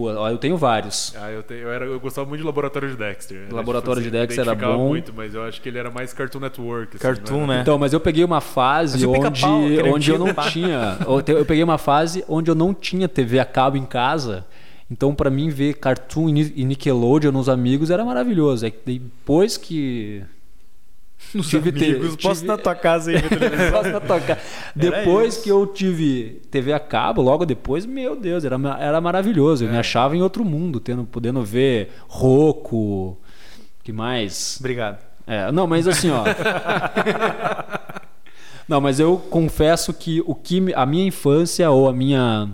Pô, 0.00 0.28
eu 0.28 0.38
tenho 0.38 0.56
vários. 0.56 1.14
Ah, 1.16 1.30
eu, 1.30 1.42
tenho, 1.42 1.60
eu, 1.60 1.72
era, 1.72 1.84
eu 1.84 2.00
gostava 2.00 2.26
muito 2.26 2.40
de 2.40 2.46
Laboratório 2.46 2.88
de 2.88 2.96
Dexter. 2.96 3.52
Laboratório 3.52 4.02
tipo 4.02 4.12
de 4.12 4.18
Dexter 4.18 4.48
era 4.48 4.54
bom. 4.54 4.88
muito, 4.88 5.12
mas 5.14 5.34
eu 5.34 5.44
acho 5.44 5.60
que 5.60 5.68
ele 5.68 5.78
era 5.78 5.90
mais 5.90 6.12
Cartoon 6.12 6.40
Network. 6.40 6.96
assim, 6.96 6.98
Cartoon, 6.98 7.46
né? 7.46 7.60
Então, 7.60 7.78
mas 7.78 7.92
eu 7.92 8.00
peguei 8.00 8.24
uma 8.24 8.40
fase 8.40 9.06
onde, 9.06 9.44
onde 9.82 10.10
eu 10.10 10.18
não 10.18 10.32
tinha. 10.34 10.98
Eu 11.26 11.44
peguei 11.44 11.62
uma 11.62 11.78
fase 11.78 12.24
onde 12.28 12.50
eu 12.50 12.54
não 12.54 12.72
tinha 12.72 13.08
TV 13.08 13.38
a 13.38 13.44
cabo 13.44 13.76
em 13.76 13.84
casa. 13.84 14.46
Então, 14.90 15.14
pra 15.14 15.30
mim, 15.30 15.50
ver 15.50 15.74
Cartoon 15.74 16.28
e 16.30 16.52
e 16.56 16.64
Nickelodeon 16.64 17.30
nos 17.30 17.48
amigos 17.48 17.90
era 17.90 18.04
maravilhoso. 18.04 18.66
É 18.66 18.70
que 18.70 18.98
depois 18.98 19.56
que. 19.56 20.22
Tive 21.48 21.70
te- 21.72 21.84
Amigos, 21.84 22.16
posso 22.16 22.40
tive- 22.40 22.46
na 22.52 22.58
tua 22.58 22.74
casa 22.74 23.10
aí? 23.12 23.16
Posso 23.70 23.88
na 23.90 24.00
tua 24.00 24.20
cara. 24.20 24.40
Depois 24.74 25.36
que 25.36 25.48
eu 25.48 25.66
tive 25.66 26.40
TV 26.50 26.72
a 26.72 26.80
cabo, 26.80 27.22
logo 27.22 27.44
depois, 27.46 27.86
meu 27.86 28.16
Deus, 28.16 28.44
era, 28.44 28.56
era 28.78 29.00
maravilhoso. 29.00 29.64
Eu 29.64 29.68
É. 29.68 29.72
me 29.72 29.78
achava 29.78 30.16
em 30.16 30.22
outro 30.22 30.44
mundo, 30.44 30.80
tendo, 30.80 31.04
podendo 31.04 31.42
ver 31.44 31.90
Roco. 32.08 33.16
que 33.84 33.92
mais? 33.92 34.56
Obrigado. 34.60 34.98
É, 35.26 35.52
não, 35.52 35.66
mas 35.66 35.86
assim, 35.86 36.10
ó. 36.10 36.24
Não, 38.68 38.80
mas 38.80 39.00
eu 39.00 39.16
confesso 39.30 39.92
que 39.92 40.22
o 40.26 40.34
que 40.34 40.72
a 40.74 40.86
minha 40.86 41.04
infância 41.04 41.68
ou 41.70 41.88
a 41.88 41.92
minha 41.92 42.48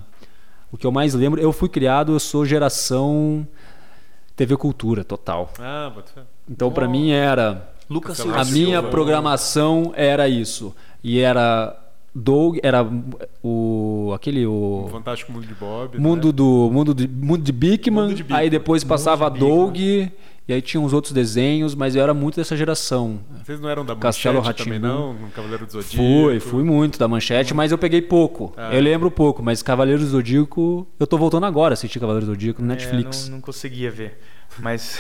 o 0.73 0.77
que 0.79 0.87
eu 0.87 0.91
mais 0.93 1.13
lembro, 1.15 1.41
eu 1.41 1.53
fui 1.53 1.69
criado, 1.69 2.13
eu 2.13 2.19
sou 2.19 2.45
geração 2.47 3.47
TV 4.35 4.57
Cultura 4.57 5.05
total. 5.05 5.53
Ah, 5.59 5.93
fé. 6.15 6.23
Então 6.49 6.71
pra 6.73 6.89
mim 6.89 7.11
era 7.11 7.71
Lucas 7.89 8.21
Aquela 8.21 8.41
a 8.41 8.45
Silva. 8.45 8.59
minha 8.59 8.77
Silva. 8.79 8.89
programação 8.91 9.93
era 9.97 10.29
isso. 10.29 10.75
E 11.05 11.21
era 11.21 11.77
Doug, 12.15 12.59
era 12.63 12.87
o 13.43 14.13
aquele 14.15 14.47
O 14.47 14.89
Fantástico 14.91 15.33
Mundo 15.33 15.47
de 15.47 15.55
Bob. 15.55 15.99
mundo 15.99 16.27
né? 16.29 16.33
do 16.33 16.71
mundo 16.73 16.95
de, 16.95 17.07
mundo 17.07 17.43
de 17.43 17.53
Bigman. 17.53 18.15
aí 18.31 18.49
depois 18.51 18.83
passava 18.83 19.31
de 19.31 19.39
Doug 19.39 19.77
e 20.49 20.53
aí 20.53 20.63
tinha 20.63 20.81
uns 20.81 20.93
outros 20.93 21.13
desenhos, 21.13 21.75
mas 21.75 21.95
eu 21.97 22.03
era 22.03 22.15
muito 22.15 22.37
dessa 22.37 22.57
geração. 22.57 23.19
Vocês 23.45 23.61
não 23.61 23.69
eram 23.69 23.85
da 23.85 23.95
Castelo 23.97 24.39
Manchete 24.39 24.65
também, 24.65 24.79
não? 24.79 25.13
No 25.13 25.29
Cavaleiro 25.31 25.67
do 25.67 25.73
Zodíaco? 25.73 25.97
Fui, 25.97 26.41
fui 26.41 26.63
muito 26.63 26.99
da 27.01 27.09
manchete, 27.09 27.53
mas 27.53 27.73
eu 27.73 27.79
peguei 27.79 28.01
pouco. 28.01 28.55
Ah. 28.57 28.73
Eu 28.73 28.81
lembro 28.81 29.11
pouco, 29.11 29.43
mas 29.43 29.61
Cavaleiros 29.63 30.05
do 30.05 30.11
Zodíaco, 30.11 30.87
eu 31.01 31.07
tô 31.07 31.19
voltando 31.19 31.47
agora 31.47 31.73
a 31.73 31.75
assistir 31.75 31.99
Cavaleiros 31.99 32.29
do 32.29 32.33
Zodíaco 32.35 32.63
no 32.63 32.69
É, 32.73 32.77
Netflix. 32.77 33.27
não, 33.29 33.37
não 33.37 33.41
conseguia 33.43 33.91
ver. 33.91 34.21
Mas, 34.61 34.99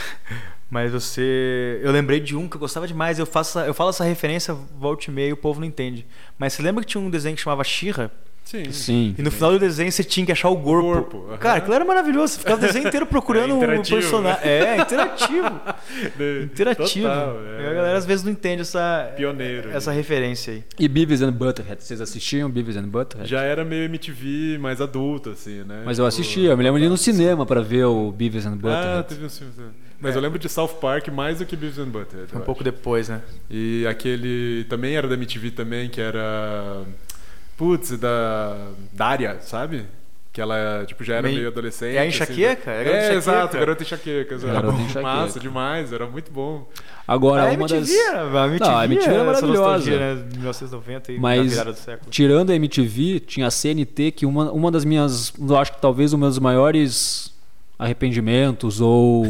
mas 0.70 0.92
você. 0.92 1.80
Eu 1.82 1.92
lembrei 1.92 2.20
de 2.20 2.36
um 2.36 2.48
que 2.48 2.56
eu 2.56 2.60
gostava 2.60 2.86
demais. 2.86 3.18
Eu, 3.18 3.26
faço, 3.26 3.58
eu 3.60 3.74
falo 3.74 3.90
essa 3.90 4.04
referência, 4.04 4.54
volte 4.78 5.06
e 5.06 5.10
meio, 5.10 5.34
o 5.34 5.36
povo 5.36 5.60
não 5.60 5.66
entende. 5.66 6.06
Mas 6.38 6.52
você 6.52 6.62
lembra 6.62 6.82
que 6.82 6.90
tinha 6.90 7.00
um 7.00 7.10
desenho 7.10 7.36
que 7.36 7.42
chamava 7.42 7.62
Shira? 7.64 8.10
Sim. 8.46 8.70
Sim. 8.70 9.14
E 9.18 9.22
no 9.22 9.30
final 9.30 9.50
do 9.50 9.58
desenho 9.58 9.90
você 9.90 10.04
tinha 10.04 10.24
que 10.24 10.30
achar 10.30 10.48
o 10.48 10.56
corpo. 10.56 10.92
corpo, 11.18 11.26
aham. 11.30 11.36
Cara, 11.38 11.58
aquilo 11.58 11.74
era 11.74 11.84
maravilhoso. 11.84 12.34
Você 12.34 12.38
ficava 12.38 12.58
o 12.58 12.60
desenho 12.64 12.86
inteiro 12.86 13.04
procurando 13.06 13.50
É 13.50 13.54
um 13.54 13.56
interativo, 13.58 14.00
personagem. 14.00 14.40
É, 14.48 14.76
interativo. 14.80 15.60
Interativo. 16.44 17.08
Total, 17.08 17.36
é. 17.44 17.70
a 17.70 17.72
galera 17.74 17.98
às 17.98 18.06
vezes 18.06 18.24
não 18.24 18.32
entende 18.32 18.62
essa, 18.62 19.12
Pioneiro. 19.16 19.70
essa 19.70 19.90
né? 19.90 19.96
referência 19.96 20.52
aí. 20.54 20.64
E 20.78 20.88
Beavis 20.88 21.22
and 21.22 21.32
Butthead, 21.32 21.82
vocês 21.82 22.00
assistiam 22.00 22.48
Beavis 22.50 22.76
and 22.76 22.88
Butthead? 22.88 23.28
Já 23.28 23.42
era 23.42 23.64
meio 23.64 23.84
MTV 23.84 24.58
mais 24.58 24.80
adulto, 24.80 25.30
assim, 25.30 25.64
né? 25.64 25.82
Mas 25.84 25.98
eu 25.98 26.06
Tipo, 26.08 26.22
assistia, 26.22 26.50
eu 26.50 26.56
me 26.56 26.62
lembro 26.62 26.78
de 26.80 26.86
ir 26.86 26.88
no 26.88 26.96
cinema 26.96 27.44
pra 27.44 27.60
ver 27.60 27.84
o 27.84 28.12
Beavis 28.12 28.46
and 28.46 28.52
Ah, 28.52 29.02
Butthead. 29.02 29.08
teve 29.08 29.24
um 29.26 29.28
filme. 29.28 29.52
Mas 30.00 30.14
É. 30.14 30.18
eu 30.18 30.22
lembro 30.22 30.38
de 30.38 30.48
South 30.48 30.74
Park 30.80 31.08
mais 31.08 31.38
do 31.38 31.46
que 31.46 31.56
Beavis 31.56 31.78
and 31.78 31.88
Butthead. 31.88 32.26
Foi 32.28 32.40
um 32.40 32.44
pouco 32.44 32.60
acho. 32.62 32.64
depois, 32.70 33.08
né? 33.08 33.22
E 33.50 33.86
aquele 33.88 34.64
também 34.68 34.94
era 34.94 35.08
da 35.08 35.14
MTV 35.14 35.50
também, 35.50 35.88
que 35.88 36.00
era. 36.00 36.82
Putz, 37.56 37.96
da. 37.98 38.68
Daria, 38.92 39.38
sabe? 39.40 39.86
Que 40.32 40.40
ela, 40.42 40.84
tipo, 40.86 41.02
já 41.02 41.14
era 41.14 41.22
Meio- 41.22 41.36
meio, 41.36 41.48
adolescente. 41.48 41.94
É 41.96 42.00
a 42.00 42.02
assim, 42.02 42.08
enxaqueca? 42.10 42.70
É 42.70 42.74
a 42.76 42.80
É, 42.80 42.84
garota 42.84 42.98
enxaqueca. 42.98 43.16
exato, 43.16 43.56
garota 43.58 43.82
enxaqueca. 43.82 44.34
exato. 44.34 44.52
Garota 44.52 44.76
enxaqueca. 44.82 45.02
Massa 45.02 45.40
demais, 45.40 45.92
era 45.94 46.06
muito 46.06 46.30
bom. 46.30 46.68
Agora, 47.08 47.42
a 47.42 47.44
uma 47.46 47.52
MTV, 47.54 47.80
das... 47.80 47.90
era- 47.90 48.42
a 48.42 48.46
MTV, 48.48 48.70
Não, 48.70 48.78
a 48.78 48.84
MTV 48.84 49.14
era 49.14 49.24
maravilhosa. 49.24 49.90
né? 49.90 50.14
1990 50.34 51.12
e 51.12 51.18
Mas- 51.18 51.38
na 51.44 51.50
virada 51.50 51.72
do 51.72 51.78
século. 51.78 52.10
Tirando 52.10 52.50
a 52.50 52.54
MTV, 52.54 53.20
tinha 53.20 53.46
a 53.46 53.50
CNT, 53.50 54.10
que 54.10 54.26
uma, 54.26 54.52
uma 54.52 54.70
das 54.70 54.84
minhas, 54.84 55.32
eu 55.40 55.56
acho 55.56 55.72
que 55.72 55.80
talvez 55.80 56.12
um 56.12 56.18
dos 56.18 56.38
maiores 56.38 57.32
arrependimentos 57.78 58.80
ou 58.80 59.24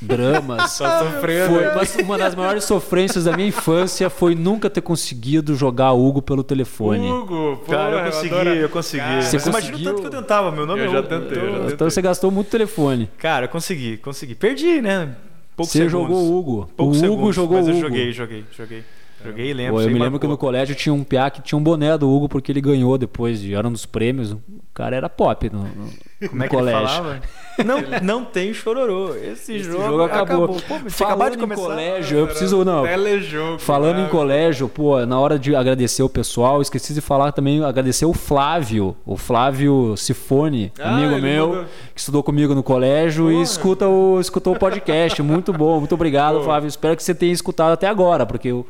dramas. 0.00 0.78
Tá 0.82 0.98
sofrendo. 0.98 1.54
Foi 1.54 1.68
uma, 1.68 2.04
uma 2.06 2.18
das 2.18 2.34
maiores 2.34 2.64
sofrências 2.64 3.24
da 3.24 3.36
minha 3.36 3.48
infância 3.48 4.08
foi 4.10 4.34
nunca 4.34 4.68
ter 4.68 4.80
conseguido 4.80 5.54
jogar 5.54 5.92
Hugo 5.92 6.20
pelo 6.22 6.42
telefone. 6.42 7.08
Hugo, 7.10 7.58
pô, 7.64 7.70
Cara, 7.72 7.98
eu 8.06 8.10
consegui, 8.12 8.34
adoro- 8.34 8.50
eu 8.50 8.68
consegui. 8.68 9.02
Cara, 9.04 9.22
Você 9.22 9.38
Você 9.38 9.48
imagina 9.50 9.76
o 9.76 9.82
tanto 9.84 10.00
que 10.00 10.06
eu 10.06 10.10
tentava, 10.10 10.50
meu 10.50 10.66
nome 10.66 10.80
Eu 10.80 10.86
é 10.86 10.88
já 10.92 10.98
Hugo, 11.00 11.08
tentei, 11.08 11.38
eu 11.38 11.50
já 11.50 11.56
então- 11.58 11.70
Então 11.70 11.90
você 11.90 12.02
gastou 12.02 12.30
muito 12.30 12.48
telefone. 12.50 13.08
Cara, 13.18 13.44
eu 13.46 13.48
consegui, 13.48 13.96
consegui. 13.98 14.34
Perdi, 14.34 14.80
né? 14.80 15.14
Poucos 15.54 15.72
você 15.72 15.78
segundos. 15.88 16.08
jogou 16.16 16.22
o 16.32 16.38
Hugo. 16.38 16.70
Poucos 16.76 16.96
o 17.00 17.04
Hugo 17.04 17.12
segundos, 17.14 17.36
jogou 17.36 17.56
mas 17.58 17.66
o 17.66 17.70
eu 17.70 17.74
Hugo. 17.76 17.86
joguei, 17.88 18.12
joguei, 18.12 18.44
joguei. 18.56 18.84
Joguei 19.24 19.50
e 19.50 19.54
lembro. 19.54 19.74
Pô, 19.74 19.80
eu 19.82 19.88
me 19.90 19.98
lembro 19.98 20.18
que 20.18 20.26
no 20.26 20.30
marcou. 20.32 20.48
colégio 20.48 20.74
tinha 20.74 20.92
um 20.92 21.04
piá 21.04 21.30
que 21.30 21.40
tinha 21.42 21.58
um 21.58 21.62
boné 21.62 21.96
do 21.98 22.10
Hugo 22.10 22.28
porque 22.28 22.50
ele 22.52 22.60
ganhou 22.60 22.96
depois 22.98 23.40
de 23.40 23.54
era 23.54 23.66
um 23.66 23.72
dos 23.72 23.86
prêmios. 23.86 24.32
O 24.32 24.40
cara 24.74 24.96
era 24.96 25.08
pop 25.08 25.50
no, 25.52 25.64
no- 25.64 26.28
Como 26.30 26.42
é 26.42 26.46
no 26.46 26.50
que 26.50 26.56
colégio. 26.56 26.80
ele 26.80 26.88
falava? 26.88 27.20
Não, 27.66 27.82
não 28.02 28.24
tem 28.24 28.54
chororô. 28.54 29.14
Esse, 29.14 29.56
Esse 29.56 29.58
jogo, 29.64 29.84
jogo 29.84 30.02
acabou. 30.04 30.48
Pô, 30.48 30.54
você 30.78 30.88
Falando 30.88 31.12
acabou 31.12 31.30
de 31.30 31.36
em 31.36 31.40
começar. 31.40 31.62
colégio, 31.62 32.18
eu 32.20 32.26
preciso 32.26 32.64
não. 32.64 32.82
Telejogo. 32.84 33.58
Falando 33.58 33.98
em 33.98 34.04
né? 34.04 34.08
colégio, 34.08 34.70
pô, 34.70 35.04
na 35.04 35.20
hora 35.20 35.38
de 35.38 35.54
agradecer 35.54 36.02
o 36.02 36.08
pessoal, 36.08 36.62
esqueci 36.62 36.94
de 36.94 37.02
falar 37.02 37.30
também, 37.32 37.62
agradecer 37.62 38.06
o 38.06 38.14
Flávio, 38.14 38.96
o 39.04 39.18
Flávio 39.18 39.94
Sifone, 39.98 40.72
Ah, 40.80 40.96
amigo 40.96 41.20
meu, 41.20 41.66
que 41.94 42.00
estudou 42.00 42.22
comigo 42.22 42.54
no 42.54 42.62
colégio 42.62 43.30
e 43.30 43.42
escuta 43.42 43.86
o, 43.86 44.18
escutou 44.18 44.54
o 44.54 44.58
podcast. 44.58 45.20
Muito 45.22 45.52
bom, 45.52 45.78
muito 45.78 45.94
obrigado, 45.94 46.38
Pô. 46.38 46.44
Flávio. 46.44 46.68
Espero 46.68 46.96
que 46.96 47.02
você 47.02 47.14
tenha 47.14 47.34
escutado 47.34 47.72
até 47.72 47.86
agora, 47.86 48.24
porque 48.24 48.50
o, 48.50 48.64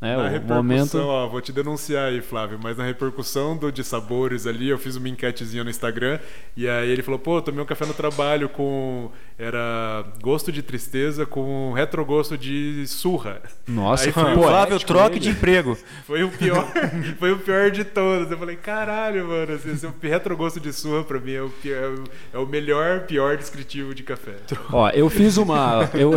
né, 0.00 0.16
Na 0.16 0.28
repercussão, 0.28 0.56
momento. 0.56 0.98
ó, 0.98 1.26
vou 1.28 1.40
te 1.40 1.52
denunciar 1.52 2.08
aí, 2.08 2.20
Flávio, 2.20 2.58
mas 2.62 2.76
na 2.76 2.84
repercussão 2.84 3.56
do 3.56 3.70
de 3.72 3.82
sabores 3.82 4.46
ali, 4.46 4.68
eu 4.68 4.78
fiz 4.78 4.96
uma 4.96 5.08
enquetezinha 5.08 5.64
no 5.64 5.70
Instagram 5.70 6.20
e 6.56 6.68
aí 6.68 6.88
ele 6.88 7.02
falou: 7.02 7.18
pô, 7.18 7.42
tomei 7.42 7.60
um 7.62 7.66
café 7.66 7.84
no 7.86 7.94
trabalho 7.94 8.48
com. 8.48 9.10
Era 9.40 10.04
gosto 10.20 10.50
de 10.50 10.62
tristeza 10.62 11.24
com 11.24 11.72
retrogosto 11.72 12.36
de 12.36 12.84
surra. 12.88 13.40
Nossa, 13.68 14.06
Aí 14.06 14.12
pô, 14.12 14.20
foi 14.20 14.34
o 14.34 14.42
Flávio, 14.42 14.74
ético 14.74 14.88
troque 14.92 15.14
ele. 15.14 15.20
de 15.20 15.30
emprego. 15.30 15.78
Foi 16.04 16.24
o 16.24 16.28
pior, 16.28 16.66
foi 17.20 17.30
o 17.32 17.38
pior 17.38 17.70
de 17.70 17.84
todos. 17.84 18.28
Eu 18.32 18.36
falei, 18.36 18.56
caralho, 18.56 19.28
mano, 19.28 19.52
esse, 19.54 19.68
esse 19.70 19.86
retrogosto 20.02 20.58
de 20.58 20.72
surra 20.72 21.04
pra 21.04 21.20
mim 21.20 21.34
é 21.34 21.42
o, 21.42 21.50
pior- 21.50 21.76
é 21.76 21.88
o- 21.88 22.04
é 22.34 22.38
o 22.38 22.46
melhor, 22.46 23.02
pior 23.06 23.36
descritivo 23.36 23.94
de 23.94 24.02
café. 24.02 24.34
Ó, 24.72 24.88
eu 24.90 25.08
fiz 25.08 25.36
uma. 25.36 25.88
Eu... 25.94 26.10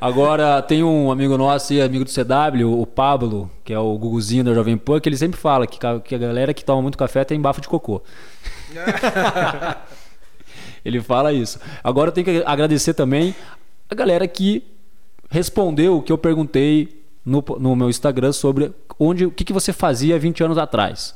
Agora 0.00 0.62
tem 0.62 0.84
um 0.84 1.10
amigo 1.10 1.36
nosso 1.36 1.72
aí, 1.72 1.82
amigo 1.82 2.04
do 2.04 2.10
CW, 2.12 2.80
o 2.80 2.86
Pablo, 2.86 3.50
que 3.64 3.72
é 3.72 3.78
o 3.80 3.98
Guguzinho 3.98 4.44
da 4.44 4.54
Jovem 4.54 4.76
Pan, 4.76 5.00
que 5.00 5.08
ele 5.08 5.16
sempre 5.16 5.40
fala 5.40 5.66
que, 5.66 5.76
que 6.04 6.14
a 6.14 6.18
galera 6.18 6.54
que 6.54 6.64
toma 6.64 6.80
muito 6.80 6.96
café 6.96 7.24
tem 7.24 7.40
bafo 7.40 7.60
de 7.60 7.66
cocô. 7.68 8.00
ele 10.84 11.00
fala 11.00 11.32
isso. 11.32 11.58
Agora 11.82 12.08
eu 12.08 12.12
tenho 12.12 12.24
que 12.24 12.42
agradecer 12.46 12.94
também 12.94 13.34
a 13.90 13.94
galera 13.94 14.26
que 14.26 14.62
respondeu 15.30 15.98
o 15.98 16.02
que 16.02 16.12
eu 16.12 16.18
perguntei 16.18 17.02
no, 17.24 17.44
no 17.58 17.76
meu 17.76 17.90
Instagram 17.90 18.32
sobre 18.32 18.72
onde, 18.98 19.26
o 19.26 19.30
que, 19.30 19.44
que 19.44 19.52
você 19.52 19.72
fazia 19.72 20.18
20 20.18 20.44
anos 20.44 20.58
atrás. 20.58 21.14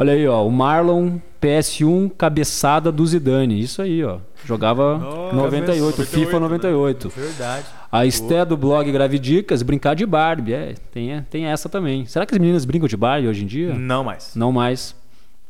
Olha 0.00 0.12
aí, 0.12 0.28
ó, 0.28 0.46
o 0.46 0.52
Marlon 0.52 1.18
PS1 1.42 2.12
cabeçada 2.16 2.92
do 2.92 3.04
Zidane. 3.04 3.60
Isso 3.60 3.82
aí, 3.82 4.04
ó. 4.04 4.18
Jogava 4.44 4.96
Nossa, 4.96 5.34
98, 5.34 5.98
98, 5.98 6.06
FIFA 6.06 6.40
98. 6.40 7.08
Verdade. 7.08 7.66
A 7.90 8.06
Esté 8.06 8.44
do 8.44 8.56
blog 8.56 8.90
Gravidicas, 8.92 9.60
brincar 9.62 9.94
de 9.94 10.06
Barbie. 10.06 10.54
É, 10.54 10.74
tem, 10.92 11.20
tem 11.28 11.46
essa 11.46 11.68
também. 11.68 12.06
Será 12.06 12.24
que 12.24 12.32
as 12.32 12.38
meninas 12.38 12.64
brincam 12.64 12.86
de 12.86 12.96
Barbie 12.96 13.26
hoje 13.26 13.42
em 13.42 13.46
dia? 13.46 13.74
Não 13.74 14.04
mais. 14.04 14.36
Não 14.36 14.52
mais. 14.52 14.94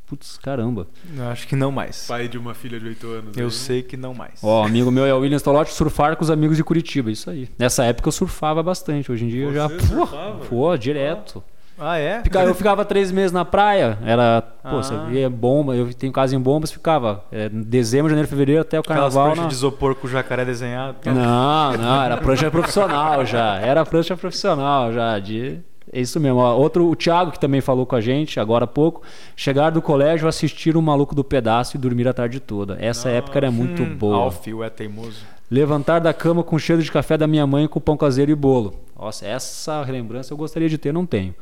Putz, 0.09 0.39
caramba. 0.39 0.87
Eu 1.17 1.29
acho 1.29 1.47
que 1.47 1.55
não 1.55 1.71
mais. 1.71 2.07
Pai 2.07 2.29
de 2.29 2.39
uma 2.39 2.55
filha 2.55 2.81
de 2.81 2.87
8 2.89 3.07
anos. 3.09 3.37
Eu 3.37 3.47
aí. 3.47 3.51
sei 3.53 3.83
que 3.83 3.97
não 3.97 4.15
mais. 4.15 4.43
Ó, 4.43 4.65
amigo 4.65 4.91
meu 4.91 5.05
é 5.05 5.13
o 5.13 5.19
William 5.19 5.37
Stolotti, 5.37 5.73
surfar 5.73 6.17
com 6.17 6.25
os 6.25 6.31
amigos 6.31 6.57
de 6.57 6.65
Curitiba. 6.65 7.11
Isso 7.11 7.29
aí. 7.29 7.49
Nessa 7.59 7.85
época 7.85 8.09
eu 8.09 8.13
surfava 8.13 8.63
bastante. 8.63 9.13
Hoje 9.13 9.25
em 9.27 9.29
dia 9.29 9.45
eu 9.45 9.53
já. 9.55 9.69
Você 9.69 9.81
surfava? 9.87 10.39
Pô, 10.49 10.77
direto. 10.79 11.45
Ah, 11.81 11.97
é? 11.97 12.23
Fica- 12.25 12.43
Eu 12.43 12.55
ficava 12.57 12.85
três 12.85 13.13
meses 13.13 13.31
na 13.31 13.45
praia, 13.45 13.99
era. 14.05 14.43
Pô, 14.63 14.79
Ah. 14.79 14.83
você 14.83 14.95
via 15.11 15.31
bomba, 15.31 15.77
eu 15.77 15.93
tenho 15.95 16.13
casa 16.13 16.35
em 16.35 16.41
bombas, 16.41 16.73
ficava 16.73 17.23
é, 17.31 17.49
dezembro, 17.49 18.09
janeiro, 18.09 18.29
fevereiro 18.29 18.63
até 18.63 18.79
o 18.79 18.81
Aquelas 18.81 18.99
carnaval. 19.15 19.25
pranchas 19.27 19.43
na- 19.45 19.49
de 19.49 19.55
isopor 19.55 19.95
com 19.95 20.07
o 20.09 20.11
jacaré 20.11 20.45
desenhado. 20.45 20.97
Não, 21.05 21.73
não, 21.77 22.03
era 22.03 22.17
prancha 22.17 22.51
profissional 22.51 23.25
já. 23.25 23.57
Era 23.61 23.85
prancha 23.87 24.17
profissional 24.17 24.93
já. 24.93 25.19
De... 25.21 25.61
É 25.93 26.01
isso 26.01 26.19
mesmo. 26.21 26.39
Outro, 26.41 26.89
o 26.89 26.95
Thiago, 26.97 27.31
que 27.33 27.41
também 27.41 27.61
falou 27.61 27.87
com 27.87 27.97
a 27.97 28.01
gente 28.01 28.39
agora 28.39 28.65
há 28.65 28.69
pouco. 28.69 29.03
Chegar 29.35 29.71
do 29.71 29.81
colégio, 29.81 30.29
assistir 30.29 30.77
o 30.77 30.83
maluco 30.83 31.15
do 31.15 31.25
pedaço 31.25 31.77
e 31.77 31.81
dormir 31.81 32.07
a 32.09 32.13
tarde 32.13 32.41
toda. 32.41 32.77
Essa 32.81 33.09
época 33.09 33.39
era 33.39 33.51
muito 33.51 33.83
Hum, 33.83 33.97
boa. 33.97 34.17
Alfio 34.17 34.63
é 34.63 34.69
teimoso. 34.71 35.25
Levantar 35.51 35.99
da 36.01 36.13
cama 36.13 36.43
com 36.43 36.59
cheiro 36.59 36.83
de 36.83 36.93
café 36.93 37.17
da 37.17 37.27
minha 37.27 37.47
mãe 37.47 37.67
com 37.67 37.81
pão 37.81 37.97
caseiro 37.97 38.31
e 38.31 38.35
bolo. 38.35 38.75
Nossa, 38.99 39.27
essa 39.27 39.81
lembrança 39.83 40.33
eu 40.33 40.37
gostaria 40.37 40.69
de 40.69 40.77
ter, 40.77 40.93
não 40.93 41.07
tenho. 41.07 41.35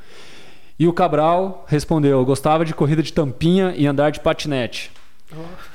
E 0.78 0.86
o 0.86 0.92
Cabral 0.92 1.64
respondeu: 1.66 2.18
eu 2.18 2.24
gostava 2.24 2.64
de 2.64 2.72
corrida 2.74 3.02
de 3.02 3.12
tampinha 3.12 3.74
e 3.76 3.86
andar 3.86 4.10
de 4.10 4.20
patinete. 4.20 4.92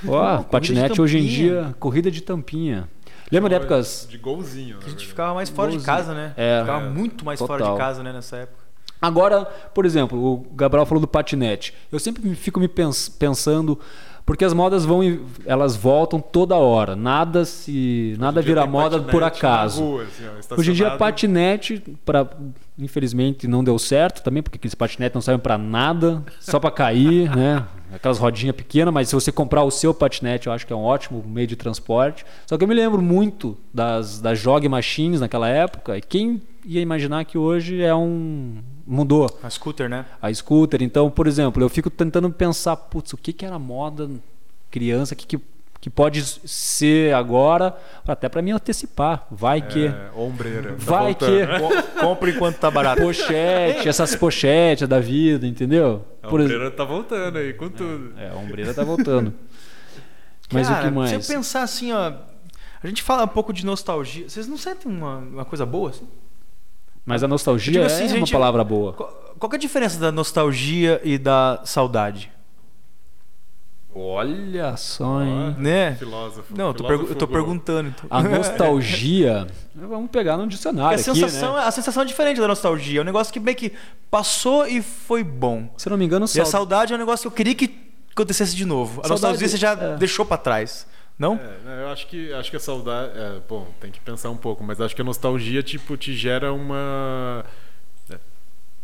Ó, 0.08 0.38
de 0.38 0.46
patinete 0.46 1.02
hoje 1.02 1.18
em 1.18 1.26
dia, 1.26 1.76
corrida 1.80 2.10
de 2.10 2.22
tampinha. 2.22 2.88
Lembra 3.32 3.50
de 3.50 3.56
épocas 3.56 4.08
De 4.10 4.18
golzinho. 4.18 4.76
A 4.76 4.80
na 4.80 4.82
gente 4.82 4.86
verdade. 4.90 5.08
ficava 5.08 5.34
mais 5.34 5.50
fora 5.50 5.72
de 5.72 5.78
Golzinho. 5.78 5.96
casa, 5.98 6.14
né? 6.14 6.34
É. 6.36 6.60
ficava 6.62 6.86
É. 6.86 6.90
muito 6.90 7.24
mais 7.26 7.40
fora 7.40 7.60
Total. 7.60 7.74
de 7.74 7.80
casa, 7.80 8.04
né, 8.04 8.12
nessa 8.14 8.38
época. 8.38 8.61
Agora, 9.02 9.46
por 9.74 9.86
exemplo, 9.86 10.18
o 10.24 10.38
Gabriel 10.54 10.86
falou 10.86 11.02
do 11.02 11.08
patinete. 11.08 11.74
Eu 11.92 12.00
sempre 12.00 12.36
fico 12.36 12.60
me 12.60 12.68
pens- 12.68 13.10
pensando 13.10 13.80
porque 14.26 14.46
as 14.46 14.54
modas 14.54 14.86
vão 14.86 15.04
e 15.04 15.20
elas 15.46 15.76
voltam 15.76 16.20
toda 16.20 16.56
hora. 16.56 16.96
Nada 16.96 17.44
se 17.44 18.16
nada 18.20 18.42
vira 18.42 18.66
moda 18.68 19.00
por 19.02 19.24
acaso. 19.24 19.84
rua, 19.84 20.04
assim, 20.04 20.56
Hoje 20.56 20.72
em 20.72 20.74
dia 20.76 20.92
patinete 20.92 21.84
para 22.06 22.30
infelizmente 22.78 23.48
não 23.48 23.64
deu 23.64 23.78
certo 23.78 24.24
também 24.24 24.42
porque 24.42 24.58
aqueles 24.58 24.76
patinetes 24.76 25.14
não 25.16 25.22
servem 25.22 25.42
para 25.42 25.58
nada, 25.58 26.24
só 26.40 26.60
para 26.60 26.72
cair, 26.72 27.30
né? 27.36 27.66
Aquelas 27.94 28.18
rodinhas 28.20 28.56
pequenas, 28.56 28.94
mas 28.94 29.10
se 29.10 29.16
você 29.16 29.34
comprar 29.34 29.64
o 29.64 29.72
seu 29.72 29.94
patinete, 29.94 30.48
eu 30.48 30.54
acho 30.54 30.66
que 30.66 30.72
é 30.72 30.76
um 30.76 30.84
ótimo 30.84 31.22
meio 31.28 31.46
de 31.46 31.58
transporte. 31.58 32.26
Só 32.48 32.58
que 32.58 32.64
eu 32.64 32.68
me 32.68 32.74
lembro 32.74 33.02
muito 33.02 33.58
das, 33.74 34.22
das 34.22 34.40
jog 34.40 34.68
machines 34.70 35.20
naquela 35.20 35.50
época. 35.50 35.98
E 35.98 36.02
quem 36.02 36.42
ia 36.66 36.80
imaginar 36.80 37.26
que 37.26 37.38
hoje 37.38 37.82
é 37.82 37.94
um 37.94 38.60
mudou 38.92 39.40
A 39.42 39.50
scooter, 39.50 39.90
né? 39.90 40.06
a 40.22 40.34
scooter. 40.34 40.82
Então, 40.84 41.10
por 41.10 41.26
exemplo, 41.28 41.64
eu 41.64 41.70
fico 41.70 41.90
tentando 41.90 42.30
pensar, 42.32 42.76
putz, 42.76 43.14
o 43.14 43.18
que, 43.18 43.32
que 43.34 43.46
era 43.46 43.58
moda 43.58 44.10
criança, 44.70 45.14
o 45.14 45.18
que, 45.18 45.26
que, 45.26 45.40
que 45.80 45.90
pode 45.90 46.24
ser 46.24 47.14
agora, 47.16 47.76
até 48.08 48.30
para 48.30 48.42
me 48.42 48.52
antecipar. 48.52 49.26
Vai 49.32 49.62
que. 49.62 49.88
É, 49.88 50.12
ombreira. 50.16 50.72
Tá 50.74 50.76
vai 50.78 51.16
que. 51.16 51.26
voltando. 51.26 51.84
Co- 51.94 52.00
Compre 52.08 52.32
enquanto 52.32 52.58
tá 52.58 52.70
barato. 52.70 53.02
Pochete, 53.02 53.88
essas 53.90 54.16
pochetes 54.16 54.88
da 54.88 55.00
vida, 55.00 55.48
entendeu? 55.48 56.06
A 56.22 56.28
Por 56.28 56.40
ex- 56.42 56.50
ombreira 56.52 56.72
tá 56.72 56.84
voltando 56.84 57.38
aí 57.38 57.54
com 57.54 57.70
tudo. 57.70 58.14
É, 58.18 58.30
a 58.30 58.36
ombreira 58.36 58.74
tá 58.74 58.84
voltando. 58.84 59.34
Mas 60.54 60.68
Cara, 60.68 60.82
o 60.82 60.90
que 60.90 60.96
mais? 60.96 61.10
Se 61.26 61.32
eu 61.34 61.38
pensar 61.38 61.64
assim, 61.64 61.92
ó. 61.94 62.14
A 62.84 62.88
gente 62.88 63.04
fala 63.04 63.24
um 63.24 63.28
pouco 63.28 63.54
de 63.54 63.64
nostalgia. 63.66 64.28
Vocês 64.28 64.48
não 64.48 64.58
sentem 64.58 64.92
uma, 64.92 65.18
uma 65.18 65.46
coisa 65.46 65.66
boa? 65.66 65.92
Assim? 65.92 66.08
Mas 67.06 67.24
a 67.24 67.28
nostalgia 67.28 67.72
Digo 67.74 67.84
é 67.84 67.88
assim, 67.88 68.04
uma 68.04 68.10
gente, 68.10 68.32
palavra 68.32 68.64
boa. 68.64 68.94
Qual, 68.94 69.52
é 69.52 69.56
a 69.56 69.60
diferença 69.60 70.00
da 70.00 70.12
nostalgia 70.12 71.02
e 71.04 71.18
da 71.18 71.62
saudade? 71.66 72.32
Olha 73.94 74.78
só, 74.78 75.22
hein? 75.22 75.54
Né? 75.60 75.96
Filósofo. 75.96 76.56
Não, 76.56 76.68
eu 76.68 76.74
tô, 76.74 76.86
filósofo 76.86 77.12
eu 77.12 77.16
tô 77.16 77.28
perguntando. 77.28 77.90
Então. 77.90 78.08
A 78.10 78.24
nostalgia, 78.24 79.48
vamos 79.76 80.10
pegar 80.10 80.34
no 80.38 80.44
Porque 80.44 80.56
dicionário 80.56 80.98
a 80.98 81.02
aqui, 81.02 81.04
sensação, 81.04 81.56
né? 81.56 81.64
a 81.66 81.72
sensação 81.72 82.04
é 82.04 82.06
diferente 82.06 82.40
da 82.40 82.48
nostalgia. 82.48 83.00
É 83.00 83.02
um 83.02 83.06
negócio 83.06 83.34
que 83.34 83.40
meio 83.40 83.58
que 83.58 83.74
passou 84.10 84.66
e 84.66 84.82
foi 84.82 85.26
bom. 85.26 85.74
Se 85.76 85.90
eu 85.90 85.92
não 85.92 85.98
me 85.98 86.06
engano, 86.06 86.24
E 86.24 86.26
a 86.26 86.46
saud- 86.46 86.50
saudade 86.50 86.94
é 86.94 86.96
um 86.96 87.00
negócio 87.00 87.24
que 87.24 87.28
eu 87.28 87.36
queria 87.36 87.54
que 87.54 87.92
acontecesse 88.14 88.56
de 88.56 88.64
novo. 88.64 89.02
A 89.02 89.08
Saudade- 89.08 89.12
nostalgia 89.12 89.48
você 89.50 89.58
já 89.58 89.72
é. 89.74 89.98
deixou 89.98 90.26
pra 90.26 90.38
trás. 90.38 90.88
Não? 91.20 91.34
É, 91.36 91.38
né, 91.64 91.84
eu 91.84 91.90
acho 91.90 92.08
que 92.08 92.34
acho 92.34 92.50
que 92.50 92.58
a 92.58 92.60
saudade, 92.60 93.12
é, 93.16 93.40
bom, 93.48 93.68
tem 93.80 93.92
que 93.92 94.00
pensar 94.00 94.30
um 94.32 94.38
pouco, 94.38 94.64
mas 94.64 94.82
acho 94.82 94.96
que 94.96 95.02
a 95.02 95.06
nostalgia 95.06 95.62
tipo 95.62 95.96
te 95.96 96.14
gera 96.16 96.52
uma 96.52 97.46
é, 98.10 98.18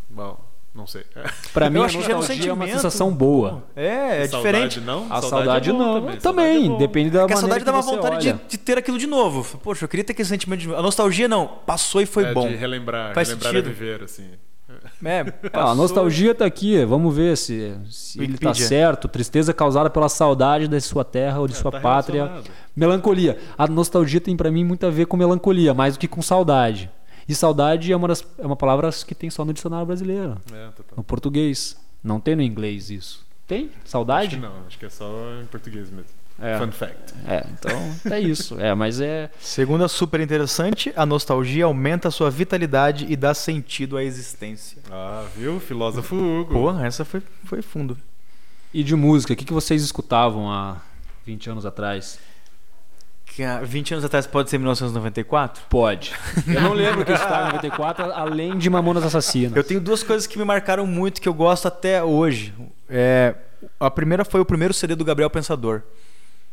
bom, 0.10 0.40
não 0.74 0.86
sei. 0.86 1.04
Pra 1.52 1.68
mim, 1.70 1.78
Eu 1.78 1.84
a 1.84 1.86
acho 1.88 1.98
que 1.98 2.04
gera 2.04 2.16
um 2.16 2.18
nostalgia 2.20 2.50
é 2.50 2.54
uma 2.54 2.66
sentimento. 2.66 2.82
sensação 2.84 3.12
boa. 3.12 3.64
É, 3.76 4.24
é 4.24 4.28
Saudade 4.28 4.58
diferente. 4.68 4.80
não? 4.82 5.12
A 5.12 5.22
saudade, 5.22 5.70
é 5.70 5.74
bom 5.74 5.80
não. 5.80 5.94
Também, 6.02 6.18
Também, 6.20 6.54
saudade 6.62 6.76
é 6.76 6.88
depende 6.88 7.10
da 7.10 7.20
Porque 7.22 7.34
a 7.34 7.36
maneira 7.38 7.40
saudade 7.42 7.60
que 7.60 7.66
dá 7.66 7.74
uma 7.74 7.82
vontade 7.82 8.34
de, 8.34 8.50
de 8.50 8.58
ter 8.60 8.78
aquilo 8.78 9.00
de 9.00 9.08
novo. 9.08 9.58
Poxa, 9.60 9.86
eu 9.86 9.90
queria 9.90 10.04
ter 10.04 10.14
aquele 10.14 10.28
sentimento 10.28 10.60
de 10.60 10.68
novo. 10.68 10.80
A 10.80 10.84
nostalgia 10.84 11.28
não. 11.28 11.48
Passou 11.66 12.02
e 12.02 12.06
foi 12.06 12.26
é, 12.26 12.34
bom. 12.34 12.48
de 12.48 12.56
relembrar, 12.56 13.16
Faz 13.16 13.30
relembrar 13.30 13.52
sentido. 13.54 13.66
a 13.70 13.74
viver 13.74 14.04
assim. 14.04 14.30
É, 15.04 15.34
Ah, 15.54 15.72
a 15.72 15.76
nostalgia 15.76 16.36
tá 16.36 16.46
aqui, 16.46 16.84
vamos 16.86 17.16
ver 17.16 17.38
se, 17.38 17.76
se 17.90 18.18
ele 18.20 18.38
tá 18.38 18.50
Wikipedia. 18.50 18.68
certo. 18.68 19.08
Tristeza 19.08 19.54
causada 19.54 19.90
pela 19.90 20.10
saudade 20.10 20.68
da 20.68 20.80
sua 20.80 21.04
terra 21.06 21.40
ou 21.40 21.48
de 21.48 21.56
sua 21.56 21.72
tá 21.72 21.80
pátria. 21.80 22.32
Melancolia. 22.76 23.38
A 23.58 23.68
nostalgia 23.68 24.20
tem 24.22 24.36
pra 24.36 24.52
mim 24.52 24.64
muito 24.64 24.86
a 24.86 24.90
ver 24.90 25.06
com 25.08 25.18
melancolia, 25.18 25.74
mais 25.74 25.96
do 25.96 26.00
que 26.00 26.08
com 26.08 26.22
saudade. 26.22 26.90
E 27.28 27.36
saudade 27.36 27.92
é 27.92 27.96
uma, 27.96 28.08
das- 28.08 28.26
é 28.38 28.46
uma 28.46 28.56
palavra 28.56 28.90
que 29.06 29.14
tem 29.16 29.30
só 29.30 29.44
no 29.44 29.52
dicionário 29.54 29.86
brasileiro, 29.86 30.38
É, 30.54 30.68
total. 30.68 30.98
no 30.98 31.04
português. 31.04 31.76
Não 32.04 32.20
tem 32.20 32.36
no 32.36 32.42
inglês 32.42 32.90
isso. 32.90 33.26
Tem? 33.46 33.66
Acho 33.66 33.84
que 33.84 33.90
Saudade? 33.90 34.38
não, 34.38 34.52
acho 34.68 34.78
que 34.78 34.86
é 34.86 34.90
só 34.90 35.06
em 35.42 35.46
português 35.46 35.90
mesmo. 35.90 36.12
É. 36.40 36.58
Fun 36.60 36.72
fact. 36.72 37.14
É, 37.28 37.46
então 37.52 38.12
é 38.12 38.20
isso. 38.20 38.60
É, 38.60 38.74
mas 38.76 39.02
é. 39.02 39.30
Segunda 39.40 39.88
super 39.88 40.20
interessante, 40.20 40.94
a 40.96 41.06
nostalgia 41.06 41.66
aumenta 41.66 42.10
a 42.10 42.12
sua 42.12 42.30
vitalidade 42.30 43.06
e 43.10 43.16
dá 43.16 43.34
sentido 43.34 43.98
à 43.98 44.04
existência. 44.04 44.78
Ah, 44.92 45.26
viu? 45.36 45.60
Filósofo 45.60 46.16
Hugo. 46.16 46.54
Pô, 46.54 46.80
essa 46.80 47.04
foi, 47.04 47.22
foi 47.44 47.62
fundo. 47.62 47.98
E 48.74 48.84
de 48.84 48.96
música, 48.96 49.34
o 49.34 49.36
que, 49.36 49.46
que 49.46 49.54
vocês 49.54 49.82
escutavam 49.82 50.52
há 50.52 50.78
20 51.26 51.50
anos 51.50 51.66
atrás? 51.66 52.20
Que 53.26 53.44
há 53.44 53.60
20 53.60 53.96
anos 53.96 54.06
atrás 54.06 54.28
pode 54.28 54.50
ser 54.50 54.58
1994? 54.58 55.64
Pode. 55.70 56.14
Eu 56.48 56.62
não 56.62 56.74
lembro 56.74 57.04
que 57.04 57.12
estava 57.12 57.50
em 57.50 57.54
94, 57.54 58.12
além 58.14 58.58
de 58.58 58.70
Mamonas 58.70 59.04
Assassinas. 59.04 59.56
Eu 59.56 59.64
tenho 59.64 59.82
duas 59.82 60.04
coisas 60.04 60.28
que 60.28 60.38
me 60.38 60.46
marcaram 60.46 60.86
muito 60.86 61.20
que 61.20 61.28
eu 61.28 61.34
gosto 61.34 61.68
até 61.68 62.04
hoje. 62.04 62.54
É, 62.90 63.36
a 63.80 63.90
primeira 63.90 64.24
foi 64.24 64.40
o 64.40 64.46
primeiro 64.46 64.74
CD 64.74 64.96
do 64.96 65.04
Gabriel 65.04 65.30
Pensador. 65.30 65.82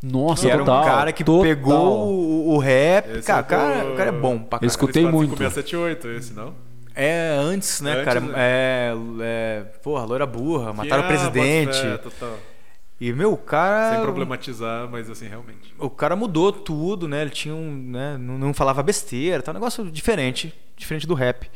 Nossa, 0.05 0.43
Que 0.43 0.51
era 0.51 0.59
total. 0.59 0.83
um 0.83 0.85
cara 0.85 1.13
que 1.13 1.25
total. 1.25 1.43
pegou 1.43 2.09
o, 2.09 2.55
o 2.55 2.59
rap. 2.59 3.09
Esse 3.11 3.27
Cara, 3.27 3.41
é 3.41 3.43
o 3.43 3.47
cara, 3.47 3.93
o 3.93 3.97
cara 3.97 4.09
é 4.11 4.13
bom 4.13 4.37
pra 4.39 4.45
Eu 4.45 4.49
caralho. 4.51 4.67
escutei 4.67 5.07
muito. 5.07 5.37
678, 5.37 6.09
esse 6.11 6.33
não? 6.35 6.55
É 6.95 7.37
antes, 7.41 7.81
né, 7.81 7.93
Antes, 7.93 8.05
cara? 8.05 8.21
né? 8.21 8.33
É, 8.37 8.95
é. 9.23 9.61
Porra, 9.83 10.05
loira 10.05 10.27
burra, 10.27 10.73
mataram 10.73 11.03
o 11.03 11.07
Que- 11.07 11.13
ah, 11.13 11.17
presidente. 11.17 11.81
fé, 11.81 11.97
total. 11.99 12.39
E, 13.01 13.13
meu, 13.13 13.33
o 13.33 13.37
cara. 13.37 13.95
Sem 13.97 14.03
problematizar, 14.05 14.89
mas 14.89 15.11
assim, 15.11 15.27
realmente. 15.27 15.75
O 15.79 15.91
cara 15.91 16.15
mudou 16.15 16.53
tudo, 16.53 17.09
né? 17.09 17.23
Ele 17.23 17.31
tinha 17.31 17.55
um. 17.55 17.73
Né? 17.91 18.17
Não, 18.19 18.39
não 18.39 18.55
falava 18.55 18.83
besteira, 18.83 19.43
tá 19.43 19.51
um 19.51 19.55
negócio 19.55 19.91
diferente. 19.91 20.55
Diferente 20.77 21.07
do 21.07 21.15
rap. 21.15 21.51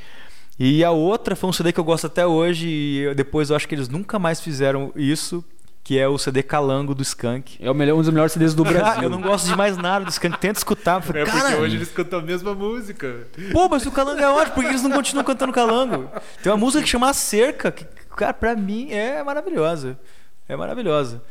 E 0.59 0.83
a 0.83 0.91
outra 0.91 1.37
foi 1.37 1.49
um 1.49 1.53
CD 1.53 1.73
que 1.73 1.79
eu 1.79 1.85
gosto 1.85 2.09
até 2.09 2.27
hoje, 2.27 2.67
e 2.67 2.99
eu- 2.99 3.15
depois 3.15 3.51
eu 3.51 3.55
acho 3.57 3.69
que 3.69 3.75
eles 3.77 3.89
nunca 3.89 4.19
mais 4.19 4.41
fizeram 4.41 4.91
isso, 4.97 5.45
que 5.89 5.99
é 5.99 6.07
o 6.07 6.19
CD 6.19 6.43
Calango 6.43 6.95
do 6.95 7.03
Skank. 7.03 7.57
É 7.59 7.71
o 7.71 7.75
melhor, 7.75 7.95
um 7.97 8.03
dos 8.03 8.11
melhores 8.11 8.31
CDs 8.35 8.53
do 8.53 8.61
Brasil. 8.69 9.05
eu 9.05 9.09
não 9.09 9.23
gosto 9.23 9.47
de 9.47 9.57
mais 9.57 9.75
nada 9.79 10.05
do 10.05 10.11
Skank, 10.11 10.39
tenta 10.39 10.59
escutar. 10.61 11.01
Falei, 11.01 11.23
É 11.23 11.25
porque 11.25 11.41
cara, 11.41 11.57
hoje 11.57 11.77
eles 11.77 11.89
cantam 11.89 12.19
a 12.19 12.23
mesma 12.23 12.55
música. 12.55 13.27
Pô, 13.53 13.71
mas 13.71 13.87
o 13.87 13.91
Calango 13.91 14.21
é 14.21 14.29
ótimo, 14.29 14.55
por 14.55 14.65
que 14.65 14.69
eles 14.69 14.83
não 14.83 14.91
continuam 14.91 15.25
cantando 15.25 15.51
Calango? 15.51 16.11
Tem 16.43 16.53
uma 16.53 16.59
música 16.59 16.83
que 16.85 16.89
chama 16.91 17.09
A 17.09 17.15
Cerca, 17.15 17.73
que, 17.73 17.87
cara, 18.15 18.35
pra 18.35 18.55
mim 18.55 18.93
é 18.93 19.23
maravilhosa. 19.23 19.99
É 20.47 20.55
maravilhosa. 20.55 21.23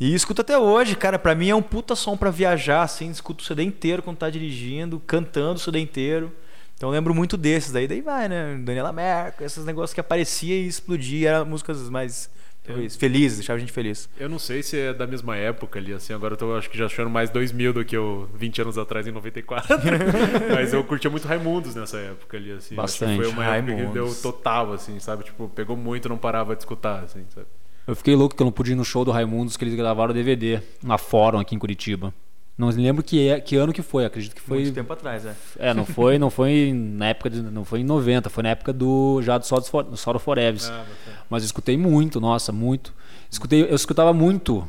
E 0.00 0.14
escuto 0.14 0.40
até 0.40 0.56
hoje, 0.56 0.96
cara, 0.96 1.18
pra 1.18 1.34
mim 1.34 1.50
é 1.50 1.54
um 1.54 1.60
puta 1.60 1.94
som 1.94 2.16
pra 2.16 2.30
viajar, 2.30 2.84
assim, 2.84 3.10
escuto 3.10 3.44
o 3.44 3.46
CD 3.46 3.64
inteiro 3.64 4.02
quando 4.02 4.16
tá 4.16 4.30
dirigindo, 4.30 4.98
cantando 5.06 5.56
o 5.56 5.58
CD 5.62 5.78
inteiro. 5.78 6.32
Então 6.74 6.88
eu 6.88 6.92
lembro 6.94 7.14
muito 7.14 7.36
desses, 7.36 7.70
daí 7.70 7.86
daí 7.86 8.00
vai, 8.00 8.30
né? 8.30 8.58
Daniela 8.64 8.94
Merkel, 8.94 9.46
esses 9.46 9.66
negócios 9.66 9.92
que 9.92 10.00
aparecia 10.00 10.54
e 10.56 10.66
explodia, 10.66 11.32
eram 11.32 11.44
músicas 11.44 11.90
mais 11.90 12.30
talvez, 12.66 12.96
felizes, 12.96 13.38
deixava 13.38 13.56
a 13.56 13.60
gente 13.60 13.72
feliz. 13.72 14.08
Eu 14.18 14.28
não 14.28 14.38
sei 14.38 14.62
se 14.62 14.78
é 14.78 14.92
da 14.92 15.06
mesma 15.06 15.36
época 15.36 15.78
ali, 15.78 15.92
assim, 15.92 16.12
agora 16.12 16.34
eu 16.34 16.38
tô 16.38 16.54
acho 16.54 16.68
que 16.68 16.76
já 16.76 16.86
achando 16.86 17.10
mais 17.10 17.30
2000 17.30 17.72
do 17.72 17.84
que 17.84 17.96
eu 17.96 18.28
20 18.34 18.62
anos 18.62 18.78
atrás 18.78 19.06
em 19.06 19.12
94. 19.12 19.76
Mas 20.54 20.72
eu 20.72 20.82
curtia 20.84 21.10
muito 21.10 21.26
Raimundos 21.26 21.74
nessa 21.74 21.98
época 21.98 22.36
ali, 22.36 22.52
assim. 22.52 22.74
Bastante. 22.74 23.16
Foi 23.16 23.26
uma 23.28 23.44
época 23.44 23.74
que 23.76 23.86
deu 23.92 24.14
total, 24.14 24.72
assim, 24.72 24.98
sabe? 24.98 25.24
Tipo, 25.24 25.48
pegou 25.48 25.76
muito, 25.76 26.08
não 26.08 26.18
parava 26.18 26.54
de 26.54 26.62
escutar, 26.62 27.04
assim, 27.04 27.24
sabe? 27.34 27.46
Eu 27.86 27.94
fiquei 27.94 28.16
louco 28.16 28.34
que 28.34 28.42
eu 28.42 28.44
não 28.44 28.52
pude 28.52 28.72
ir 28.72 28.74
no 28.74 28.84
show 28.84 29.04
do 29.04 29.12
Raimundos 29.12 29.56
que 29.56 29.64
eles 29.64 29.74
gravaram 29.74 30.10
o 30.10 30.14
DVD 30.14 30.60
na 30.82 30.98
Fórum 30.98 31.38
aqui 31.38 31.54
em 31.54 31.58
Curitiba. 31.58 32.12
Não 32.56 32.68
lembro 32.70 33.02
que, 33.02 33.28
é, 33.28 33.38
que 33.38 33.54
ano 33.56 33.72
que 33.72 33.82
foi, 33.82 34.06
acredito 34.06 34.34
que 34.34 34.40
foi. 34.40 34.62
Muito 34.62 34.74
tempo 34.74 34.92
atrás, 34.92 35.26
é. 35.26 35.34
É, 35.58 35.74
não 35.74 35.84
foi, 35.84 36.18
não 36.18 36.30
foi 36.30 36.72
na 36.74 37.08
época 37.08 37.28
de, 37.28 37.42
não 37.42 37.64
foi 37.64 37.80
em 37.80 37.84
90, 37.84 38.30
foi 38.30 38.42
na 38.42 38.50
época 38.50 38.72
do 38.72 39.20
já 39.22 39.36
do 39.36 39.44
do 39.44 39.96
Solo 39.96 40.18
Foreves. 40.18 40.70
Ah. 40.70 40.84
Mas 41.28 41.42
eu 41.42 41.46
escutei 41.46 41.76
muito, 41.76 42.20
nossa, 42.20 42.52
muito. 42.52 42.94
Escutei, 43.30 43.62
eu 43.64 43.74
escutava 43.74 44.12
muito 44.14 44.66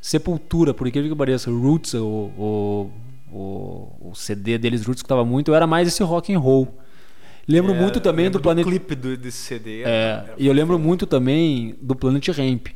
Sepultura, 0.00 0.72
por 0.72 0.86
incrível 0.86 1.10
que 1.10 1.16
pareça, 1.16 1.50
Roots, 1.50 1.94
o, 1.94 2.06
o, 2.06 2.90
o, 3.32 4.10
o 4.10 4.14
CD 4.14 4.56
deles 4.56 4.80
Roots 4.80 4.98
eu 4.98 5.02
escutava 5.02 5.24
muito, 5.24 5.50
eu 5.50 5.54
era 5.54 5.66
mais 5.66 5.88
esse 5.88 6.02
rock 6.02 6.32
and 6.32 6.38
roll. 6.38 6.68
Lembro 7.46 7.72
É, 7.72 7.80
muito 7.80 8.00
também 8.00 8.26
lembro 8.26 8.38
do 8.38 8.42
Planet 8.42 8.64
clipe 8.64 8.94
do, 8.94 9.16
desse 9.16 9.38
CD. 9.38 9.82
é, 9.82 10.24
e 10.36 10.46
eu 10.46 10.52
lembro 10.52 10.78
muito 10.78 11.06
também 11.06 11.74
do 11.80 11.96
Planet 11.96 12.28
Ramp, 12.28 12.68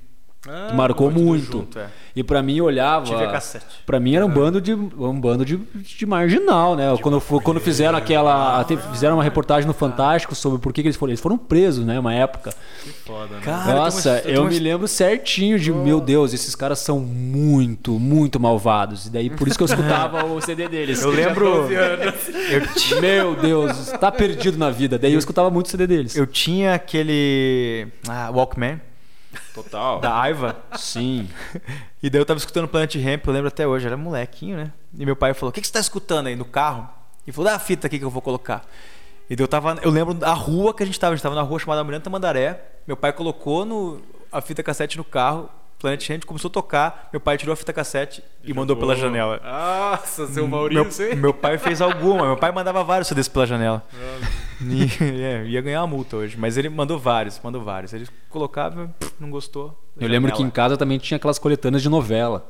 Ah, 0.49 0.67
que 0.71 0.75
marcou 0.75 1.09
muito. 1.11 1.53
junto, 1.59 1.79
é. 1.79 1.87
E 2.17 2.23
pra 2.25 2.43
mim 2.43 2.57
eu 2.57 2.65
olhava, 2.65 3.07
Tive 3.07 3.25
a 3.25 3.31
cassete. 3.31 3.65
Pra 3.87 3.99
mim 4.01 4.15
era 4.17 4.27
um 4.27 4.29
bando 4.29 4.61
de 4.61 4.75
um 4.75 5.19
bando 5.19 5.45
de, 5.45 5.57
de 5.57 6.05
marginal, 6.05 6.75
né? 6.77 6.85
Quando, 7.01 7.19
fo- 7.21 7.41
quando 7.41 7.59
fizeram 7.61 7.97
aquela 7.97 8.61
até 8.61 8.77
fizeram 8.77 9.15
uma 9.17 9.23
reportagem 9.25 9.67
no 9.69 9.73
Fantástico 9.73 10.35
sobre 10.35 10.59
por 10.59 10.73
que, 10.73 10.83
que 10.83 10.89
eles 10.89 10.97
foram, 10.97 11.11
eles 11.13 11.21
foram 11.21 11.39
presos, 11.39 11.87
né, 11.87 11.99
uma 11.99 12.13
época. 12.13 12.53
Que 12.83 12.91
foda, 12.91 13.37
né? 13.37 13.41
Cara, 13.43 13.65
uma- 13.65 13.75
Nossa, 13.85 14.19
tem 14.21 14.35
eu 14.35 14.43
uma- 14.43 14.51
me 14.51 14.59
lembro 14.59 14.87
certinho 14.89 15.59
de, 15.59 15.73
meu 15.73 16.01
Deus, 16.01 16.35
esses 16.35 16.55
caras 16.57 16.81
são 16.81 16.99
muito, 17.01 17.93
muito 17.99 18.39
malvados. 18.41 19.07
E 19.07 19.11
daí 19.11 19.31
por 19.31 19.47
isso 19.49 19.57
que 19.57 19.63
eu 19.63 19.67
escutava 19.69 20.25
o 20.25 20.41
CD 20.41 20.69
deles. 20.69 21.01
Eu 21.03 21.11
lembro. 21.11 21.45
12 21.63 21.75
anos. 21.77 22.15
Eu, 22.91 23.01
Meu 23.01 23.37
Deus, 23.37 23.87
tá 23.99 24.11
perdido 24.13 24.59
na 24.59 24.71
vida. 24.71 24.99
Daí 24.99 25.13
eu 25.13 25.19
escutava 25.19 25.49
muito 25.51 25.67
o 25.67 25.71
CD 25.71 25.87
deles. 25.87 26.17
eu 26.17 26.27
tinha 26.27 26.75
aquele. 26.75 27.87
Ah, 28.09 28.31
Walkman, 28.35 28.81
Total. 29.55 30.01
da 30.01 30.19
Aiva. 30.21 30.57
Sim. 30.77 31.29
E 32.03 32.11
daí 32.11 32.21
eu 32.21 32.27
tava 32.27 32.39
escutando 32.39 32.69
Planet 32.69 32.95
Ramp, 32.97 33.27
eu 33.27 33.33
lembro 33.33 33.49
até 33.49 33.67
hoje, 33.67 33.87
era 33.87 33.97
molequinho, 33.97 34.57
né? 34.57 34.73
E 34.99 35.07
meu 35.07 35.17
pai 35.17 35.35
falou: 35.35 35.51
O 35.51 35.53
que, 35.53 35.61
que 35.61 35.67
você 35.67 35.73
tá 35.73 35.81
escutando 35.81 36.27
aí 36.27 36.37
no 36.37 36.45
carro? 36.45 36.89
E 37.27 37.33
falou: 37.33 37.51
Dá 37.51 37.57
a 37.57 37.59
fita 37.59 37.87
aqui 37.87 37.99
que 37.99 38.05
eu 38.05 38.11
vou 38.11 38.23
colocar. 38.23 38.67
E 39.31 39.37
daí 39.37 39.45
eu 39.45 39.49
tava. 39.49 39.79
Eu 39.83 39.91
lembro 39.91 40.15
da 40.15 40.33
rua 40.33 40.75
que 40.75 40.83
a 40.83 40.87
gente 40.87 40.99
tava, 40.99 41.13
a 41.13 41.17
gente 41.17 41.23
tava 41.23 41.35
na 41.35 41.43
rua 41.43 41.59
chamada 41.59 41.83
Miranda 41.85 42.05
Tamandaré. 42.05 42.61
Meu 42.87 42.97
pai 42.97 43.13
colocou 43.13 43.65
no, 43.65 44.01
a 44.31 44.41
fita 44.41 44.63
cassete 44.63 44.97
no 44.97 45.05
carro, 45.05 45.49
Planet 45.83 46.09
Ramp 46.11 46.25
começou 46.25 46.49
a 46.49 46.53
tocar, 46.53 47.09
meu 47.13 47.21
pai 47.21 47.37
tirou 47.37 47.53
a 47.53 47.57
fita 47.57 47.73
cassete 47.73 48.23
e 48.45 48.55
mandou 48.55 48.77
pela 48.77 48.95
janela. 48.95 49.41
Nossa, 49.43 50.29
seu 50.29 50.47
Meu, 50.47 50.49
Maurício, 50.49 51.09
hein? 51.09 51.17
meu 51.17 51.35
pai 51.35 51.59
fez 51.59 51.81
alguma, 51.81 52.25
meu 52.25 52.37
pai 52.37 52.53
mandava 52.53 52.85
vários 52.85 53.09
CDs 53.09 53.27
pela 53.27 53.45
janela. 53.49 53.85
E, 54.61 54.85
é, 55.21 55.45
ia 55.45 55.61
ganhar 55.61 55.81
uma 55.81 55.89
multa 55.89 56.19
hoje, 56.19 56.37
mas 56.39 56.57
ele 56.57 56.69
mandou 56.69 57.01
vários, 57.01 57.41
mandou 57.43 57.63
vários. 57.63 57.93
Ele 57.93 58.07
colocava, 58.31 58.95
não 59.19 59.29
gostou. 59.29 59.77
Eu 59.99 60.09
lembro 60.09 60.31
que 60.31 60.37
em 60.37 60.47
janela. 60.47 60.55
casa 60.55 60.77
também 60.77 60.99
tinha 60.99 61.17
aquelas 61.17 61.41
coletâneas 61.41 61.83
de 61.83 61.89
novela. 61.89 62.49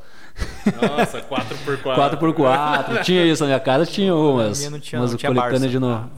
Nossa, 0.81 1.21
4x4. 1.21 2.19
4x4. 2.19 3.03
tinha 3.03 3.25
isso 3.25 3.43
na 3.43 3.49
minha 3.49 3.61
casa, 3.61 3.85
tinha 3.87 4.15
umas. 4.15 4.59
minha 4.59 4.71
não 4.71 4.81
tinha, 4.81 5.01
umas 5.01 5.11
não, 5.11 5.19
tinha 5.19 5.31
de 5.69 5.79
no... 5.79 5.89
Não, 5.89 6.11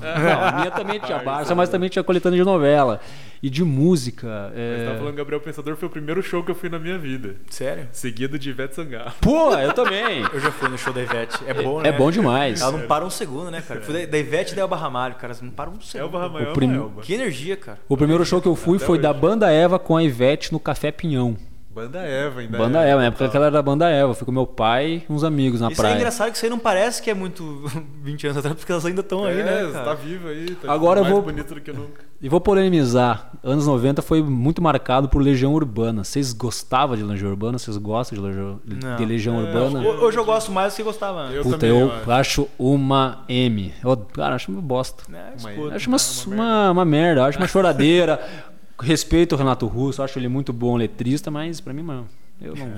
a 0.43 0.53
minha 0.53 0.71
também 0.71 1.01
tinha 1.01 1.19
Barça, 1.19 1.55
mas 1.55 1.69
também 1.69 1.89
tinha 1.89 2.03
coletânea 2.03 2.39
de 2.39 2.45
novela. 2.45 3.01
E 3.43 3.51
de 3.51 3.63
música. 3.63 4.51
Você 4.55 4.59
É... 4.83 4.85
tava 4.87 4.99
falando 5.01 5.17
Gabriel 5.17 5.39
Pensador 5.41 5.77
foi 5.77 5.87
o 5.87 5.91
primeiro 5.91 6.23
show 6.23 6.43
que 6.43 6.51
eu 6.51 6.55
fui 6.55 6.71
na 6.71 6.79
minha 6.79 6.97
vida. 6.97 7.37
Sério? 7.51 7.89
Seguido 7.93 8.39
de 8.39 8.49
Ivete 8.49 8.75
Sangalo. 8.75 9.13
Pô, 9.21 9.53
eu 9.55 9.71
também. 9.75 10.23
Eu 10.33 10.41
já 10.41 10.51
fui 10.51 10.67
no 10.71 10.79
show 10.79 10.95
da 10.95 11.03
Ivete. 11.03 11.39
É 11.47 11.53
bom, 11.53 11.83
né? 11.83 11.91
É 11.91 11.93
bom 11.93 12.11
demais. 12.11 12.63
Ela 12.63 12.73
não 12.73 12.87
para 12.87 13.05
um 13.05 13.11
segundo, 13.11 13.51
né, 13.51 13.61
cara? 13.61 13.83
Fui 13.83 13.93
da, 14.07 14.13
da 14.13 14.19
Ivete 14.19 14.53
e 14.53 14.57
da 14.57 14.63
Elba 14.63 14.77
Ramalho, 14.77 15.17
cara. 15.17 15.35
Não 15.43 15.51
para 15.51 15.69
um 15.69 15.79
segundo. 15.79 16.07
Elba 16.07 16.21
Ramalho, 16.21 16.51
O 16.51 16.55
prim- 16.55 16.75
Elba. 16.75 17.03
Que 17.03 17.13
energia, 17.13 17.55
cara. 17.55 17.79
O 17.87 17.99
primeiro 17.99 18.25
show 18.25 18.41
que 18.41 18.49
eu 18.49 18.57
fui 18.57 18.77
Até 18.79 18.87
foi 18.87 18.95
hoje. 18.95 19.03
da 19.03 19.13
Banda 19.13 19.51
Eva 19.53 19.79
com 19.79 19.95
a 19.95 20.03
Ivete 20.03 20.51
no 20.51 20.59
Café 20.59 20.91
Pinhão. 20.91 21.37
Banda 21.75 21.99
Eva 22.01 22.41
ainda. 22.41 22.57
Banda 22.59 22.85
é. 22.85 22.91
Eva, 22.91 23.01
na 23.01 23.07
época 23.09 23.29
que 23.29 23.37
ela 23.37 23.47
era 23.47 23.53
da 23.55 23.63
Banda 23.63 23.89
Eva. 23.91 24.15
Fui 24.15 24.25
com 24.25 24.31
meu 24.33 24.47
pai 24.47 25.03
e 25.09 25.13
uns 25.13 25.25
amigos 25.25 25.61
na 25.61 25.71
Isso 25.73 25.81
é 25.81 25.85
praia. 25.85 25.97
engraçado 25.97 26.31
que 26.31 26.37
isso 26.37 26.47
aí 26.47 26.51
não 26.51 26.59
parece 26.59 27.03
que 27.03 27.11
é 27.11 27.15
muito 27.15 27.65
20 28.03 28.27
anos 28.27 28.37
atrás, 28.39 28.57
porque 28.57 28.71
elas 28.71 28.87
ainda 28.87 29.01
estão 29.01 29.25
aí, 29.25 29.41
É, 29.41 29.45
né, 29.45 29.65
você 29.65 29.73
cara? 29.73 29.85
tá 29.85 29.95
vivo 29.95 30.29
aí. 30.29 30.55
Tá 30.55 30.73
Agora 30.73 31.01
eu 31.01 31.05
mais 31.05 31.15
vou- 31.15 31.23
bonito 31.23 31.55
do 31.55 31.61
que 31.61 31.73
nunca. 31.73 32.05
E 32.23 32.29
vou 32.29 32.41
polemizar. 32.41 33.33
Anos 33.43 33.67
90 33.67 34.01
foi 34.01 34.23
muito 34.23 34.63
marcado 34.63 35.09
por 35.09 35.21
Legião 35.21 35.53
Urbana. 35.53 36.05
Vocês 36.05 36.33
gostavam 36.33 36.97
de 36.97 37.03
Legião 37.03 37.29
Urbana? 37.31 37.59
Vocês 37.59 37.77
gostam 37.77 38.17
de 38.19 38.25
Legião, 38.25 38.61
Não. 38.65 38.97
de 38.97 39.05
Legião 39.05 39.35
É, 39.41 39.43
Urbana? 39.45 39.81
acho 39.81 39.89
Hoje 40.05 40.17
eu 40.19 40.25
gosto 40.25 40.51
mais 40.53 40.73
do 40.73 40.77
que 40.77 40.83
gostava 40.85 41.21
antes. 41.23 41.37
Eu 41.37 41.43
Puta, 41.43 41.59
também, 41.59 41.79
eu 41.79 41.93
eu 42.07 42.13
acho. 42.13 42.49
uma 42.59 43.25
M. 43.29 43.75
Eu, 43.83 43.97
cara, 43.97 44.37
acho 44.37 44.51
uma 44.51 44.63
bosta. 44.63 45.03
É, 45.13 45.39
Uma- 45.41 45.51
escuta. 45.53 45.75
Acho 45.75 45.89
uma, 45.91 45.97
uma, 46.37 46.71
uma 46.71 46.85
merda, 46.85 47.27
acho 47.27 47.37
uma 47.39 47.49
choradeira. 47.49 48.19
Respeito 48.81 49.35
o 49.35 49.39
Renato 49.39 49.67
Russo, 49.67 50.03
acho 50.03 50.19
ele 50.19 50.29
muito 50.29 50.53
bom 50.53 50.77
letrista, 50.77 51.31
mas 51.31 51.61
pra 51.61 51.73
mim, 51.73 51.83
mano, 51.83 52.09
eu 52.41 52.55
não, 52.57 52.69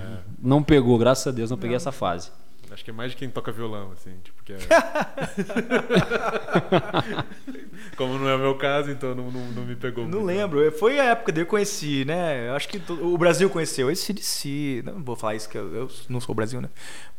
não 0.40 0.62
pegou, 0.62 0.98
graças 0.98 1.26
a 1.26 1.30
Deus, 1.30 1.50
não 1.50 1.58
peguei 1.58 1.76
essa 1.76 1.92
fase. 1.92 2.30
Acho 2.70 2.84
que 2.84 2.90
é 2.90 2.92
mais 2.92 3.12
de 3.12 3.16
quem 3.16 3.30
toca 3.30 3.52
violão, 3.52 3.92
assim, 3.92 4.10
tipo, 4.22 4.42
que 4.44 4.52
é... 4.52 4.58
Como 7.96 8.18
não 8.18 8.28
é 8.28 8.34
o 8.34 8.38
meu 8.38 8.54
caso, 8.56 8.90
então 8.90 9.14
não, 9.14 9.30
não, 9.30 9.40
não 9.52 9.64
me 9.64 9.76
pegou 9.76 10.04
Não 10.04 10.20
muito. 10.20 10.26
lembro. 10.26 10.72
Foi 10.72 10.98
a 10.98 11.04
época 11.04 11.32
que 11.32 11.40
eu 11.40 11.46
conheci, 11.46 12.04
né? 12.04 12.48
Eu 12.48 12.54
acho 12.54 12.68
que 12.68 12.82
o 12.92 13.16
Brasil 13.16 13.48
conheceu 13.48 13.90
esse 13.90 14.02
CDC. 14.02 14.82
Não 14.84 15.02
vou 15.02 15.16
falar 15.16 15.36
isso 15.36 15.48
que 15.48 15.56
eu, 15.56 15.74
eu 15.74 15.88
não 16.08 16.20
sou 16.20 16.32
o 16.32 16.36
Brasil, 16.36 16.60
né? 16.60 16.68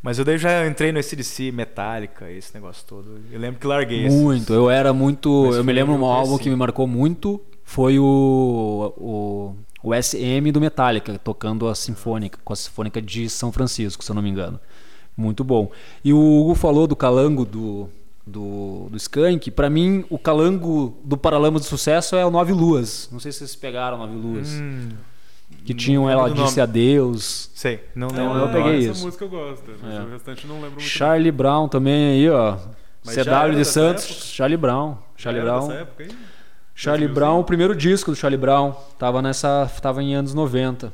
Mas 0.02 0.18
eu 0.18 0.24
daí 0.24 0.38
já 0.38 0.66
entrei 0.66 0.92
no 0.92 1.02
CDC, 1.02 1.50
Metallica, 1.50 2.30
esse 2.30 2.54
negócio 2.54 2.84
todo. 2.86 3.18
Eu 3.32 3.40
lembro 3.40 3.58
que 3.58 3.66
larguei 3.66 4.06
esse. 4.06 4.16
Muito, 4.16 4.52
eu 4.52 4.70
era 4.70 4.92
muito. 4.92 5.46
Mas 5.46 5.56
eu 5.56 5.64
me 5.64 5.72
lembro 5.72 5.94
um 5.94 6.04
álbum 6.04 6.38
que 6.38 6.50
me 6.50 6.56
marcou 6.56 6.86
muito 6.86 7.40
foi 7.70 7.98
o, 7.98 8.94
o, 8.96 9.88
o 9.90 9.94
SM 9.94 10.50
do 10.50 10.58
Metallica, 10.58 11.18
tocando 11.22 11.68
a 11.68 11.74
Sinfônica, 11.74 12.38
com 12.42 12.52
a 12.54 12.56
Sinfônica 12.56 13.00
de 13.02 13.28
São 13.28 13.52
Francisco, 13.52 14.02
se 14.02 14.10
eu 14.10 14.14
não 14.14 14.22
me 14.22 14.30
engano. 14.30 14.58
Muito 15.14 15.44
bom. 15.44 15.70
E 16.02 16.10
o 16.14 16.18
Hugo 16.18 16.54
falou 16.54 16.86
do 16.86 16.96
calango 16.96 17.44
do, 17.44 17.90
do, 18.26 18.86
do 18.90 18.96
Skank. 18.96 19.50
Pra 19.50 19.68
mim, 19.68 20.02
o 20.08 20.18
calango 20.18 20.96
do 21.04 21.18
Paralamas 21.18 21.60
do 21.62 21.66
Sucesso 21.68 22.16
é 22.16 22.24
o 22.24 22.30
Nove 22.30 22.54
Luas. 22.54 23.06
Não 23.12 23.20
sei 23.20 23.32
se 23.32 23.38
vocês 23.38 23.54
pegaram 23.54 23.98
Nove 23.98 24.16
Luas. 24.16 24.48
Hum, 24.48 24.88
que 25.64 25.74
tinham 25.74 26.08
Ela 26.08 26.30
Disse 26.30 26.40
nome. 26.56 26.60
Adeus. 26.62 27.50
sei, 27.54 27.84
não 27.94 28.08
Então, 28.08 28.32
lembro. 28.32 28.48
eu 28.48 28.52
peguei 28.64 28.78
essa 28.80 28.92
isso. 28.92 29.04
música 29.04 29.24
eu 29.24 29.28
gosto, 29.28 29.70
mas 29.82 29.94
É. 29.94 30.00
o 30.00 30.08
restante 30.10 30.46
não 30.46 30.54
lembro 30.54 30.70
muito. 30.70 30.82
Charlie 30.84 31.32
Brown 31.32 31.68
também 31.68 32.12
aí, 32.12 32.30
ó. 32.30 32.56
Mas 33.04 33.14
CW 33.14 33.54
de 33.56 33.64
Santos. 33.64 34.04
época? 34.04 34.24
Charlie 34.24 34.56
Brown. 34.56 34.90
bem. 34.94 34.98
Charlie 35.16 35.42
Brown. 35.42 35.68
dessa 35.68 35.80
época 35.80 36.02
aí? 36.04 36.10
Charlie 36.78 37.08
2000zinho? 37.08 37.14
Brown, 37.14 37.40
o 37.40 37.44
primeiro 37.44 37.74
disco 37.74 38.12
do 38.12 38.16
Charlie 38.16 38.38
Brown, 38.38 38.72
tava 38.96 39.20
nessa, 39.20 39.68
tava 39.82 40.00
em 40.00 40.14
anos 40.14 40.32
90. 40.32 40.92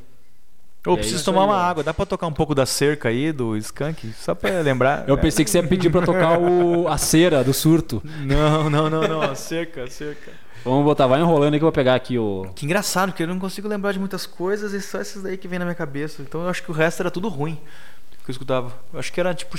Eu 0.87 0.95
é 0.95 0.97
preciso 0.97 1.23
tomar 1.23 1.43
aí, 1.43 1.49
uma 1.49 1.57
ó. 1.57 1.61
água. 1.61 1.85
Dá 1.85 1.93
pra 1.93 2.07
tocar 2.07 2.27
um 2.27 2.33
pouco 2.33 2.55
da 2.55 2.65
cerca 2.65 3.11
aí, 3.11 3.33
do 3.33 3.55
Skunk? 3.59 4.15
Só 4.15 4.35
pra 4.35 4.61
lembrar. 4.65 5.07
Eu 5.07 5.19
pensei 5.19 5.45
que 5.45 5.51
você 5.51 5.59
ia 5.59 5.67
pedir 5.67 5.91
pra 5.91 6.01
tocar 6.01 6.39
o, 6.39 6.89
a 6.89 6.97
cera 6.97 7.45
do 7.45 7.53
surto. 7.53 8.03
Não, 8.25 8.71
não, 8.71 8.89
não, 8.89 9.03
não. 9.03 9.21
A 9.21 9.35
cerca, 9.35 9.85
a 9.85 9.91
cerca. 9.91 10.33
Vamos 10.65 10.85
botar, 10.85 11.07
vai 11.07 11.21
enrolando 11.21 11.53
aí 11.53 11.61
que 11.61 11.65
eu 11.65 11.67
vou 11.67 11.73
pegar 11.73 11.95
aqui 11.95 12.19
o. 12.19 12.47
Que 12.55 12.65
engraçado, 12.65 13.11
porque 13.11 13.23
eu 13.23 13.27
não 13.27 13.39
consigo 13.39 13.69
lembrar 13.69 13.93
de 13.93 13.99
muitas 13.99 14.25
coisas 14.25 14.73
e 14.73 14.81
só 14.81 15.03
esses 15.03 15.23
daí 15.23 15.37
que 15.37 15.47
vem 15.47 15.59
na 15.59 15.67
minha 15.67 15.75
cabeça. 15.75 16.23
Então 16.23 16.43
eu 16.43 16.49
acho 16.49 16.63
que 16.63 16.71
o 16.71 16.75
resto 16.75 17.01
era 17.01 17.11
tudo 17.11 17.29
ruim 17.29 17.61
que 18.25 18.31
eu 18.31 18.33
escutava. 18.33 18.73
Eu 18.93 18.99
acho 18.99 19.13
que 19.13 19.21
era 19.21 19.35
tipo, 19.35 19.55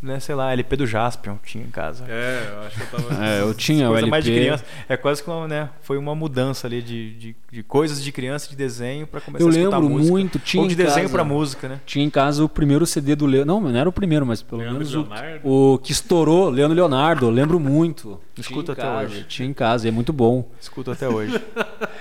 né, 0.00 0.20
sei 0.20 0.34
lá, 0.34 0.52
LP 0.52 0.76
do 0.76 0.86
Jaspion 0.86 1.36
tinha 1.44 1.64
em 1.64 1.70
casa. 1.70 2.04
É, 2.08 2.48
eu 2.52 2.60
acho 2.62 2.76
que 2.76 2.82
eu 2.82 3.00
tava. 3.00 3.08
É, 3.24 3.40
eu 3.40 3.52
tinha 3.52 3.90
o 3.90 3.94
LP. 3.96 4.08
mais 4.10 4.24
de 4.24 4.30
criança. 4.30 4.64
É 4.88 4.96
quase 4.96 5.20
que 5.22 5.28
uma, 5.28 5.48
né? 5.48 5.68
Foi 5.82 5.98
uma 5.98 6.14
mudança 6.14 6.68
ali 6.68 6.80
de, 6.80 7.14
de, 7.14 7.36
de 7.50 7.62
coisas 7.64 8.00
de 8.00 8.12
criança, 8.12 8.48
de 8.48 8.54
desenho, 8.54 9.04
pra 9.06 9.20
começar 9.20 9.42
Eu 9.42 9.48
a 9.48 9.50
escutar 9.50 9.78
lembro 9.78 9.94
música. 9.94 10.12
muito, 10.12 10.38
tinha 10.38 10.62
Ou 10.62 10.68
de 10.68 10.74
em 10.74 10.76
desenho 10.76 11.10
pra 11.10 11.24
música, 11.24 11.68
né? 11.68 11.80
Tinha 11.84 12.04
em 12.04 12.10
casa 12.10 12.44
o 12.44 12.48
primeiro 12.48 12.86
CD 12.86 13.16
do 13.16 13.26
Leandro. 13.26 13.46
Não, 13.48 13.60
não 13.60 13.76
era 13.76 13.88
o 13.88 13.92
primeiro, 13.92 14.24
mas 14.24 14.42
pelo 14.42 14.60
Leandro 14.60 14.78
menos 14.78 14.94
o, 14.94 15.00
Leonardo? 15.00 15.40
o 15.48 15.78
que 15.78 15.90
estourou, 15.90 16.50
Leandro 16.50 16.76
Leonardo, 16.76 17.26
eu 17.26 17.30
lembro 17.30 17.58
muito. 17.58 18.20
Escuto 18.38 18.70
até 18.70 18.82
casa, 18.82 19.04
hoje. 19.06 19.24
Tinha 19.24 19.48
em 19.48 19.52
casa, 19.52 19.86
e 19.86 19.88
é 19.88 19.90
muito 19.90 20.12
bom. 20.12 20.48
Escuto 20.60 20.92
até 20.92 21.08
hoje. 21.08 21.34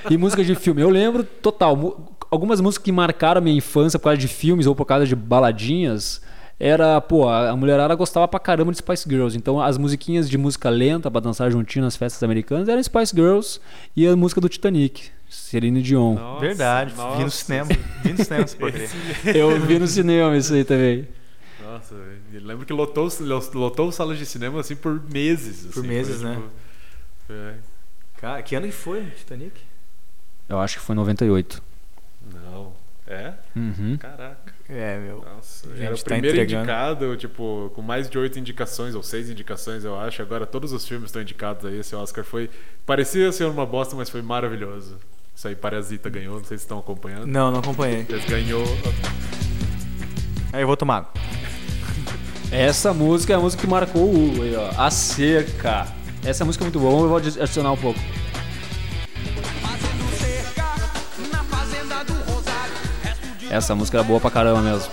E 0.10 0.16
música 0.16 0.42
de 0.44 0.56
filme, 0.56 0.82
eu 0.82 0.90
lembro 0.90 1.24
total. 1.24 2.16
Algumas 2.30 2.60
músicas 2.60 2.84
que 2.84 2.92
marcaram 2.92 3.40
a 3.40 3.42
minha 3.42 3.58
infância 3.58 3.98
por 3.98 4.06
causa 4.06 4.18
de 4.18 4.28
filmes 4.28 4.68
ou 4.68 4.76
por 4.76 4.86
causa 4.86 5.06
de 5.06 5.16
baladinhas. 5.16 6.22
Era, 6.60 7.00
pô, 7.00 7.30
a 7.30 7.56
mulherada 7.56 7.94
gostava 7.94 8.28
pra 8.28 8.40
caramba 8.40 8.72
de 8.72 8.80
Spice 8.80 9.08
Girls. 9.08 9.38
Então 9.38 9.62
as 9.62 9.78
musiquinhas 9.78 10.28
de 10.28 10.38
música 10.38 10.70
lenta 10.70 11.10
pra 11.12 11.22
dançar 11.22 11.52
juntinho 11.52 11.86
nas 11.86 11.96
festas 11.96 12.24
americanas 12.24 12.68
eram 12.68 12.82
Spice 12.82 13.16
Girls 13.16 13.60
e 13.96 14.08
a 14.08 14.16
música 14.16 14.42
do 14.42 14.50
Titanic, 14.50 15.12
Celine 15.30 15.82
Dion. 15.84 16.16
Nossa, 16.16 16.40
Verdade, 16.42 16.94
vi 16.94 16.98
no 17.00 17.20
nossa. 17.20 17.30
cinema. 17.30 17.70
Vi 18.04 18.14
no 18.14 18.24
cinema, 18.24 18.48
se. 18.48 18.58
Eu 19.38 19.60
vi 19.62 19.78
no 19.78 19.88
cinema 19.88 20.36
isso 20.36 20.54
aí 20.54 20.64
também. 20.64 21.08
Nossa, 21.64 21.94
velho. 21.94 22.18
Eu 22.34 22.42
lembro 22.42 22.66
que 22.66 22.74
lotou, 22.74 23.08
lotou 23.54 23.92
salas 23.92 24.18
de 24.18 24.26
cinema 24.26 24.60
assim 24.60 24.76
por 24.76 25.00
meses. 25.12 25.66
Por 25.72 25.80
assim, 25.80 25.88
meses, 25.88 26.22
foi, 26.22 26.30
né? 26.30 26.36
tipo, 26.36 27.34
é. 27.34 27.54
Cara, 28.20 28.42
que 28.42 28.56
ano 28.56 28.66
que 28.66 28.74
foi 28.74 29.04
Titanic? 29.16 29.54
Eu 30.50 30.60
acho 30.60 30.80
que 30.80 30.84
foi 30.84 30.96
98. 30.96 31.62
É? 33.08 33.34
Uhum. 33.56 33.96
Caraca. 33.98 34.54
É, 34.68 34.98
meu. 35.00 35.24
Nossa, 35.24 35.70
Gente, 35.70 35.82
era 35.82 35.96
o 35.96 35.98
tá 35.98 36.04
primeiro 36.04 36.36
entregando. 36.36 36.60
indicado, 36.64 37.16
tipo, 37.16 37.72
com 37.74 37.82
mais 37.82 38.10
de 38.10 38.18
oito 38.18 38.38
indicações, 38.38 38.96
ou 38.96 39.02
seis 39.02 39.30
indicações, 39.30 39.86
eu 39.86 39.98
acho. 39.98 40.22
Agora 40.22 40.46
todos 40.46 40.74
os 40.74 40.86
filmes 40.86 41.08
estão 41.08 41.22
indicados 41.22 41.66
aí. 41.66 41.80
Esse 41.80 41.96
Oscar 41.96 42.26
foi. 42.26 42.50
Parecia 42.86 43.32
ser 43.32 43.46
uma 43.46 43.66
bosta, 43.66 43.96
mas 43.96 44.10
foi 44.10 44.22
maravilhoso. 44.22 44.98
Isso 45.34 45.48
aí, 45.48 45.56
Parasita 45.56 46.10
ganhou, 46.10 46.38
não 46.38 46.44
sei 46.44 46.58
se 46.58 46.64
estão 46.66 46.80
acompanhando. 46.80 47.28
Não, 47.28 47.50
não 47.50 47.60
acompanhei. 47.60 48.06
Eles 48.10 48.26
ganhou. 48.26 48.66
Aí 50.52 50.62
eu 50.62 50.68
vou 50.68 50.76
tomar. 50.76 51.12
Essa 52.52 52.94
música 52.94 53.34
é 53.34 53.36
a 53.36 53.40
música 53.40 53.62
que 53.62 53.68
marcou 53.68 54.04
o 54.04 54.28
Hugo 54.32 54.44
aí, 54.44 54.56
ó. 54.56 54.70
A 54.78 54.90
Cerca. 54.92 55.88
Essa 56.26 56.44
música 56.44 56.64
é 56.64 56.66
muito 56.66 56.80
boa, 56.80 57.04
eu 57.04 57.08
vou 57.08 57.18
adicionar 57.18 57.72
um 57.72 57.78
pouco. 57.78 58.00
Essa 63.50 63.76
música 63.76 64.00
é 64.00 64.04
boa 64.04 64.20
pra 64.20 64.30
caramba 64.30 64.62
mesmo. 64.62 64.92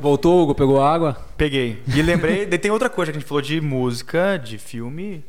Voltou, 0.00 0.42
Hugo, 0.42 0.54
pegou 0.54 0.82
água? 0.82 1.16
Peguei. 1.36 1.82
E 1.94 2.02
lembrei, 2.02 2.46
daí 2.46 2.58
tem 2.58 2.70
outra 2.70 2.88
coisa 2.88 3.10
que 3.12 3.18
a 3.18 3.20
gente 3.20 3.28
falou 3.28 3.42
de 3.42 3.60
música, 3.60 4.36
de 4.36 4.58
filme 4.58 5.24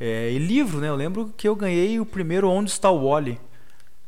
é, 0.00 0.30
e 0.32 0.38
livro, 0.38 0.78
né? 0.78 0.88
Eu 0.88 0.96
lembro 0.96 1.32
que 1.36 1.46
eu 1.46 1.54
ganhei 1.54 2.00
o 2.00 2.06
primeiro 2.06 2.48
Onde 2.48 2.70
Está 2.70 2.90
o 2.90 3.08
Wally. 3.08 3.38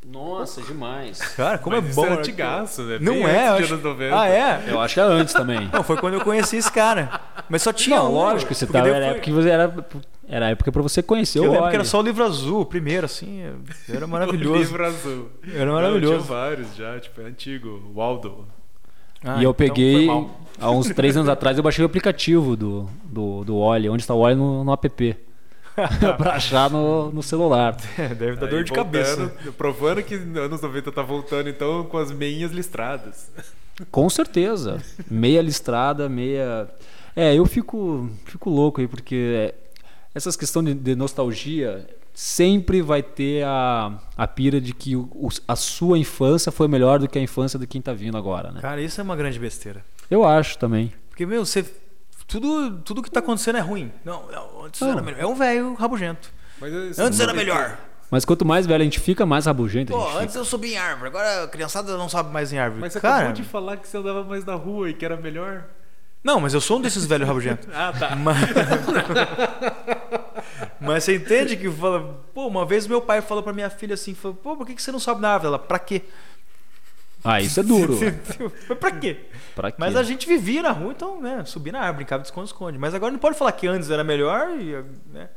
Nossa, 0.05 0.61
demais. 0.61 1.19
Cara, 1.35 1.57
como 1.57 1.75
Mas 1.75 1.85
é 1.85 1.89
isso 1.89 1.95
bom. 1.99 2.05
é 2.05 2.09
né? 2.11 2.15
antigaço, 2.17 2.81
né? 2.83 2.97
Não 3.01 3.13
Bem 3.13 3.25
é, 3.27 3.47
eu 3.49 3.53
acho... 3.55 3.73
anos 3.73 3.83
90. 3.83 4.19
Ah, 4.21 4.29
é? 4.29 4.63
Eu 4.67 4.79
acho 4.79 4.93
que 4.93 4.99
é 5.01 5.03
antes 5.03 5.33
também. 5.33 5.69
Não, 5.73 5.83
foi 5.83 5.97
quando 5.97 6.13
eu 6.13 6.21
conheci 6.21 6.55
esse 6.55 6.71
cara. 6.71 7.19
Mas 7.49 7.61
só 7.61 7.73
tinha 7.73 7.97
Não, 7.97 8.09
um. 8.11 8.13
lógico, 8.15 8.53
você 8.53 8.65
tava, 8.65 8.87
era, 8.87 9.21
foi- 9.21 9.33
você 9.33 9.49
era, 9.49 9.85
era 10.29 10.45
a 10.45 10.49
época 10.51 10.71
pra 10.71 10.81
você 10.81 11.03
conhecer 11.03 11.39
Eu 11.39 11.43
o 11.43 11.47
lembro 11.47 11.63
Oli. 11.63 11.69
que 11.71 11.75
era 11.75 11.83
só 11.83 11.99
o 11.99 12.03
livro 12.03 12.23
azul, 12.23 12.61
o 12.61 12.65
primeiro, 12.65 13.05
assim. 13.05 13.41
Era 13.89 14.05
O 14.05 14.09
maravilhoso. 14.09 14.57
livro 14.59 14.85
azul. 14.85 15.29
Era 15.53 15.65
Não, 15.65 15.73
maravilhoso. 15.73 16.13
tinha 16.25 16.25
vários 16.25 16.73
já, 16.75 16.97
tipo, 17.01 17.19
é 17.19 17.25
antigo. 17.25 17.91
Waldo. 17.93 18.45
Ah, 19.23 19.39
E 19.39 19.43
eu 19.43 19.53
então 19.53 19.53
peguei, 19.53 20.05
foi 20.05 20.05
mal. 20.05 20.39
há 20.59 20.71
uns 20.71 20.87
três 20.89 21.15
anos 21.17 21.29
atrás, 21.29 21.57
eu 21.57 21.63
baixei 21.63 21.83
o 21.83 21.87
aplicativo 21.87 22.55
do, 22.55 22.89
do, 23.03 23.43
do 23.43 23.55
Oli, 23.57 23.89
onde 23.89 24.03
está 24.03 24.13
o 24.13 24.19
Oli 24.19 24.35
no, 24.35 24.63
no 24.63 24.71
app. 24.73 25.17
pra 26.17 26.33
achar 26.33 26.69
no, 26.71 27.11
no 27.11 27.21
celular. 27.21 27.77
É, 27.97 28.09
deve 28.13 28.35
dar 28.37 28.47
Aí, 28.47 28.51
dor 28.51 28.63
de 28.63 28.71
voltando, 28.73 28.73
cabeça. 28.73 29.51
Provando 29.57 30.01
que 30.03 30.15
anos 30.15 30.61
90 30.61 30.91
tá 30.91 31.01
voltando, 31.03 31.49
então, 31.49 31.83
com 31.85 31.97
as 31.97 32.11
meinhas 32.11 32.51
listradas. 32.51 33.29
Com 33.91 34.09
certeza. 34.09 34.81
Meia 35.09 35.41
listrada, 35.41 36.09
meia. 36.09 36.67
É, 37.15 37.35
eu 37.35 37.45
fico, 37.45 38.09
fico 38.25 38.49
louco 38.49 38.81
aí, 38.81 38.87
porque 38.87 39.53
essas 40.15 40.35
questões 40.35 40.65
de, 40.67 40.73
de 40.73 40.95
nostalgia 40.95 41.87
sempre 42.19 42.81
vai 42.81 43.03
ter 43.03 43.45
a, 43.45 43.91
a 44.17 44.27
pira 44.27 44.59
de 44.59 44.73
que 44.73 44.95
o- 44.95 45.07
o- 45.13 45.29
a 45.47 45.55
sua 45.55 45.99
infância 45.99 46.51
foi 46.51 46.67
melhor 46.67 46.97
do 46.97 47.07
que 47.07 47.19
a 47.19 47.21
infância 47.21 47.59
de 47.59 47.67
quem 47.67 47.79
tá 47.79 47.93
vindo 47.93 48.17
agora, 48.17 48.51
né? 48.51 48.59
Cara, 48.59 48.81
isso 48.81 48.99
é 48.99 49.03
uma 49.03 49.15
grande 49.15 49.37
besteira. 49.37 49.85
Eu 50.09 50.25
acho 50.25 50.57
também. 50.57 50.91
Porque, 51.09 51.27
meu, 51.27 51.45
você. 51.45 51.63
Tudo, 52.27 52.79
tudo 52.79 53.03
que 53.03 53.11
tá 53.11 53.19
acontecendo 53.19 53.57
é 53.59 53.61
ruim. 53.61 53.91
Não, 54.03 54.23
não, 54.31 54.65
antes 54.65 54.81
Não. 54.81 54.89
era 54.93 55.01
melhor. 55.03 55.19
É 55.21 55.27
um 55.27 55.35
velho 55.35 55.75
rabugento. 55.75 56.31
Mas 56.59 56.97
Antes 56.97 57.19
era 57.19 57.33
melhor. 57.35 57.77
Mas 58.09 58.25
quanto 58.25 58.43
mais 58.43 58.65
velho 58.65 58.81
a 58.81 58.83
gente 58.83 58.99
fica, 58.99 59.23
mais 59.23 59.45
rabugento 59.45 59.93
a 59.93 59.95
Pô, 59.95 60.01
gente 60.01 60.11
fica. 60.13 60.23
antes 60.23 60.35
eu 60.35 60.43
subia 60.45 60.73
em 60.73 60.77
árvore, 60.77 61.09
agora 61.09 61.43
a 61.43 61.47
criançada 61.47 61.95
não 61.97 62.09
sabe 62.09 62.31
mais 62.33 62.51
em 62.51 62.57
árvore. 62.57 62.81
Mas 62.81 62.93
você 62.93 62.99
Cara, 62.99 63.15
acabou 63.17 63.33
de 63.33 63.43
falar 63.43 63.77
que 63.77 63.87
você 63.87 63.95
andava 63.97 64.23
mais 64.23 64.43
na 64.43 64.55
rua 64.55 64.89
e 64.89 64.93
que 64.95 65.05
era 65.05 65.15
melhor. 65.17 65.65
não, 66.23 66.39
mas 66.41 66.53
eu 66.55 66.59
sou 66.61 66.79
um 66.79 66.81
desses 66.81 67.05
velhos 67.05 67.27
rabugentos. 67.27 67.67
Ah, 67.71 67.93
tá. 67.97 68.15
Mas... 68.15 68.37
mas 70.79 71.03
você 71.03 71.15
entende 71.15 71.55
que 71.57 71.69
fala, 71.69 72.21
pô, 72.33 72.47
uma 72.47 72.65
vez 72.65 72.85
meu 72.87 73.01
pai 73.01 73.21
falou 73.21 73.43
pra 73.43 73.53
minha 73.53 73.69
filha 73.69 73.93
assim, 73.93 74.13
falou, 74.13 74.35
pô, 74.35 74.55
por 74.57 74.65
que 74.65 74.73
que 74.75 74.81
você 74.81 74.91
não 74.91 74.99
sobe 74.99 75.21
na 75.21 75.29
árvore? 75.29 75.47
Ela, 75.47 75.59
pra 75.59 75.79
quê? 75.79 76.03
Ah, 77.23 77.41
isso 77.41 77.59
é 77.59 77.63
duro. 77.63 77.97
Mas 78.69 78.77
pra 78.77 78.91
quê? 78.91 79.17
pra 79.55 79.71
quê? 79.71 79.77
Mas 79.79 79.95
a 79.95 80.03
gente 80.03 80.27
vivia 80.27 80.61
na 80.61 80.71
rua, 80.71 80.91
então, 80.95 81.19
né, 81.21 81.43
subia 81.45 81.73
na 81.73 81.79
árvore, 81.79 81.97
brincava 81.97 82.21
de 82.21 82.27
esconde-esconde. 82.29 82.77
Mas 82.77 82.93
agora 82.93 83.11
não 83.11 83.19
pode 83.19 83.37
falar 83.37 83.51
que 83.51 83.67
antes 83.67 83.89
era 83.89 84.03
melhor 84.03 84.51
e, 84.51 84.75
né, 85.11 85.27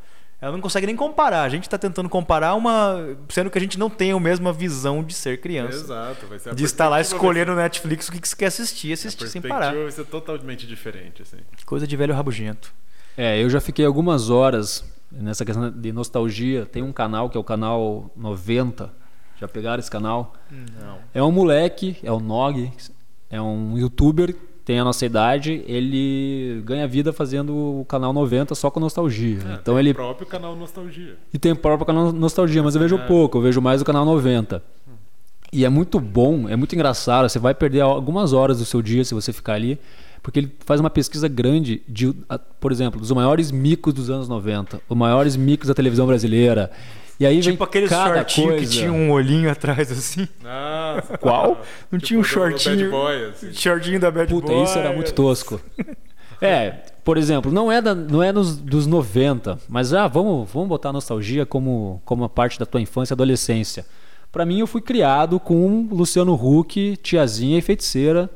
ela 0.40 0.52
não 0.52 0.60
consegue 0.60 0.86
nem 0.86 0.94
comparar. 0.94 1.42
A 1.42 1.48
gente 1.48 1.68
tá 1.68 1.76
tentando 1.78 2.08
comparar 2.08 2.54
uma, 2.54 3.16
sendo 3.30 3.50
que 3.50 3.58
a 3.58 3.60
gente 3.60 3.78
não 3.78 3.90
tem 3.90 4.12
a 4.12 4.20
mesma 4.20 4.52
visão 4.52 5.02
de 5.02 5.14
ser 5.14 5.40
criança. 5.40 5.78
Exato. 5.78 6.26
Vai 6.26 6.38
ser 6.38 6.50
a 6.50 6.54
De 6.54 6.64
estar 6.64 6.88
lá 6.88 7.00
escolhendo 7.00 7.52
no 7.52 7.56
Netflix 7.58 8.08
o 8.08 8.12
que 8.12 8.20
que 8.20 8.28
você 8.28 8.36
quer 8.36 8.46
assistir, 8.46 8.96
ser- 8.96 9.08
assistir 9.08 9.24
a 9.24 9.28
sem 9.28 9.42
parar. 9.42 9.74
vai 9.74 9.90
ser 9.90 10.04
totalmente 10.04 10.66
diferente, 10.66 11.22
assim. 11.22 11.38
Coisa 11.66 11.86
de 11.86 11.96
velho 11.96 12.14
rabugento. 12.14 12.72
É, 13.16 13.42
eu 13.42 13.50
já 13.50 13.60
fiquei 13.60 13.84
algumas 13.84 14.30
horas 14.30 14.84
nessa 15.10 15.44
questão 15.44 15.70
de 15.70 15.92
nostalgia. 15.92 16.66
Tem 16.66 16.82
um 16.82 16.92
canal 16.92 17.28
que 17.28 17.36
é 17.36 17.40
o 17.40 17.44
canal 17.44 18.10
90. 18.16 18.90
Já 19.40 19.48
pegaram 19.48 19.80
esse 19.80 19.90
canal? 19.90 20.34
Não. 20.50 20.98
É 21.14 21.22
um 21.22 21.32
moleque, 21.32 21.96
é 22.02 22.12
o 22.12 22.20
Nog, 22.20 22.70
é 23.30 23.40
um 23.40 23.78
youtuber, 23.78 24.36
tem 24.64 24.78
a 24.78 24.84
nossa 24.84 25.04
idade, 25.06 25.64
ele 25.66 26.62
ganha 26.64 26.86
vida 26.86 27.12
fazendo 27.12 27.80
o 27.80 27.84
canal 27.86 28.12
90 28.12 28.54
só 28.54 28.70
com 28.70 28.78
nostalgia. 28.78 29.38
Ah, 29.44 29.58
então 29.60 29.74
tem 29.74 29.78
ele 29.80 29.90
o 29.90 29.94
próprio 29.94 30.26
canal 30.26 30.54
Nostalgia. 30.54 31.16
e 31.32 31.38
tem 31.38 31.52
o 31.52 31.56
próprio 31.56 31.86
canal 31.86 32.12
Nostalgia, 32.12 32.62
mas 32.62 32.74
eu 32.74 32.80
vejo 32.80 32.98
pouco, 33.06 33.38
eu 33.38 33.42
vejo 33.42 33.60
mais 33.60 33.80
o 33.80 33.84
canal 33.84 34.04
90. 34.04 34.62
E 35.52 35.64
é 35.64 35.68
muito 35.68 35.98
bom, 35.98 36.48
é 36.48 36.54
muito 36.54 36.74
engraçado. 36.74 37.28
Você 37.28 37.38
vai 37.38 37.54
perder 37.54 37.80
algumas 37.80 38.32
horas 38.32 38.58
do 38.58 38.64
seu 38.64 38.80
dia 38.80 39.04
se 39.04 39.14
você 39.14 39.32
ficar 39.32 39.54
ali, 39.54 39.80
porque 40.22 40.40
ele 40.40 40.52
faz 40.66 40.80
uma 40.80 40.90
pesquisa 40.90 41.28
grande 41.28 41.82
de, 41.88 42.14
por 42.60 42.72
exemplo, 42.72 43.00
dos 43.00 43.10
maiores 43.12 43.50
micos 43.50 43.92
dos 43.94 44.10
anos 44.10 44.28
90, 44.28 44.80
os 44.88 44.96
maiores 44.96 45.36
micos 45.36 45.68
da 45.68 45.74
televisão 45.74 46.06
brasileira. 46.06 46.70
E 47.18 47.26
aí 47.26 47.40
Tipo 47.40 47.58
vem 47.58 47.64
aquele 47.66 47.88
cada 47.88 48.14
shortinho 48.14 48.48
coisa. 48.48 48.64
que 48.64 48.70
tinha 48.70 48.90
um 48.92 49.10
olhinho 49.10 49.50
atrás 49.50 49.92
assim. 49.92 50.26
Nossa, 50.42 51.18
Qual? 51.18 51.60
Não 51.90 51.98
tipo 51.98 52.06
tinha 52.06 52.20
um 52.20 52.24
shortinho. 52.24 52.76
Bad 52.76 52.90
Boy, 52.90 53.24
assim. 53.28 53.52
Shortinho 53.52 54.00
da 54.00 54.10
Bad 54.10 54.32
Puta, 54.32 54.46
Boy. 54.46 54.64
isso 54.64 54.78
era 54.78 54.92
muito 54.92 55.12
tosco. 55.12 55.60
É, 56.42 56.70
por 57.04 57.18
exemplo, 57.18 57.52
não 57.52 57.70
é, 57.70 57.82
da, 57.82 57.94
não 57.94 58.22
é 58.22 58.32
nos, 58.32 58.56
dos 58.56 58.86
90, 58.86 59.58
mas 59.68 59.92
ah, 59.92 60.08
vamos, 60.08 60.50
vamos 60.50 60.70
botar 60.70 60.88
a 60.88 60.92
nostalgia 60.94 61.44
como, 61.44 62.00
como 62.02 62.22
uma 62.22 62.30
parte 62.30 62.58
da 62.58 62.64
tua 62.64 62.80
infância 62.80 63.12
e 63.12 63.14
adolescência. 63.14 63.84
Pra 64.32 64.46
mim, 64.46 64.60
eu 64.60 64.66
fui 64.66 64.80
criado 64.80 65.38
com 65.38 65.86
Luciano 65.92 66.32
Huck, 66.32 66.96
tiazinha 67.02 67.58
e 67.58 67.60
feiticeira, 67.60 68.30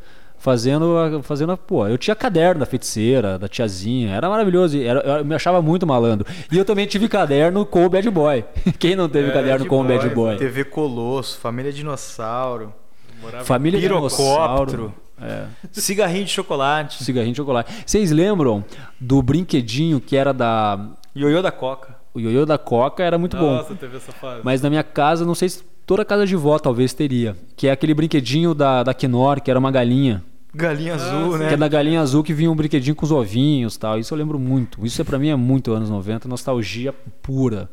fazendo, 0.45 0.99
a- 0.99 1.23
fazendo 1.23 1.53
a, 1.53 1.57
pô, 1.57 1.89
eu 1.89 1.97
tinha 1.97 2.15
caderno 2.15 2.61
da 2.61 2.67
feiticeira, 2.67 3.39
da 3.39 3.49
tiazinha, 3.49 4.15
era 4.15 4.29
maravilhoso, 4.29 4.77
e 4.77 4.85
era- 4.85 5.01
eu 5.01 5.25
me 5.25 5.35
achava 5.35 5.63
muito 5.63 5.87
malandro. 5.87 6.27
E 6.53 6.59
eu 6.59 6.67
também 6.67 6.87
tive 6.87 7.09
caderno 7.09 7.65
com 7.65 7.87
o 7.87 7.89
Bad 7.89 8.11
Boy. 8.11 8.45
Quem 8.79 8.95
não 8.95 9.09
teve 9.09 9.31
É, 9.31 9.33
caderno 9.33 9.61
Bad 9.61 9.69
com 9.71 9.81
o 9.81 9.85
Bad 9.85 10.05
Boy, 10.11 10.15
Boy? 10.15 10.37
TV 10.37 10.65
Colosso, 10.65 11.39
Família 11.39 11.73
Dinossauro, 11.73 12.75
Morava- 13.23 13.43
Família 13.47 13.81
Pirocóptero. 13.81 14.93
Dinossauro. 14.93 14.95
É. 15.23 15.45
Cigarrinho 15.73 16.25
de 16.27 16.31
chocolate, 16.31 17.03
Cigarrinho 17.03 17.33
de 17.33 17.39
chocolate. 17.39 17.73
Vocês 17.87 18.11
lembram 18.11 18.63
do 19.01 19.23
brinquedinho 19.23 19.99
que 19.99 20.15
era 20.15 20.35
da. 20.35 20.79
ioiô 21.17 21.41
da 21.41 21.51
Coca. 21.53 21.97
O 22.13 22.21
ioiô 22.21 22.45
da 22.45 22.59
Coca 22.59 23.03
era 23.03 23.17
muito 23.17 23.35
bom. 23.39 23.55
Nossa, 23.55 23.75
teve 23.75 23.97
essa 23.97 24.13
fase. 24.13 24.41
Mas 24.45 24.61
na 24.61 24.69
minha 24.69 24.83
casa, 24.85 25.25
não 25.25 25.35
sei 25.35 25.49
se 25.49 25.63
toda 25.87 26.05
casa 26.05 26.27
de 26.27 26.37
vó 26.37 26.59
talvez 26.59 26.93
teria. 26.93 27.35
Que 27.57 27.69
é 27.69 27.71
aquele 27.73 27.95
brinquedinho 27.95 28.53
da, 28.55 28.83
da 28.83 28.93
Knorr, 28.93 29.41
que 29.41 29.51
era 29.51 29.59
uma 29.59 29.71
galinha. 29.71 30.23
Galinha 30.55 30.95
azul, 30.95 31.37
né? 31.37 31.49
Que 31.49 31.55
é 31.55 31.57
da 31.57 31.69
galinha 31.69 32.01
azul 32.01 32.23
que 32.23 32.33
vinha 32.33 32.51
um 32.51 32.55
brinquedinho 32.55 32.95
com 32.95 33.05
os 33.05 33.11
ovinhos 33.11 33.77
tal. 33.77 33.99
Isso 33.99 34.15
eu 34.15 34.19
lembro 34.19 34.39
muito. 34.39 34.85
Isso 34.87 35.01
é 35.01 35.05
pra 35.05 35.19
mim 35.19 35.29
é 35.29 35.37
muito 35.37 35.73
anos 35.73 35.91
90, 35.91 36.29
nostalgia 36.29 36.93
pura. 37.23 37.69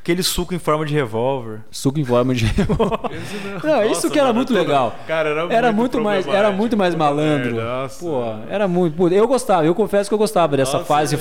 Aquele 0.00 0.22
suco 0.22 0.54
em 0.54 0.58
forma 0.58 0.84
de 0.86 0.94
revólver. 0.94 1.60
Suco 1.70 1.98
em 1.98 2.04
forma 2.04 2.32
de. 2.34 2.44
Esse 2.44 2.56
Não, 3.66 3.76
Nossa, 3.76 3.86
isso 3.86 4.10
que 4.10 4.18
era 4.18 4.28
mano, 4.28 4.36
muito 4.38 4.48
toda- 4.48 4.60
legal. 4.60 4.94
Cara, 5.06 5.28
era, 5.30 5.52
Era 5.52 5.72
muito 5.72 6.00
mais, 6.00 6.26
era 6.26 6.50
muito 6.52 6.76
mais 6.76 6.94
malandro. 6.94 7.54
merda, 7.56 7.64
nossa. 7.82 8.00
Pô, 8.04 8.22
era 8.48 8.68
muito. 8.68 8.96
pô, 8.96 9.08
Eu 9.08 9.26
gostava, 9.26 9.64
eu 9.66 9.74
confesso 9.74 10.08
que 10.08 10.14
eu 10.14 10.18
gostava 10.18 10.56
dessa 10.56 10.74
Nossa, 10.74 10.84
fase 10.84 11.16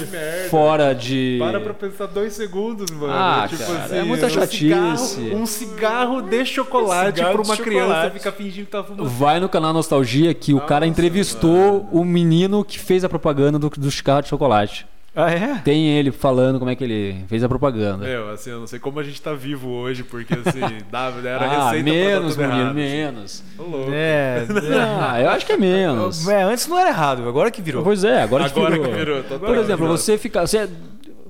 fora 0.49 0.93
de. 0.93 1.37
Para 1.39 1.59
pra 1.59 1.73
pensar 1.73 2.05
dois 2.07 2.33
segundos, 2.33 2.91
mano. 2.91 3.11
Ah, 3.13 3.47
tipo 3.49 3.63
cara, 3.65 3.79
assim, 3.85 3.97
é 3.97 4.03
muita 4.03 4.27
um 4.27 4.29
chatice. 4.29 4.57
cigarro- 4.57 5.35
um 5.41 5.45
cigarro 5.45 6.21
de 6.21 6.45
chocolate 6.45 7.15
Cigarro 7.17 7.33
pra 7.33 7.43
de 7.43 7.49
uma 7.49 7.57
criança 7.57 8.11
ficar 8.11 8.31
fingindo 8.33 8.65
que 8.65 8.71
tá 8.71 8.83
fumando. 8.83 9.05
Vai 9.09 9.39
no 9.39 9.49
canal 9.49 9.73
Nostalgia 9.73 10.33
que 10.33 10.53
o 10.53 10.59
cara 10.59 10.85
Nossa, 10.85 10.91
entrevistou 10.91 11.87
o 11.91 12.03
menino 12.05 12.63
que 12.63 12.77
fez 12.77 13.03
a 13.03 13.09
propaganda 13.09 13.57
do, 13.57 13.69
do 13.69 13.89
cigarro 13.89 14.21
de 14.21 14.29
chocolate. 14.29 14.85
Ah, 15.15 15.31
é? 15.31 15.55
Tem 15.63 15.87
ele 15.97 16.11
falando 16.11 16.59
como 16.59 16.69
é 16.69 16.75
que 16.75 16.83
ele 16.83 17.23
fez 17.27 17.41
a 17.43 17.47
propaganda. 17.47 18.05
Meu, 18.05 18.29
assim, 18.31 18.49
eu 18.49 18.59
não 18.59 18.67
sei 18.67 18.79
como 18.79 18.99
a 18.99 19.03
gente 19.03 19.21
tá 19.21 19.33
vivo 19.33 19.69
hoje, 19.69 20.03
porque 20.03 20.33
assim, 20.33 20.59
dava, 20.91 21.25
era 21.27 21.45
ah, 21.45 21.69
receita 21.71 21.89
menos, 21.89 22.35
pra 22.35 22.47
dar 22.47 22.51
tudo 22.53 22.57
menino, 22.73 22.79
errado, 22.81 23.13
menos. 23.13 23.23
assim. 23.23 23.43
Ô, 23.57 23.63
louco. 23.77 23.91
É. 23.93 24.45
Ah, 25.07 25.21
eu 25.21 25.29
acho 25.29 25.45
que 25.45 25.53
é 25.53 25.57
menos. 25.57 26.27
é. 26.27 26.43
Antes 26.43 26.67
não 26.67 26.77
era 26.77 26.89
errado, 26.89 27.27
agora 27.27 27.49
que 27.49 27.61
virou. 27.61 27.81
Pois 27.83 28.03
é, 28.03 28.21
agora, 28.23 28.49
que 28.49 28.59
Agora 28.59 28.71
virou. 28.75 28.89
que 28.89 28.93
virou, 28.95 29.23
total. 29.23 29.39
Por 29.39 29.57
exemplo, 29.57 29.85
Virou. 29.85 29.97
você, 29.97 30.17
fica, 30.17 30.45
você, 30.45 30.69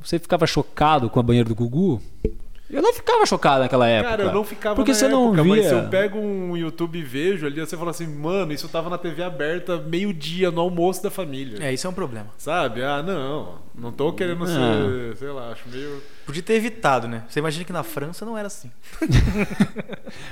você 0.02 0.18
ficava 0.18 0.48
chocado 0.48 1.10
com 1.10 1.20
a 1.20 1.24
banheira 1.24 1.48
do 1.48 1.54
Gugu? 1.56 2.02
Eu 2.68 2.82
não 2.82 2.92
ficava 2.94 3.26
chocado 3.28 3.60
naquela 3.62 3.88
época. 3.88 4.10
Cara, 4.18 4.24
eu 4.24 4.34
não 4.34 4.44
ficava 4.44 4.76
Porque 4.76 4.92
na 4.92 4.98
você 4.98 5.08
não 5.08 5.28
época, 5.28 5.44
via. 5.44 5.56
mas 5.56 5.66
se 5.68 5.74
eu 5.74 5.84
pego 5.88 6.18
um 6.18 6.58
YouTube 6.58 6.98
e 6.98 7.04
vejo 7.04 7.46
ali, 7.46 7.60
você 7.60 7.78
fala 7.78 7.92
assim, 7.92 8.08
mano, 8.08 8.52
isso 8.52 8.68
tava 8.68 8.90
na 8.90 8.98
TV 8.98 9.22
aberta 9.22 9.78
meio-dia 9.78 10.50
no 10.50 10.62
almoço 10.62 11.04
da 11.04 11.12
família. 11.12 11.64
É, 11.64 11.72
isso 11.72 11.86
é 11.86 11.90
um 11.90 11.94
problema. 11.94 12.28
Sabe? 12.40 12.84
Ah, 12.84 13.04
não. 13.04 13.64
Não 13.78 13.92
tô 13.92 14.12
querendo 14.14 14.48
ser, 14.48 15.16
sei 15.18 15.28
lá, 15.30 15.52
acho 15.52 15.64
meio. 15.70 16.02
Podia 16.26 16.42
ter 16.42 16.54
evitado, 16.54 17.08
né? 17.08 17.24
Você 17.30 17.40
imagina 17.40 17.64
que 17.66 17.74
na 17.74 17.84
França 17.84 18.26
não 18.26 18.38
era 18.38 18.48
assim. 18.48 18.72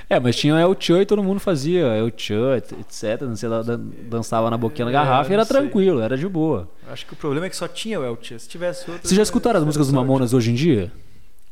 É, 0.10 0.20
mas 0.20 0.36
tinha 0.36 0.56
El 0.60 0.76
Chan 0.80 1.02
e 1.02 1.06
todo 1.06 1.24
mundo 1.24 1.40
fazia 1.40 1.86
El 1.88 2.12
Chan, 2.16 2.58
etc. 2.58 3.22
Você 3.30 3.48
dan- 3.50 3.80
dançava 4.10 4.50
na 4.50 4.58
boquinha 4.58 4.86
da 4.86 4.92
É, 4.92 4.94
garrafa 4.94 5.30
e 5.30 5.34
era 5.34 5.42
não 5.44 5.48
sei. 5.48 5.58
tranquilo, 5.62 6.00
era 6.02 6.18
de 6.18 6.28
boa. 6.28 6.70
Acho 6.90 7.06
que 7.06 7.14
o 7.14 7.16
problema 7.16 7.46
é 7.48 7.50
que 7.50 7.56
só 7.56 7.68
tinha 7.68 8.00
o 8.00 8.06
Elche. 8.06 8.38
Se 8.40 8.48
tivesse 8.48 8.90
outro. 8.90 9.08
Vocês 9.08 9.16
já 9.18 9.24
escutaram 9.24 9.60
as 9.60 9.66
músicas 9.66 9.88
dos 9.88 9.94
Mamonas 9.94 10.34
hoje 10.34 10.52
em 10.52 10.56
dia? 10.56 10.92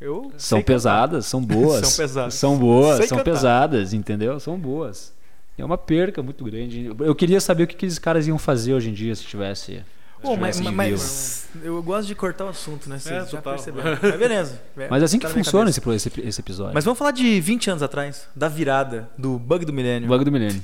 Eu 0.02 0.32
São 0.36 0.60
pesadas, 0.62 1.26
são 1.26 1.40
boas. 1.44 1.86
São 1.88 2.04
pesadas. 2.04 2.34
São 2.34 2.58
boas, 2.58 2.96
Sei 2.98 3.06
são 3.06 3.18
cantar. 3.18 3.30
pesadas, 3.30 3.92
entendeu? 3.94 4.38
São 4.40 4.58
boas. 4.58 5.12
É 5.56 5.64
uma 5.64 5.78
perca 5.78 6.22
muito 6.22 6.42
grande. 6.44 6.90
Eu 7.00 7.14
queria 7.14 7.40
saber 7.40 7.64
o 7.64 7.66
que 7.66 7.74
aqueles 7.76 7.98
caras 7.98 8.26
iam 8.26 8.38
fazer 8.38 8.74
hoje 8.74 8.90
em 8.90 8.92
dia 8.92 9.14
se 9.14 9.22
tivesse. 9.24 9.64
se 9.66 9.84
Pô, 10.20 10.36
mas, 10.36 10.60
mas 10.60 11.48
eu 11.64 11.82
gosto 11.82 12.06
de 12.06 12.14
cortar 12.14 12.44
o 12.44 12.48
assunto, 12.48 12.88
né? 12.88 12.96
Vocês 12.98 13.14
É, 13.14 13.18
já 13.20 13.26
total. 13.26 13.54
perceberam. 13.54 13.98
Mas 14.00 14.16
beleza. 14.18 14.60
Mas 14.88 15.02
é 15.02 15.04
assim 15.04 15.18
que 15.18 15.26
Tá 15.26 15.32
funciona 15.32 15.68
esse, 15.68 15.80
esse 16.20 16.40
episódio. 16.40 16.72
Mas 16.74 16.84
vamos 16.84 16.96
falar 16.98 17.10
de 17.10 17.40
20 17.40 17.70
anos 17.70 17.82
atrás, 17.82 18.28
da 18.34 18.48
virada, 18.48 19.10
do 19.18 19.36
bug 19.38 19.64
do 19.64 19.72
milênio, 19.72 20.08
Bug 20.08 20.24
do 20.24 20.30
milênio. 20.32 20.62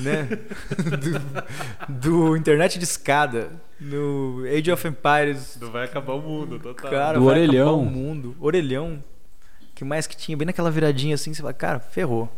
Né? 0.00 0.28
do, 1.88 2.00
do 2.30 2.36
internet 2.36 2.78
de 2.78 2.84
escada, 2.84 3.50
no 3.80 4.44
Age 4.46 4.70
of 4.72 4.86
Empires, 4.88 5.56
Não 5.60 5.70
vai 5.70 5.84
acabar 5.84 6.14
o 6.14 6.20
mundo, 6.20 6.58
total. 6.58 6.90
cara, 6.90 7.18
Do 7.18 7.24
vai 7.24 7.34
acabar 7.42 7.48
orelhão. 7.48 7.80
o 7.80 7.84
mundo. 7.86 8.36
Orelhão. 8.40 9.02
que 9.74 9.84
mais 9.84 10.06
que 10.06 10.16
tinha? 10.16 10.36
Bem 10.36 10.46
naquela 10.46 10.70
viradinha 10.70 11.14
assim, 11.14 11.32
você 11.32 11.40
fala, 11.42 11.54
cara, 11.54 11.78
ferrou. 11.78 12.28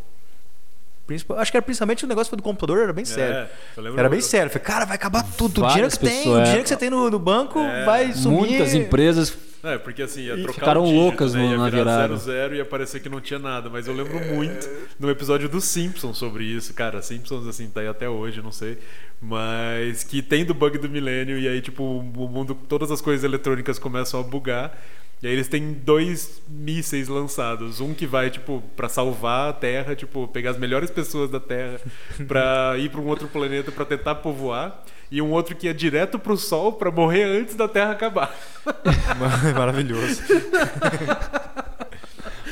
Principal- 1.07 1.39
acho 1.39 1.51
que 1.51 1.57
era 1.57 1.63
principalmente 1.63 2.05
o 2.05 2.07
negócio 2.07 2.37
do 2.37 2.43
computador, 2.43 2.77
era 2.83 2.93
bem 2.93 3.03
sério. 3.05 3.35
É, 3.35 3.49
eu 3.75 3.83
lembro 3.83 3.99
Era 3.99 4.07
bem 4.09 4.21
sério. 4.21 4.49
Falei, 4.51 4.63
cara, 4.65 4.85
vai 4.85 4.95
acabar 4.95 5.23
tudo. 5.35 5.63
O 5.63 5.67
dinheiro 5.67 5.89
que 5.89 5.99
tem, 5.99 6.17
pessoas- 6.19 6.39
o 6.39 6.43
dinheiro 6.43 6.63
que 6.63 6.69
você 6.69 6.77
tem 6.77 6.89
no, 6.89 7.09
no 7.09 7.19
banco 7.19 7.59
vai 7.85 8.13
sumir. 8.13 8.37
Muitas 8.37 8.73
empresas 8.73 9.35
É, 9.63 9.77
porque 9.77 10.01
assim, 10.01 10.21
ia 10.21 10.35
trocar 10.37 10.53
ficaram 10.53 10.81
o 10.81 10.85
dígito, 10.85 11.01
loucas 11.01 11.33
né? 11.35 11.41
no- 11.43 11.51
ia 11.51 11.57
na 11.57 11.69
virada. 11.69 12.17
00 12.17 12.55
e 12.55 12.57
ia 12.57 12.65
parecer 12.65 12.99
que 12.99 13.09
não 13.09 13.21
tinha 13.21 13.37
nada. 13.39 13.69
Mas 13.69 13.87
eu 13.87 13.93
lembro 13.93 14.19
muito 14.33 14.67
no 14.99 15.09
episódio 15.09 15.47
dos 15.47 15.65
Simpsons 15.65 16.17
sobre 16.17 16.43
isso. 16.43 16.73
Cara, 16.73 17.01
Simpsons, 17.01 17.45
assim, 17.47 17.69
tá 17.69 17.81
aí 17.81 17.87
até 17.87 18.09
hoje, 18.09 18.41
não 18.41 18.51
sei. 18.51 18.79
Mas 19.21 20.03
que 20.03 20.21
tem 20.21 20.43
do 20.43 20.53
bug 20.53 20.77
do 20.79 20.89
milênio 20.89 21.37
e 21.37 21.47
aí, 21.47 21.61
tipo, 21.61 21.83
o 21.83 22.27
mundo, 22.27 22.55
todas 22.67 22.89
as 22.91 23.01
coisas 23.01 23.23
eletrônicas 23.23 23.77
começam 23.77 24.19
a 24.19 24.23
bugar. 24.23 24.75
E 25.21 25.27
aí 25.27 25.33
eles 25.33 25.47
têm 25.47 25.73
dois 25.73 26.41
mísseis 26.49 27.07
lançados. 27.07 27.79
Um 27.79 27.93
que 27.93 28.07
vai, 28.07 28.31
tipo, 28.31 28.63
pra 28.75 28.89
salvar 28.89 29.49
a 29.49 29.53
Terra, 29.53 29.95
tipo, 29.95 30.27
pegar 30.27 30.51
as 30.51 30.57
melhores 30.57 30.89
pessoas 30.89 31.29
da 31.29 31.39
Terra 31.39 31.79
pra 32.27 32.73
ir 32.79 32.89
pra 32.89 32.99
um 32.99 33.07
outro 33.07 33.27
planeta 33.27 33.71
pra 33.71 33.85
tentar 33.85 34.15
povoar. 34.15 34.83
E 35.11 35.21
um 35.21 35.29
outro 35.31 35.55
que 35.55 35.67
ia 35.67 35.73
direto 35.73 36.17
pro 36.17 36.35
Sol 36.37 36.73
pra 36.73 36.89
morrer 36.89 37.23
antes 37.23 37.53
da 37.53 37.67
Terra 37.67 37.91
acabar. 37.91 38.35
Maravilhoso. 39.55 40.21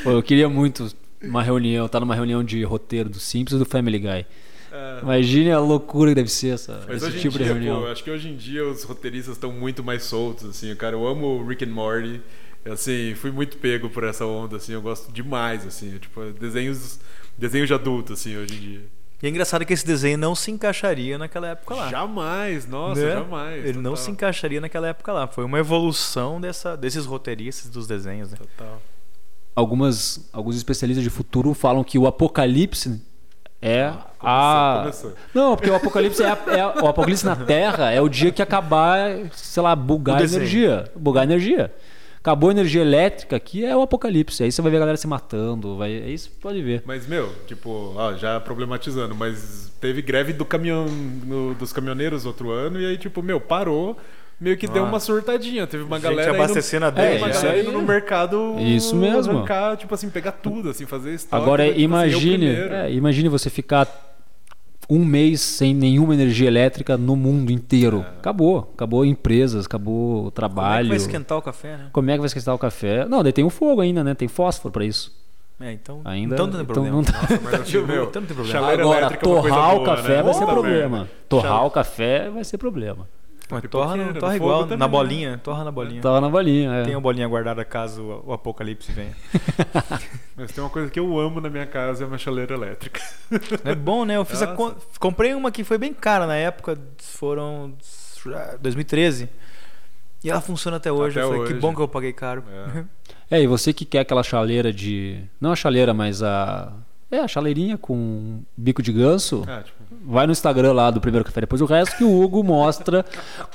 Pô, 0.03 0.11
eu 0.11 0.23
queria 0.23 0.49
muito 0.49 0.89
uma 1.21 1.41
reunião, 1.41 1.85
estar 1.85 1.99
numa 1.99 2.15
reunião 2.15 2.43
de 2.43 2.63
roteiro 2.63 3.09
do 3.09 3.19
Simpsons 3.19 3.61
e 3.61 3.63
do 3.63 3.69
Family 3.69 3.99
Guy. 3.99 4.25
É. 4.71 4.99
Imagine 5.01 5.51
a 5.51 5.59
loucura 5.59 6.11
que 6.11 6.15
deve 6.15 6.29
ser 6.29 6.53
essa, 6.53 6.81
Mas 6.87 7.01
esse 7.01 7.19
tipo 7.19 7.35
em 7.35 7.39
de 7.39 7.43
dia, 7.45 7.53
reunião. 7.53 7.81
pô, 7.81 7.87
acho 7.87 8.03
que 8.03 8.11
hoje 8.11 8.29
em 8.29 8.35
dia 8.35 8.63
os 8.65 8.83
roteiristas 8.83 9.33
estão 9.35 9.51
muito 9.51 9.83
mais 9.83 10.03
soltos, 10.03 10.47
assim, 10.49 10.73
cara. 10.75 10.95
Eu 10.95 11.07
amo 11.07 11.43
Rick 11.45 11.65
and 11.65 11.69
Morty. 11.69 12.21
Assim, 12.65 13.15
fui 13.15 13.31
muito 13.31 13.57
pego 13.57 13.89
por 13.89 14.03
essa 14.03 14.25
onda, 14.25 14.57
assim, 14.57 14.73
eu 14.73 14.81
gosto 14.81 15.11
demais, 15.11 15.65
assim, 15.65 15.97
tipo, 15.97 16.21
desenhos, 16.39 16.99
desenhos 17.37 17.67
de 17.67 17.73
adulto, 17.73 18.13
assim, 18.13 18.35
hoje 18.37 18.55
em 18.55 18.59
dia. 18.59 18.81
E 19.21 19.27
é 19.27 19.29
engraçado 19.29 19.65
que 19.65 19.73
esse 19.73 19.85
desenho 19.85 20.17
não 20.17 20.33
se 20.35 20.49
encaixaria 20.51 21.17
naquela 21.17 21.49
época 21.49 21.75
lá. 21.75 21.89
Jamais, 21.89 22.65
nossa, 22.67 23.01
Né? 23.05 23.13
jamais. 23.15 23.65
Ele 23.65 23.77
não 23.77 23.91
total, 23.91 23.97
se 24.05 24.11
encaixaria 24.11 24.61
naquela 24.61 24.87
época 24.89 25.11
lá. 25.11 25.27
Foi 25.27 25.43
uma 25.43 25.59
evolução 25.59 26.39
dessa, 26.39 26.77
desses 26.77 27.05
roteiristas 27.05 27.69
dos 27.69 27.85
desenhos, 27.87 28.31
né? 28.31 28.37
Total. 28.37 28.81
Algumas, 29.55 30.29
alguns 30.31 30.55
especialistas 30.55 31.03
de 31.03 31.09
futuro 31.09 31.53
falam 31.53 31.83
que 31.83 31.97
o 31.99 32.07
apocalipse 32.07 33.01
é 33.61 33.91
a. 34.21 34.79
começou. 34.83 35.13
Não, 35.33 35.55
porque 35.57 35.69
o 35.69 35.75
apocalipse 35.75 36.23
é, 36.23 36.29
a- 36.29 36.39
é 36.47 36.61
a- 36.61 36.83
o 36.83 36.87
apocalipse 36.87 37.25
na 37.25 37.35
Terra 37.35 37.91
é 37.91 37.99
o 37.99 38.07
dia 38.07 38.31
que 38.31 38.41
acabar, 38.41 39.09
sei 39.33 39.61
lá, 39.61 39.75
bugar 39.75 40.21
a 40.21 40.23
energia. 40.23 40.89
Bugar 40.95 41.21
a 41.21 41.25
energia. 41.25 41.73
Acabou 42.19 42.49
a 42.49 42.53
energia 42.53 42.81
elétrica 42.81 43.35
aqui, 43.37 43.63
é 43.63 43.75
o 43.75 43.81
apocalipse. 43.81 44.43
Aí 44.43 44.51
você 44.51 44.61
vai 44.61 44.69
ver 44.71 44.77
a 44.77 44.81
galera 44.81 44.97
se 44.97 45.07
matando. 45.07 45.77
Vai, 45.77 45.91
é 45.93 46.09
isso 46.09 46.29
pode 46.41 46.61
ver. 46.61 46.83
Mas, 46.85 47.07
meu, 47.07 47.33
tipo, 47.47 47.93
ó, 47.95 48.13
já 48.13 48.39
problematizando, 48.39 49.15
mas 49.15 49.71
teve 49.79 50.01
greve 50.01 50.33
do 50.33 50.43
caminhão, 50.43 50.85
no- 50.87 51.53
dos 51.55 51.71
caminhoneiros 51.71 52.25
outro 52.25 52.51
ano, 52.51 52.79
e 52.79 52.85
aí, 52.85 52.97
tipo, 52.97 53.23
meu, 53.23 53.39
parou, 53.39 53.97
meio 54.39 54.57
que 54.57 54.67
deu 54.67 54.83
Ah. 54.83 54.87
uma 54.87 54.99
surtadinha. 54.99 55.65
Teve 55.65 55.83
uma 55.83 55.95
Gente 55.97 56.09
galera. 56.09 56.31
abastecendo 56.31 56.85
a 56.85 56.89
indo, 56.89 56.99
é, 56.99 57.09
dele, 57.11 57.17
uma 57.23 57.29
galera 57.29 57.59
indo 57.61 57.71
no 57.71 57.81
mercado. 57.81 58.55
Isso 58.59 58.95
mesmo. 58.95 59.37
Arrancar, 59.37 59.77
tipo 59.77 59.93
assim, 59.95 60.09
pegar 60.09 60.33
tudo, 60.33 60.69
assim, 60.69 60.85
fazer 60.85 61.13
estoque. 61.13 61.41
Agora 61.41 61.63
tipo 61.63 61.75
assim, 61.75 61.83
imagine, 61.83 62.45
é, 62.47 62.91
imagine 62.91 63.29
você 63.29 63.49
ficar 63.49 63.85
um 64.89 65.05
mês 65.05 65.39
sem 65.41 65.73
nenhuma 65.73 66.13
energia 66.13 66.47
elétrica 66.47 66.97
no 66.97 67.15
mundo 67.15 67.51
inteiro. 67.51 67.99
Acabou, 68.17 68.71
acabou 68.73 69.05
empresas, 69.05 69.65
acabou 69.65 70.11
o 70.11 70.15
Como 70.17 70.27
é 70.27 70.31
trabalho. 70.31 70.83
que 70.83 70.89
vai 70.89 70.97
esquentar 70.97 71.37
o 71.37 71.41
café, 71.41 71.77
né? 71.77 71.87
Como 71.91 72.09
é 72.09 72.13
que 72.13 72.19
vai 72.19 72.25
esquentar 72.27 72.55
o 72.55 72.57
café? 72.57 73.05
Não, 73.07 73.21
daí 73.23 73.31
tem 73.31 73.43
o 73.45 73.49
fogo 73.49 73.81
ainda, 73.81 74.03
né? 74.03 74.13
Tem 74.15 74.27
fósforo 74.27 74.71
pra 74.71 74.83
isso. 74.85 75.17
É, 75.61 75.73
então, 75.73 75.99
Ainda- 76.05 76.35
então 76.35 76.47
não 76.47 76.53
tem 76.53 76.61
então 76.61 76.73
problema. 76.73 76.95
não 76.97 77.03
tá- 77.03 77.11
Nossa, 77.21 77.39
mas 77.43 77.73
meu, 77.73 78.03
Então 78.05 78.21
não 78.21 78.27
tem 78.27 78.35
problema. 78.35 78.45
chaleira 78.47 78.81
Agora, 78.81 78.99
é 78.99 79.07
uma 79.09 79.17
coisa 79.17 79.19
torrar 79.49 79.71
o 79.73 79.75
boa, 79.75 79.85
café 79.85 80.15
né? 80.15 80.23
vai 80.23 80.33
ser 80.33 80.39
Puta 80.39 80.51
problema. 80.53 80.97
merda. 80.99 81.11
Torrar 81.27 81.51
Chale- 81.51 81.67
o 81.67 81.71
café 81.71 82.29
vai 82.29 82.43
ser 82.45 82.57
problema. 82.57 83.07
Mas 83.51 83.63
torra, 83.69 84.13
torra 84.13 84.35
igual, 84.35 84.63
também, 84.63 84.77
na 84.77 84.85
né? 84.85 84.91
bolinha. 84.91 85.37
Torra 85.43 85.63
na 85.63 85.71
bolinha. 85.71 86.01
Tava 86.01 86.21
na 86.21 86.29
bolinha, 86.29 86.71
é. 86.71 86.83
Tem 86.83 86.93
a 86.93 86.99
bolinha 86.99 87.27
guardada 87.27 87.65
caso 87.65 88.21
o 88.23 88.31
apocalipse 88.31 88.91
venha. 88.91 89.15
Mas 90.37 90.51
tem 90.51 90.63
uma 90.63 90.69
coisa 90.69 90.91
que 90.91 90.99
eu 90.99 91.19
amo 91.19 91.41
na 91.41 91.49
minha 91.49 91.65
casa, 91.65 92.03
é 92.03 92.07
uma 92.07 92.17
chaleira 92.17 92.53
elétrica. 92.53 93.01
É 93.65 93.73
bom, 93.73 94.05
né? 94.05 94.17
Eu 94.17 94.25
fiz 94.25 94.39
comprei 94.99 95.33
uma 95.33 95.51
que 95.51 95.63
foi 95.63 95.79
bem 95.79 95.93
cara 95.93 96.27
na 96.27 96.35
época, 96.35 96.77
foram 96.99 97.73
ah, 98.27 98.57
2013. 98.61 99.29
E 100.23 100.29
ela 100.29 100.41
funciona 100.41 100.77
até 100.77 100.91
hoje. 100.91 101.17
Até 101.17 101.25
eu 101.25 101.31
falei, 101.31 101.47
que 101.47 101.53
hoje. 101.53 101.61
bom 101.61 101.73
que 101.73 101.81
eu 101.81 101.87
paguei 101.87 102.13
caro. 102.13 102.43
É. 102.51 102.83
É, 103.31 103.39
e 103.39 103.45
você 103.45 103.71
que 103.71 103.85
quer 103.85 103.99
aquela 103.99 104.23
chaleira 104.23 104.73
de. 104.73 105.23
Não 105.39 105.51
a 105.51 105.55
chaleira, 105.55 105.93
mas 105.93 106.23
a. 106.23 106.73
É, 107.11 107.19
a 107.19 107.27
chaleirinha 107.27 107.77
com 107.77 108.41
bico 108.55 108.81
de 108.83 108.91
ganso. 108.93 109.43
Ah, 109.47 109.63
tipo, 109.63 109.77
Vai 110.05 110.25
no 110.27 110.31
Instagram 110.31 110.73
lá 110.73 110.91
do 110.91 111.01
Primeiro 111.01 111.25
Café 111.25 111.41
Depois 111.41 111.59
do 111.59 111.65
Resto 111.65 111.97
que 111.97 112.03
o 112.03 112.21
Hugo 112.21 112.43
mostra 112.43 113.03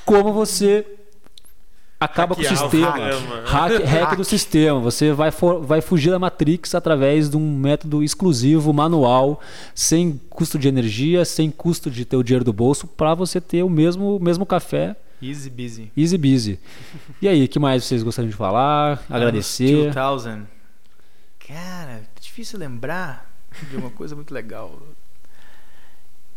como 0.05 0.33
você 0.33 0.85
acaba 1.99 2.35
com 2.35 2.41
o 2.41 2.43
Hackear 2.43 2.67
o 2.67 2.69
sistema. 2.69 3.13
sistema. 3.13 3.41
Hack, 3.45 3.83
hack 3.85 4.17
do 4.17 4.23
sistema. 4.25 4.79
Você 4.81 5.11
vai, 5.13 5.31
for- 5.31 5.61
vai 5.61 5.79
fugir 5.81 6.11
da 6.11 6.19
Matrix 6.19 6.75
através 6.75 7.29
de 7.29 7.37
um 7.37 7.57
método 7.57 8.03
exclusivo, 8.03 8.73
manual, 8.73 9.39
sem 9.73 10.19
custo 10.29 10.59
de 10.59 10.67
energia, 10.67 11.23
sem 11.23 11.49
custo 11.49 11.89
de 11.89 12.03
ter 12.03 12.17
o 12.17 12.23
dinheiro 12.23 12.43
do 12.45 12.51
bolso, 12.53 12.85
para 12.85 13.13
você 13.13 13.39
ter 13.39 13.63
o 13.63 13.69
mesmo, 13.69 14.17
o 14.17 14.19
mesmo 14.21 14.45
café 14.45 14.95
Easy 15.21 15.49
busy. 15.49 15.91
easy 15.97 16.17
busy. 16.17 16.59
E 17.21 17.27
aí, 17.27 17.45
o 17.45 17.47
que 17.47 17.57
mais 17.57 17.85
vocês 17.85 18.03
gostariam 18.03 18.29
de 18.29 18.35
falar? 18.35 19.01
Agradecer. 19.09 19.85
Anos 19.97 20.23
2000. 20.25 20.47
Cara, 21.47 21.91
é 21.91 22.01
difícil 22.19 22.59
lembrar 22.59 23.33
de 23.69 23.77
uma 23.77 23.89
coisa 23.89 24.15
muito 24.15 24.33
legal. 24.33 24.79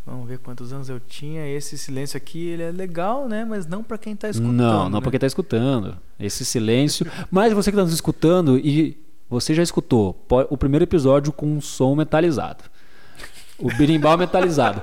Vamos 0.06 0.26
ver 0.26 0.38
quantos 0.38 0.72
anos 0.72 0.88
eu 0.88 0.98
tinha. 0.98 1.46
Esse 1.46 1.76
silêncio 1.76 2.16
aqui, 2.16 2.48
ele 2.48 2.62
é 2.62 2.70
legal, 2.70 3.28
né? 3.28 3.44
Mas 3.44 3.66
não 3.66 3.82
pra 3.82 3.98
quem 3.98 4.16
tá 4.16 4.30
escutando. 4.30 4.52
Não, 4.54 4.84
não 4.88 5.00
né? 5.00 5.04
porque 5.04 5.18
tá 5.18 5.26
escutando. 5.26 5.98
Esse 6.18 6.44
silêncio. 6.46 7.06
Mas 7.30 7.52
você 7.52 7.70
que 7.70 7.76
tá 7.76 7.82
nos 7.82 7.92
escutando 7.92 8.58
e 8.58 8.96
você 9.28 9.54
já 9.54 9.62
escutou 9.62 10.24
o 10.48 10.56
primeiro 10.56 10.84
episódio 10.84 11.30
com 11.30 11.46
um 11.46 11.60
som 11.60 11.94
metalizado. 11.94 12.64
O 13.58 13.68
birimbau 13.74 14.16
metalizado. 14.18 14.80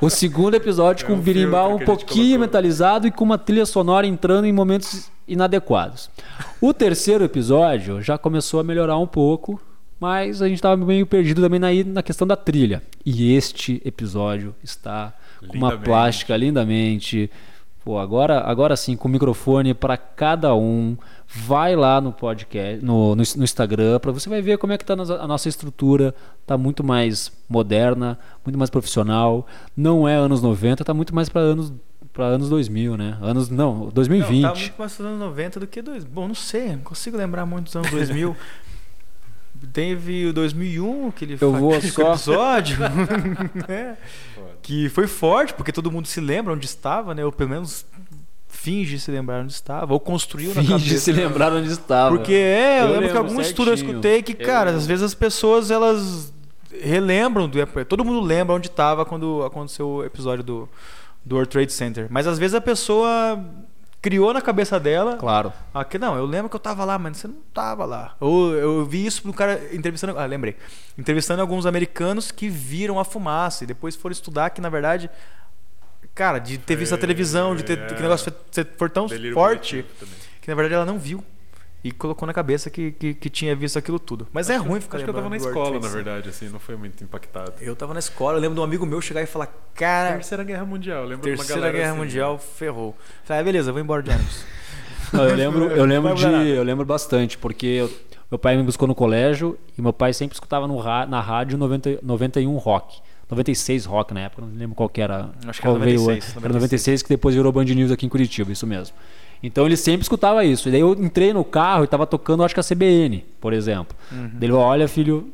O 0.00 0.08
segundo 0.08 0.54
episódio 0.54 1.04
É 1.04 1.06
com 1.08 1.14
um 1.14 1.16
um 1.16 1.20
birimbau 1.20 1.74
um 1.74 1.84
pouquinho 1.84 2.26
colocou. 2.26 2.38
metalizado 2.38 3.06
e 3.08 3.10
com 3.10 3.24
uma 3.24 3.38
trilha 3.38 3.66
sonora 3.66 4.06
entrando 4.06 4.44
em 4.44 4.52
momentos 4.52 5.10
inadequados. 5.26 6.08
O 6.60 6.72
terceiro 6.72 7.24
episódio 7.24 8.00
já 8.00 8.16
começou 8.16 8.60
a 8.60 8.64
melhorar 8.64 8.96
um 8.96 9.06
pouco, 9.08 9.60
mas 10.00 10.40
a 10.40 10.46
gente 10.48 10.58
estava 10.58 10.76
meio 10.76 11.06
perdido 11.06 11.42
também 11.42 11.58
na, 11.58 11.68
na 11.92 12.02
questão 12.02 12.26
da 12.26 12.36
trilha. 12.36 12.82
E 13.04 13.34
este 13.34 13.82
episódio 13.84 14.54
está 14.62 15.12
com 15.46 15.56
uma 15.56 15.76
plástica 15.76 16.36
lindamente. 16.36 17.30
Pô, 17.84 17.98
agora, 17.98 18.40
agora 18.40 18.76
sim, 18.76 18.96
com 18.96 19.08
microfone 19.08 19.74
para 19.74 19.96
cada 19.96 20.54
um. 20.54 20.96
Vai 21.26 21.74
lá 21.74 22.00
no 22.00 22.12
podcast, 22.12 22.84
no, 22.84 23.14
no, 23.14 23.22
no 23.36 23.44
Instagram, 23.44 23.98
para 23.98 24.12
você 24.12 24.28
vai 24.28 24.40
ver 24.40 24.56
como 24.58 24.72
é 24.72 24.78
que 24.78 24.84
tá 24.84 24.94
a 24.94 25.26
nossa 25.26 25.48
estrutura. 25.48 26.14
Tá 26.46 26.56
muito 26.56 26.84
mais 26.84 27.32
moderna, 27.48 28.18
muito 28.44 28.58
mais 28.58 28.70
profissional. 28.70 29.46
Não 29.76 30.08
é 30.08 30.14
anos 30.14 30.40
90, 30.40 30.84
tá 30.84 30.94
muito 30.94 31.14
mais 31.14 31.28
para 31.28 31.40
anos 31.40 31.72
para 32.12 32.26
anos 32.26 32.48
2000, 32.48 32.96
né? 32.96 33.16
Anos 33.20 33.48
não, 33.48 33.90
2020. 33.90 34.42
Não, 34.42 34.52
tá 34.52 34.58
muito 34.58 34.74
mais 34.76 34.98
nos 34.98 35.06
anos 35.06 35.20
90 35.20 35.60
do 35.60 35.66
que 35.66 35.80
dois. 35.80 36.04
Bom, 36.04 36.26
não 36.26 36.34
sei, 36.34 36.72
não 36.72 36.78
consigo 36.78 37.16
lembrar 37.16 37.46
muito 37.46 37.66
dos 37.66 37.76
anos 37.76 37.90
2000. 37.90 38.36
Teve 39.72 40.26
o 40.26 40.32
2001, 40.32 41.10
que 41.10 41.24
ele 41.24 41.38
Eu 41.40 41.52
vou 41.52 41.74
episódio, 41.76 42.76
né? 43.68 43.96
que 44.62 44.88
foi 44.88 45.06
forte, 45.06 45.54
porque 45.54 45.72
todo 45.72 45.90
mundo 45.90 46.06
se 46.06 46.20
lembra 46.20 46.52
onde 46.52 46.66
estava, 46.66 47.14
né? 47.14 47.24
Ou 47.24 47.32
pelo 47.32 47.50
menos 47.50 47.86
finge 48.48 48.98
se 48.98 49.10
lembrar 49.10 49.42
onde 49.42 49.52
estava, 49.52 49.92
ou 49.92 50.00
construiu 50.00 50.48
na 50.54 50.60
Finge 50.62 50.72
cabeça. 50.72 50.98
se 50.98 51.12
lembrar 51.12 51.52
onde 51.52 51.70
estava. 51.70 52.16
Porque 52.16 52.32
é, 52.32 52.80
eu, 52.80 52.86
Eu 52.86 52.92
lembro 52.92 53.08
que 53.08 53.14
lembro 53.14 53.18
algum 53.18 53.40
estudo 53.40 53.70
eu 53.70 53.74
escutei 53.74 54.22
que, 54.22 54.32
Eu 54.32 54.44
cara, 54.46 54.66
lembro. 54.70 54.80
às 54.80 54.86
vezes 54.86 55.04
as 55.04 55.14
pessoas 55.14 55.70
elas 55.70 56.32
relembram, 56.82 57.48
do, 57.48 57.58
todo 57.84 58.04
mundo 58.04 58.20
lembra 58.20 58.54
onde 58.54 58.68
estava 58.68 59.04
quando 59.04 59.42
aconteceu 59.44 59.88
o 59.88 60.04
episódio 60.04 60.44
do, 60.44 60.68
do 61.24 61.36
World 61.36 61.50
Trade 61.50 61.72
Center. 61.72 62.06
Mas 62.10 62.26
às 62.26 62.38
vezes 62.38 62.54
a 62.54 62.60
pessoa 62.60 63.38
criou 64.00 64.32
na 64.32 64.40
cabeça 64.40 64.78
dela 64.78 65.16
Claro. 65.16 65.52
Aqui, 65.74 65.98
não, 65.98 66.16
eu 66.16 66.24
lembro 66.24 66.48
que 66.48 66.56
eu 66.56 66.60
tava 66.60 66.84
lá, 66.84 66.98
mas 66.98 67.16
você 67.16 67.28
não 67.28 67.36
tava 67.52 67.84
lá. 67.84 68.14
Ou 68.20 68.54
eu 68.54 68.84
vi 68.84 69.04
isso 69.06 69.26
no 69.26 69.32
cara 69.34 69.60
entrevistando. 69.74 70.18
Ah, 70.18 70.26
lembrei. 70.26 70.56
Entrevistando 70.96 71.40
alguns 71.42 71.66
americanos 71.66 72.30
que 72.30 72.48
viram 72.48 72.98
a 72.98 73.04
fumaça 73.04 73.64
e 73.64 73.66
depois 73.66 73.96
foram 73.96 74.12
estudar 74.12 74.50
que, 74.50 74.60
na 74.60 74.68
verdade. 74.68 75.10
Cara, 76.14 76.38
de 76.38 76.58
ter 76.58 76.74
visto 76.76 76.92
a 76.92 76.96
Foi- 76.96 77.00
televisão, 77.00 77.54
de 77.54 77.62
ter 77.64 77.78
é. 77.78 77.86
que 77.86 77.94
o 77.94 78.02
negócio 78.02 78.32
foi, 78.52 78.64
for 78.76 78.90
tão 78.90 79.08
forte 79.32 79.84
que, 80.40 80.48
na 80.48 80.54
verdade, 80.54 80.74
ela 80.74 80.84
não 80.84 80.98
viu. 80.98 81.24
E 81.82 81.92
colocou 81.92 82.26
na 82.26 82.34
cabeça 82.34 82.68
que, 82.70 82.90
que, 82.90 83.14
que 83.14 83.30
tinha 83.30 83.54
visto 83.54 83.78
aquilo 83.78 84.00
tudo. 84.00 84.26
Mas 84.32 84.50
é 84.50 84.54
Acho 84.54 84.64
que- 84.64 84.68
ruim 84.68 84.80
ficar 84.80 84.96
Acho 84.96 85.04
que 85.04 85.10
eu 85.10 85.14
tava 85.14 85.28
na 85.28 85.36
escola, 85.36 85.78
na 85.78 85.88
verdade, 85.88 86.28
assim, 86.28 86.48
não 86.48 86.58
foi 86.58 86.76
muito 86.76 87.02
impactado. 87.04 87.52
Eu 87.60 87.76
tava 87.76 87.92
na 87.94 88.00
escola, 88.00 88.36
eu 88.36 88.40
lembro 88.40 88.56
de 88.56 88.60
um 88.60 88.64
amigo 88.64 88.84
meu 88.84 89.00
chegar 89.00 89.22
e 89.22 89.26
falar: 89.26 89.46
Cara, 89.74 90.14
Terceira 90.14 90.42
Guerra 90.42 90.64
Mundial, 90.64 91.02
eu 91.04 91.08
lembro 91.08 91.22
de 91.24 91.30
uma 91.30 91.36
Terceira 91.36 91.60
galera 91.60 91.78
Guerra 91.78 91.90
assim, 91.92 92.00
Mundial 92.00 92.38
ferrou. 92.38 92.96
Falei, 93.24 93.40
ah, 93.40 93.44
beleza, 93.44 93.70
vou 93.72 93.80
embora 93.80 94.02
de 94.02 94.10
ônibus. 94.10 94.44
Eu 95.12 95.34
lembro, 95.34 95.64
eu 95.70 95.84
lembro 95.86 96.14
de, 96.14 96.26
eu 96.50 96.62
lembro 96.62 96.84
bastante, 96.84 97.38
porque 97.38 97.64
eu- 97.66 97.90
meu 98.30 98.38
pai 98.38 98.54
me 98.58 98.62
buscou 98.62 98.86
no 98.86 98.94
colégio 98.94 99.58
e 99.78 99.80
meu 99.80 99.90
pai 99.92 100.12
sempre 100.12 100.34
escutava 100.34 100.68
no 100.68 100.82
na 101.06 101.18
rádio 101.20 101.56
90, 101.56 102.00
91 102.02 102.54
rock. 102.58 103.00
96 103.30 103.86
rock 103.86 104.12
na 104.12 104.20
época, 104.20 104.42
não 104.42 104.52
lembro 104.54 104.74
qual 104.76 104.86
que 104.88 105.00
era. 105.00 105.30
Acho 105.46 105.62
que 105.62 105.66
era 105.66 105.78
veio 105.78 106.00
96, 106.00 106.08
antes. 106.16 106.28
Era 106.30 106.48
96. 106.48 106.54
96 106.54 107.02
que 107.02 107.08
depois 107.08 107.34
virou 107.34 107.50
Band 107.50 107.64
News 107.64 107.90
aqui 107.90 108.04
em 108.04 108.08
Curitiba, 108.10 108.52
isso 108.52 108.66
mesmo. 108.66 108.94
Então 109.42 109.66
ele 109.66 109.76
sempre 109.76 110.02
escutava 110.02 110.44
isso. 110.44 110.68
E 110.68 110.72
daí 110.72 110.80
eu 110.80 110.92
entrei 110.92 111.32
no 111.32 111.44
carro 111.44 111.84
e 111.84 111.86
tava 111.86 112.06
tocando, 112.06 112.42
acho 112.42 112.54
que 112.54 112.60
a 112.60 112.64
CBN, 112.64 113.24
por 113.40 113.52
exemplo. 113.52 113.96
Uhum. 114.10 114.30
Daí 114.34 114.44
ele 114.44 114.52
falou, 114.52 114.66
olha 114.66 114.88
filho, 114.88 115.30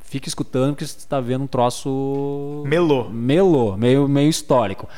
fica 0.00 0.28
escutando 0.28 0.72
porque 0.72 0.86
você 0.86 0.98
está 0.98 1.20
vendo 1.20 1.44
um 1.44 1.46
troço 1.46 2.64
Melô. 2.66 3.08
melô, 3.08 3.76
meio, 3.76 4.08
meio 4.08 4.28
histórico. 4.28 4.88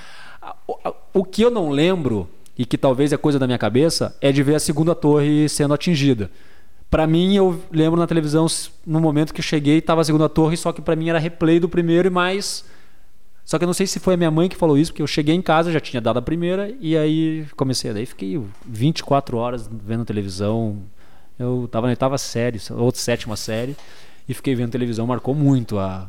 O, 1.12 1.24
que 1.24 1.42
eu 1.42 1.50
não 1.50 1.70
lembro 1.70 2.28
e 2.56 2.64
que 2.64 2.78
talvez 2.78 3.12
é 3.12 3.16
coisa 3.16 3.38
da 3.38 3.46
minha 3.46 3.58
cabeça, 3.58 4.16
é 4.20 4.32
de 4.32 4.42
ver 4.42 4.54
a 4.54 4.60
segunda 4.60 4.94
torre 4.94 5.48
sendo 5.48 5.74
atingida. 5.74 6.30
Pra 6.90 7.06
mim, 7.06 7.34
eu 7.34 7.60
lembro 7.70 7.98
na 7.98 8.06
televisão, 8.06 8.46
no 8.86 9.00
momento 9.00 9.32
que 9.32 9.40
eu 9.40 9.44
cheguei, 9.44 9.80
tava 9.80 10.00
a 10.02 10.04
segunda 10.04 10.28
torre, 10.28 10.56
só 10.56 10.72
que 10.72 10.82
pra 10.82 10.94
mim 10.94 11.08
era 11.08 11.18
replay 11.18 11.58
do 11.58 11.68
primeiro 11.68 12.08
e 12.08 12.10
mais. 12.10 12.64
Só 13.44 13.58
que 13.58 13.64
eu 13.64 13.66
não 13.66 13.74
sei 13.74 13.86
se 13.86 13.98
foi 13.98 14.14
a 14.14 14.16
minha 14.16 14.30
mãe 14.30 14.48
que 14.48 14.56
falou 14.56 14.78
isso, 14.78 14.92
porque 14.92 15.02
eu 15.02 15.06
cheguei 15.06 15.34
em 15.34 15.42
casa, 15.42 15.72
já 15.72 15.80
tinha 15.80 16.00
dado 16.00 16.18
a 16.18 16.22
primeira, 16.22 16.72
e 16.80 16.96
aí 16.96 17.46
comecei. 17.56 17.92
Daí 17.92 18.06
fiquei 18.06 18.40
24 18.66 19.36
horas 19.36 19.68
vendo 19.70 20.04
televisão. 20.04 20.78
Eu 21.38 21.68
tava 21.70 21.86
na 21.86 21.90
oitava 21.92 22.16
série, 22.18 22.60
ou 22.70 22.92
sétima 22.94 23.36
série, 23.36 23.76
e 24.28 24.32
fiquei 24.34 24.54
vendo 24.54 24.70
televisão, 24.70 25.06
marcou 25.06 25.34
muito 25.34 25.78
a. 25.78 26.08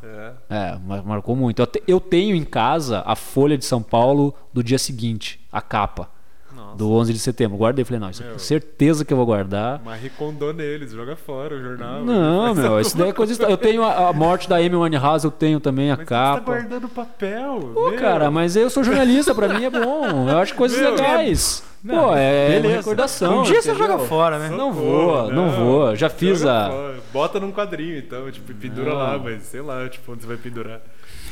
É, 0.50 0.78
mar- 0.86 1.04
marcou 1.04 1.36
muito. 1.36 1.60
Eu, 1.62 1.68
te- 1.68 1.84
eu 1.88 2.00
tenho 2.00 2.36
em 2.36 2.44
casa 2.46 3.02
a 3.06 3.16
Folha 3.16 3.58
de 3.58 3.66
São 3.66 3.82
Paulo 3.82 4.34
do 4.54 4.64
dia 4.64 4.78
seguinte, 4.78 5.40
a 5.52 5.60
capa. 5.62 6.10
Do 6.78 6.92
11 6.92 7.14
de 7.14 7.20
setembro. 7.20 7.58
Guardei, 7.58 7.84
falei, 7.86 8.00
não, 8.00 8.10
isso 8.10 8.22
eu 8.24 8.28
tenho 8.28 8.40
certeza 8.40 9.06
que 9.06 9.12
eu 9.14 9.18
vou 9.18 9.26
guardar. 9.26 9.82
Marie 9.84 10.10
Kondo 10.10 10.52
neles, 10.54 10.92
joga 10.92 11.16
fora 11.16 11.56
o 11.56 11.62
jornal. 11.62 12.04
Não, 12.04 12.54
meu, 12.56 12.80
isso 12.82 12.98
daí 12.98 13.10
é 13.10 13.14
coisa. 13.14 13.44
Eu 13.44 13.58
tenho 13.58 13.84
a, 13.84 14.10
a 14.10 14.14
morte 14.14 14.48
da 14.50 14.58
Amy 14.58 14.76
Winehouse, 14.76 15.26
eu 15.26 15.32
tenho 15.32 15.60
também 15.60 15.92
a 15.92 15.98
Mas 15.98 16.08
você 16.08 16.14
tá 16.14 16.36
capa. 16.36 16.40
guardando 16.52 16.88
papel. 16.90 17.72
Pô, 17.74 17.90
meu. 17.90 18.00
cara, 18.00 18.30
mas 18.32 18.56
eu 18.56 18.70
sou 18.70 18.84
jornalista, 18.84 19.34
pra 19.36 19.48
mim 19.50 19.66
é 19.66 19.70
bom. 19.70 20.30
Eu 20.30 20.38
acho 20.38 20.54
coisas 20.56 20.80
Meu, 20.80 20.92
legais. 20.92 21.64
Pô, 21.86 22.16
é 22.16 22.50
beleza. 22.62 22.78
recordação. 22.78 23.40
Um 23.40 23.44
dia 23.44 23.62
você 23.62 23.76
joga 23.76 23.98
fora, 24.00 24.40
né? 24.40 24.50
Não 24.50 24.72
vou, 24.72 25.30
não 25.32 25.50
vou. 25.50 25.96
Já 25.98 26.08
fiz 26.10 26.40
Joga 26.40 26.52
a- 26.68 26.70
fora. 26.70 26.94
Bota 27.12 27.40
num 27.42 27.52
quadrinho 27.52 27.98
então, 27.98 28.32
tipo, 28.32 28.54
pendura 28.54 28.92
Não. 28.92 28.98
lá, 28.98 29.18
mas 29.20 29.44
sei 29.44 29.62
lá, 29.62 29.88
tipo, 29.90 30.12
onde 30.14 30.22
você 30.22 30.28
vai 30.28 30.38
pendurar. 30.38 30.80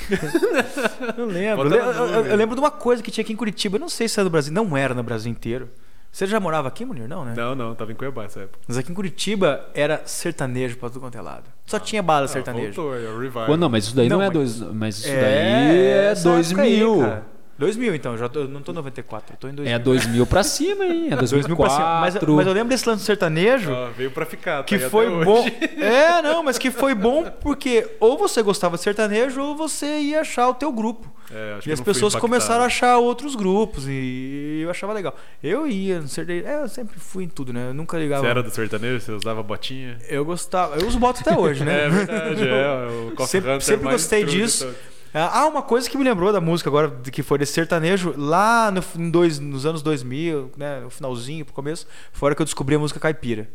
Eu 1.18 1.26
lembro. 1.26 1.74
Eu, 1.74 1.91
eu- 1.91 2.26
eu- 2.26 2.36
lembro 2.36 2.56
de 2.56 2.62
uma 2.62 2.72
coisa 2.72 3.02
que 3.02 3.12
tinha 3.12 3.24
aqui 3.24 3.34
em 3.34 3.36
Curitiba. 3.36 3.78
Eu 3.78 3.80
não 3.82 3.89
sei 3.89 4.08
se 4.08 4.20
é 4.20 4.24
do 4.24 4.30
Brasil. 4.30 4.54
Não 4.54 4.76
era 4.76 4.93
no 4.93 5.04
Brasil 5.04 5.32
inteiro. 5.32 5.70
Você 6.12 6.28
já 6.28 6.41
morava 6.41 6.68
aqui, 6.68 6.84
Munir? 6.84 7.08
Não, 7.08 7.24
né? 7.24 7.34
Não, 7.38 7.56
não, 7.56 7.74
tava 7.74 7.91
em 7.91 7.95
Cuiabá 7.95 8.26
essa 8.26 8.41
época. 8.41 8.60
Mas 8.68 8.78
aqui 8.78 8.91
em 8.91 8.95
Curitiba 8.95 9.66
era 9.74 10.02
sertanejo 10.06 10.76
pra 10.78 10.89
tudo 10.89 10.99
quanto 10.99 11.18
é 11.18 11.22
lado. 11.22 11.45
Só 11.66 11.80
tinha 11.80 12.04
bala 12.04 12.26
Ah, 12.26 12.28
sertanejo. 12.28 12.74
voltou, 12.82 12.95
é 12.99 13.08
o 13.08 13.18
revival. 13.18 13.45
Pô, 13.45 13.56
não, 13.56 13.70
mas 13.70 13.86
isso 13.86 13.95
daí 13.95 14.10
não, 14.10 14.18
Não, 14.18 14.24
é 14.26 14.28
mas- 14.28 14.34
dois. 14.60 14.74
Mas 14.74 14.97
isso 14.97 15.08
daí 15.08 15.16
é 15.24 16.12
essa 16.12 16.30
época 16.30 16.62
aí, 16.64 16.80
2000. 16.82 16.99
cara. 16.99 17.24
2000 17.62 17.95
então, 17.95 18.18
já 18.18 18.28
tô- 18.28 18.39
eu 18.41 18.47
não 18.47 18.62
tô 18.62 18.72
em 18.72 18.76
94, 18.76 19.34
eu 19.34 19.38
tô 19.39 19.47
em 19.47 19.53
2000. 19.53 19.76
É 19.76 19.80
2000 19.80 20.26
pra 20.26 20.43
cima, 20.43 20.84
hein? 20.84 21.07
É 21.12 21.16
2000 21.16 21.55
pra 21.55 21.70
cima. 21.70 21.99
Mas, 22.01 22.14
2004. 22.16 22.36
mas 22.36 22.47
eu 22.47 22.53
lembro 22.53 22.70
desse 22.70 22.89
lance 22.89 23.03
do 23.03 23.05
sertanejo 23.05 23.72
Ó, 23.72 23.89
veio 23.95 24.12
pra 24.12 24.26
ficar, 24.26 24.57
tá 24.57 24.64
que 24.64 24.76
aí 24.76 24.82
foi 24.89 25.07
até 25.07 25.24
bom. 25.26 25.41
hoje. 25.43 25.53
É, 25.82 26.22
não, 26.22 26.43
mas 26.43 26.57
que 26.57 26.70
foi 26.72 26.93
bom 26.95 27.24
porque 27.39 27.88
ou 27.99 28.18
você 28.18 28.41
gostava 28.41 28.76
de 28.78 28.84
sertanejo 28.84 29.41
ou 29.41 29.55
você 29.55 29.99
ia 29.99 30.22
achar 30.22 30.49
o 30.49 30.53
teu 30.53 30.72
grupo. 30.72 31.09
É, 31.34 31.59
E 31.66 31.72
as 31.72 31.80
pessoas 31.80 32.14
começaram 32.16 32.64
a 32.64 32.66
achar 32.66 32.97
outros 32.97 33.36
grupos 33.36 33.86
e 33.88 34.59
eu 34.64 34.70
achava 34.70 34.91
legal. 34.91 35.16
Eu 35.41 35.66
ia 35.66 36.01
no 36.01 36.07
sertanejo, 36.07 36.45
é, 36.47 36.64
eu 36.64 36.68
sempre 36.68 36.99
fui 36.99 37.24
em 37.24 37.30
tudo, 37.30 37.53
né? 37.53 37.70
Eu 37.70 37.74
nunca 37.74 37.97
ligava. 37.97 38.22
Você 38.24 38.28
era 38.30 38.43
do 38.43 38.49
sertanejo? 38.51 38.99
Você 38.99 39.12
usava 39.14 39.41
botinha? 39.41 39.97
Eu 40.09 40.26
gostava, 40.26 40.76
eu 40.78 40.86
uso 40.88 40.99
boto 40.99 41.22
até 41.22 41.38
hoje, 41.38 41.64
né? 41.64 41.86
É 41.86 41.89
verdade, 41.89 42.47
é. 42.47 42.88
O 43.07 43.12
Coffee 43.12 43.28
Sempre- 43.28 43.51
Hunter 43.51 43.62
sempre 43.66 43.86
mais 43.86 44.01
gostei 44.01 44.24
disso. 44.26 44.68
Todos. 45.14 45.30
Ah, 45.34 45.45
uma 45.47 45.62
coisa 45.62 45.89
que 45.89 45.97
me 45.97 46.03
lembrou 46.03 46.32
da 46.32 46.39
música 46.41 46.70
agora, 46.70 46.89
que 47.12 47.22
foi 47.24 47.38
desse 47.38 47.53
sertanejo, 47.53 48.14
lá 48.18 48.72
no, 48.72 48.82
dois, 49.12 49.39
nos 49.39 49.66
anos 49.66 49.82
2000, 49.82 50.51
né, 50.57 50.80
no 50.82 50.89
finalzinho, 50.89 51.43
pro 51.45 51.53
começo, 51.53 51.88
foi 52.12 52.28
a 52.28 52.30
hora 52.30 52.36
que 52.36 52.41
eu 52.41 52.45
descobri 52.45 52.76
a 52.76 52.80
música 52.80 52.99
caipira. 52.99 53.49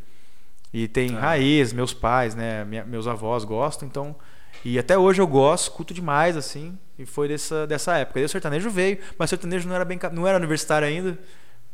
E 0.72 0.86
tem 0.88 1.16
Ah. 1.16 1.20
raiz, 1.20 1.72
meus 1.72 1.94
pais, 1.94 2.34
né, 2.34 2.64
minha- 2.64 2.84
meus 2.84 3.06
avós 3.06 3.44
gostam, 3.44 3.86
então... 3.88 4.14
E 4.64 4.78
até 4.78 4.98
hoje 4.98 5.20
eu 5.22 5.26
gosto, 5.26 5.64
escuto 5.64 5.94
demais, 5.94 6.36
assim, 6.36 6.76
e 6.98 7.06
foi 7.06 7.28
dessa, 7.28 7.66
dessa 7.66 7.96
época. 7.98 8.18
Aí 8.18 8.24
o 8.24 8.28
sertanejo 8.28 8.68
veio, 8.70 8.98
mas 9.18 9.28
o 9.28 9.30
sertanejo 9.30 9.68
não 9.68 9.76
era, 9.76 9.84
bem, 9.84 9.98
não 10.12 10.26
era 10.26 10.38
universitário 10.38 10.88
ainda, 10.88 11.16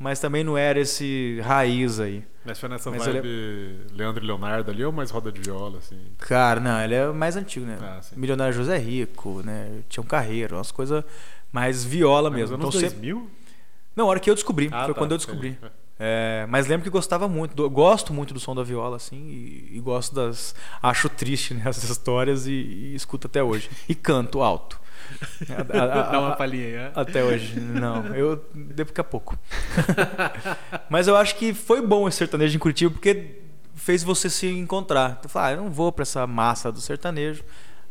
mas 0.03 0.19
também 0.21 0.43
não 0.43 0.59
era 0.59 0.81
esse 0.81 1.41
raiz 1.43 2.01
aí. 2.01 2.25
Mas 2.45 2.59
foi 2.59 2.69
nessa 2.69 2.91
Mas 2.91 3.05
vibe 3.07 3.87
Leandro 3.95 4.25
e 4.25 4.27
Leonardo 4.27 4.71
ali 4.71 4.85
ou 4.85 4.91
mais 4.91 5.11
roda 5.11 5.31
de 5.31 5.41
viola, 5.41 5.79
assim? 5.79 5.99
Cara, 6.19 6.59
não, 6.59 6.81
ele 6.83 6.95
é 6.95 7.07
mais 7.13 7.37
antigo, 7.37 7.65
né? 7.65 7.79
Ah. 7.81 8.01
Milionário 8.17 8.53
José 8.53 8.77
Rico, 8.77 9.43
né? 9.45 9.83
Tinha 9.89 10.03
um 10.03 10.07
carreiro, 10.07 10.57
umas 10.57 10.73
coisas 10.73 11.05
mais 11.53 11.85
viola 11.85 12.29
Mas 12.29 12.41
mesmo. 12.41 12.57
Então, 12.57 12.69
anos 12.69 12.81
sempre... 12.81 12.97
2000? 12.97 13.31
Não, 13.95 14.07
a 14.07 14.09
hora 14.09 14.21
que 14.21 14.29
eu 14.29 14.35
descobri. 14.35 14.69
Ah, 14.73 14.87
foi 14.87 14.95
tá, 14.95 14.99
quando 14.99 15.13
eu 15.13 15.19
descobri. 15.19 15.57
É, 15.99 16.47
mas 16.49 16.67
lembro 16.67 16.83
que 16.83 16.91
gostava 16.91 17.29
muito. 17.29 17.55
do- 17.55 17.71
gosto 17.71 18.13
muito 18.13 18.35
do 18.35 18.41
som 18.41 18.55
da 18.57 18.65
viola, 18.65 18.97
assim, 18.97 19.29
e, 19.29 19.77
e 19.77 19.81
gosto 19.81 20.15
das. 20.15 20.55
Acho 20.83 21.09
triste 21.09 21.55
né, 21.55 21.63
as 21.69 21.83
histórias 21.85 22.47
e, 22.47 22.51
e 22.51 22.95
escuto 22.97 23.29
até 23.29 23.43
hoje. 23.43 23.71
E 23.89 23.95
canto 23.95 24.43
alto. 24.43 24.81
A- 25.49 25.79
a- 25.79 25.85
a- 26.09 26.11
Dá 26.13 26.21
uma 26.21 26.37
palhinha 26.37 26.67
aí, 26.67 26.75
é? 26.75 26.93
até 26.95 27.23
hoje. 27.25 27.59
Não, 27.61 28.07
eu 28.15 28.45
daqui 28.55 29.01
a 29.01 29.05
pouco. 29.05 29.39
Mas 30.89 31.09
eu 31.09 31.17
acho 31.17 31.37
que 31.37 31.53
foi 31.55 31.81
bom 31.81 32.09
esse 32.09 32.19
sertanejo 32.19 32.57
em 32.57 32.59
Curitiba 32.59 32.91
porque 32.93 33.37
fez 33.75 34.03
você 34.03 34.29
se 34.31 34.47
encontrar. 34.47 35.17
Tu 35.23 35.29
fala, 35.29 35.47
ah, 35.49 35.53
eu 35.53 35.57
não 35.59 35.71
vou 35.71 35.91
pra 35.93 36.03
essa 36.03 36.27
massa 36.27 36.71
do 36.71 36.81
sertanejo. 36.81 37.43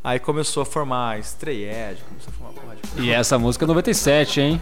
Aí 0.04 0.20
começou 0.20 0.64
a 0.64 0.66
formar 0.66 1.20
estreed, 1.20 2.00
começou 2.08 2.30
a 2.30 2.32
formar 2.32 2.54
porra 2.54 2.76
de 2.76 2.82
coisa. 2.82 3.06
E 3.06 3.12
essa 3.12 3.38
música 3.38 3.66
é 3.66 3.68
97, 3.68 4.42
hein? 4.42 4.62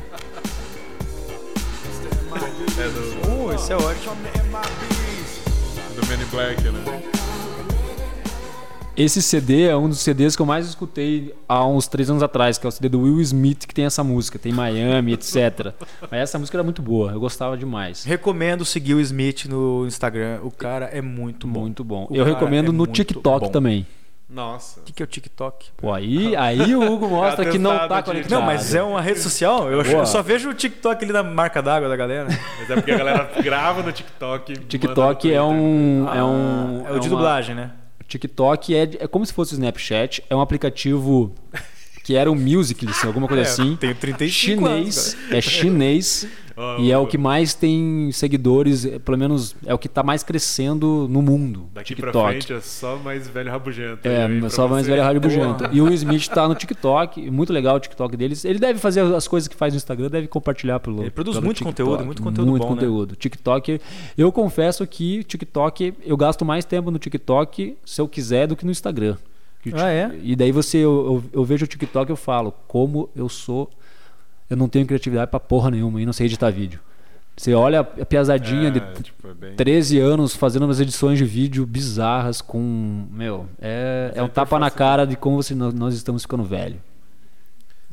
É 2.78 2.88
do, 2.90 3.46
Oh, 3.48 3.54
isso 3.54 3.72
é 3.72 3.76
ótimo. 3.76 4.16
do 5.96 6.08
Men 6.08 6.26
Black, 6.32 6.62
né? 6.64 7.19
Esse 9.00 9.22
CD 9.22 9.64
é 9.64 9.78
um 9.78 9.88
dos 9.88 10.00
CDs 10.00 10.36
que 10.36 10.42
eu 10.42 10.46
mais 10.46 10.68
escutei 10.68 11.34
há 11.48 11.66
uns 11.66 11.88
três 11.88 12.10
anos 12.10 12.22
atrás, 12.22 12.58
que 12.58 12.66
é 12.66 12.70
o 12.70 12.72
CD 12.72 12.90
do 12.90 13.00
Will 13.00 13.22
Smith, 13.22 13.66
que 13.66 13.74
tem 13.74 13.86
essa 13.86 14.04
música, 14.04 14.38
tem 14.38 14.52
Miami, 14.52 15.14
etc. 15.14 15.74
Mas 16.12 16.20
essa 16.20 16.38
música 16.38 16.58
era 16.58 16.64
muito 16.66 16.82
boa, 16.82 17.14
eu 17.14 17.20
gostava 17.20 17.58
demais. 17.58 18.04
Recomendo 18.04 18.66
seguir 18.66 18.96
o 18.96 19.00
Smith 19.00 19.46
no 19.46 19.86
Instagram. 19.88 20.40
O 20.44 20.52
cara 20.52 20.88
é 20.88 21.02
muito 21.02 21.48
bom. 21.48 21.62
Muito 21.62 21.82
bom. 21.82 22.08
O 22.10 22.16
Eu 22.16 22.26
recomendo 22.26 22.74
é 22.74 22.76
no 22.76 22.86
TikTok 22.86 23.46
bom. 23.46 23.52
também. 23.52 23.88
Nossa. 24.30 24.82
O 24.82 24.84
que, 24.84 24.92
que 24.92 25.02
é 25.02 25.06
o 25.06 25.08
TikTok? 25.08 25.72
Pô, 25.78 25.94
aí, 25.94 26.36
aí 26.36 26.76
o 26.76 26.84
Hugo 26.92 27.08
mostra 27.10 27.50
que 27.50 27.58
não 27.58 27.88
tá 27.88 28.04
conectado. 28.04 28.38
Não, 28.38 28.46
mas 28.46 28.76
é 28.76 28.84
uma 28.84 29.02
rede 29.02 29.22
social. 29.22 29.72
Eu, 29.72 29.82
eu 29.82 30.06
só 30.06 30.22
vejo 30.22 30.50
o 30.50 30.54
TikTok 30.54 31.04
ali 31.04 31.14
na 31.14 31.24
marca 31.24 31.64
d'água 31.64 31.88
da 31.88 31.96
galera. 31.96 32.28
Mas 32.60 32.70
é 32.70 32.76
porque 32.76 32.92
a 32.92 32.98
galera 32.98 33.32
grava 33.42 33.82
no 33.82 33.92
TikTok. 33.94 34.58
TikTok 34.68 35.32
é 35.32 35.40
Twitter. 35.40 35.44
um. 35.44 36.08
É, 36.14 36.24
um, 36.24 36.86
é 36.88 36.92
o 36.92 37.00
de 37.00 37.08
uma- 37.08 37.16
dublagem, 37.18 37.56
né? 37.56 37.72
TikTok 38.10 38.76
é, 38.76 38.82
é 39.00 39.08
como 39.08 39.26
se 39.26 39.32
fosse 39.34 39.54
o 39.54 39.56
Snapchat, 39.56 40.24
é 40.30 40.36
um 40.36 40.42
aplicativo 40.42 41.34
que 42.04 42.16
era 42.16 42.32
um 42.32 42.36
music, 42.36 42.88
assim, 42.90 43.08
alguma 43.08 43.28
coisa 43.28 43.44
É, 43.44 43.46
assim. 43.46 43.76
tenho 43.80 43.94
35 43.96 44.32
chinês, 44.32 45.14
anos, 45.14 45.32
é 45.32 45.42
chinês 45.42 46.28
E 46.80 46.92
é 46.92 46.98
o 46.98 47.08
que 47.08 47.18
mais 47.18 47.54
tem 47.54 48.12
seguidores, 48.12 48.86
é, 48.86 49.00
pelo 49.00 49.18
menos 49.18 49.56
é 49.66 49.74
o 49.74 49.78
que 49.78 49.88
tá 49.88 50.04
mais 50.04 50.24
crescendo 50.24 51.08
no 51.10 51.22
mundo. 51.22 51.70
Daqui 51.74 51.96
pra 51.96 52.12
TikTok. 52.12 52.30
frente 52.30 52.54
é 52.54 52.60
só 52.60 52.98
mais 52.98 53.28
velho 53.28 53.50
rabugento. 53.50 54.08
É, 54.08 54.26
aí 54.26 54.40
pra 54.40 54.50
só 54.50 54.68
mais 54.68 54.86
velho 54.86 55.02
rádio 55.02 55.22
bugento. 55.22 55.70
E 55.72 55.82
o 55.82 55.92
Smith 55.94 56.28
tá 56.28 56.48
no 56.48 56.56
TikTok, 56.56 57.30
muito 57.32 57.54
legal 57.54 57.78
o 57.78 57.80
TikTok 57.80 58.18
deles. 58.18 58.44
Ele 58.46 58.60
deve 58.60 58.80
fazer 58.80 59.02
as 59.02 59.28
coisas 59.28 59.48
que 59.48 59.56
faz 59.56 59.74
no 59.74 59.78
Instagram, 59.78 60.10
deve 60.10 60.28
compartilhar 60.28 60.80
pelo 60.80 61.02
Ele 61.02 61.12
produz 61.12 61.38
pelo 61.38 61.46
muito 61.46 61.58
TikTok. 61.58 61.82
conteúdo, 61.82 62.06
muito 62.06 62.22
conteúdo 62.22 62.50
Muito 62.50 62.64
bom, 62.64 62.70
né? 62.70 62.76
conteúdo. 62.76 63.16
TikTok, 63.16 63.82
eu 64.18 64.32
confesso 64.32 64.86
que 64.86 65.24
TikTok, 65.24 65.94
eu 66.06 66.18
gasto 66.18 66.44
mais 66.44 66.66
tempo 66.66 66.92
no 66.92 67.00
TikTok, 67.00 67.78
se 67.86 68.02
eu 68.02 68.08
quiser, 68.08 68.48
do 68.48 68.56
que 68.56 68.66
no 68.66 68.72
Instagram. 68.72 69.16
Ah, 69.74 69.90
é? 69.90 70.18
E 70.24 70.36
daí 70.36 70.52
você, 70.54 70.78
eu, 70.78 71.22
eu, 71.34 71.40
eu 71.42 71.44
vejo 71.44 71.66
o 71.66 71.68
TikTok 71.68 72.10
e 72.10 72.14
eu 72.14 72.16
falo, 72.16 72.54
como 72.68 73.10
eu 73.16 73.28
sou, 73.28 73.70
eu 74.50 74.58
não 74.58 74.68
tenho 74.70 74.86
criatividade 74.86 75.30
pra 75.30 75.40
porra 75.40 75.72
nenhuma 75.72 76.02
e 76.02 76.06
não 76.06 76.14
sei 76.14 76.26
editar 76.26 76.50
vídeo. 76.50 76.80
Você 77.38 77.54
olha 77.54 77.80
a 77.80 77.84
piazadinha 78.06 78.68
É, 78.68 78.72
de 78.72 78.82
tipo, 79.02 79.30
é 79.30 79.34
bem... 79.34 79.56
13 79.56 79.98
anos 80.00 80.36
fazendo 80.36 80.64
umas 80.66 80.80
edições 80.82 81.18
de 81.18 81.24
vídeo 81.24 81.66
bizarras 81.66 82.42
com. 82.42 83.08
Meu, 83.12 83.48
é, 83.62 84.12
é 84.16 84.22
um 84.22 84.28
tapa 84.28 84.60
na 84.60 84.70
cara 84.70 85.06
de 85.06 85.16
como 85.16 85.42
você, 85.42 85.56
nós 85.56 85.96
estamos 85.96 86.24
ficando 86.24 86.44
velho. 86.44 86.82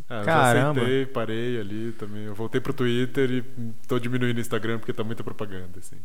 Eu 0.09 0.25
Caramba. 0.25 0.81
já 0.81 0.83
aceitei, 0.87 1.07
parei 1.07 1.61
ali 1.61 1.93
também. 1.93 2.25
Eu 2.25 2.35
voltei 2.35 2.61
pro 2.61 2.73
Twitter 2.73 3.31
e 3.31 3.45
tô 3.89 3.99
diminuindo 3.99 4.37
o 4.37 4.41
Instagram 4.41 4.79
porque 4.79 4.93
tá 4.93 5.03
muita 5.05 5.23
propaganda, 5.25 5.79
assim. 5.79 5.97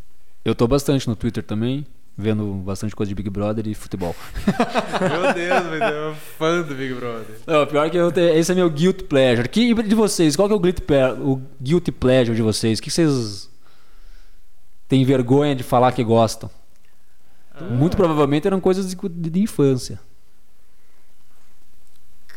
Eu 0.44 0.56
tô 0.56 0.68
bastante 0.68 1.08
no 1.08 1.16
Twitter 1.16 1.44
também, 1.44 1.86
vendo 2.18 2.54
bastante 2.66 2.96
coisa 2.96 3.10
de 3.10 3.16
Big 3.16 3.30
Brother 3.30 3.68
e 3.68 3.74
futebol. 3.74 4.16
Meu 5.00 5.34
Deus, 5.34 5.64
mas 5.70 5.82
é 5.82 6.08
um 6.10 6.16
fã 6.16 6.62
do 6.62 6.76
Big 6.76 6.94
Brother. 6.94 7.40
Não, 7.48 7.66
pior 7.66 7.90
que 7.90 7.98
eu 7.98 8.12
tenho, 8.12 8.30
esse 8.38 8.52
é 8.52 8.56
meu 8.56 8.70
guilty 8.70 9.04
pleasure. 9.06 9.48
Que 9.50 9.74
de 9.74 9.96
vocês, 9.96 10.36
qual 10.36 10.48
que 10.48 10.54
é 10.54 10.58
o 10.58 10.60
guilty, 10.60 10.84
o 11.22 11.42
guilty 11.62 11.92
pleasure 11.92 12.36
de 12.36 12.42
vocês? 12.42 12.80
O 12.80 12.82
que 12.82 12.92
vocês 12.92 13.50
têm 14.88 15.04
vergonha 15.06 15.56
de 15.56 15.64
falar 15.64 15.92
que 15.94 16.04
gostam? 16.04 16.50
Muito 17.70 17.96
provavelmente 17.98 18.48
eram 18.48 18.60
coisas 18.60 18.90
de, 18.90 18.96
de- 19.10 19.30
de 19.30 19.40
infância. 19.42 20.00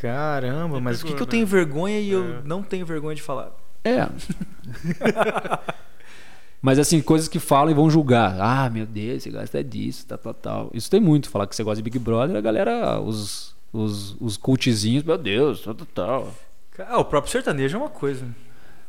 Caramba, 0.00 0.80
mas 0.80 1.02
o 1.02 1.06
que, 1.06 1.14
que 1.14 1.22
eu 1.22 1.26
tenho 1.26 1.44
né? 1.46 1.50
vergonha 1.50 1.98
e 1.98 2.10
eu 2.10 2.24
É. 2.38 2.42
não 2.44 2.62
tenho 2.62 2.84
vergonha 2.84 3.14
de 3.16 3.22
falar? 3.22 3.52
É. 3.82 4.06
Mas 6.64 6.78
assim, 6.78 7.02
coisas 7.02 7.28
que 7.28 7.38
falam 7.38 7.70
e 7.70 7.74
vão 7.74 7.90
julgar. 7.90 8.40
Ah, 8.40 8.70
meu 8.70 8.86
Deus, 8.86 9.22
você 9.22 9.30
gosta 9.30 9.62
disso, 9.62 10.06
tal, 10.06 10.16
tal, 10.16 10.32
tal. 10.32 10.70
Isso 10.72 10.90
tem 10.90 10.98
muito. 10.98 11.28
Falar 11.28 11.46
que 11.46 11.54
você 11.54 11.62
gosta 11.62 11.76
de 11.76 11.82
Big 11.82 11.98
Brother, 11.98 12.34
a 12.36 12.40
galera, 12.40 12.98
os, 12.98 13.54
os, 13.70 14.16
os 14.18 14.38
cultizinhos, 14.38 15.04
meu 15.04 15.18
Deus, 15.18 15.60
tal, 15.60 15.74
tal, 15.74 15.86
tal. 15.94 16.34
Ah, 16.88 16.98
o 16.98 17.04
próprio 17.04 17.30
sertanejo 17.30 17.76
é 17.76 17.80
uma 17.80 17.90
coisa. 17.90 18.24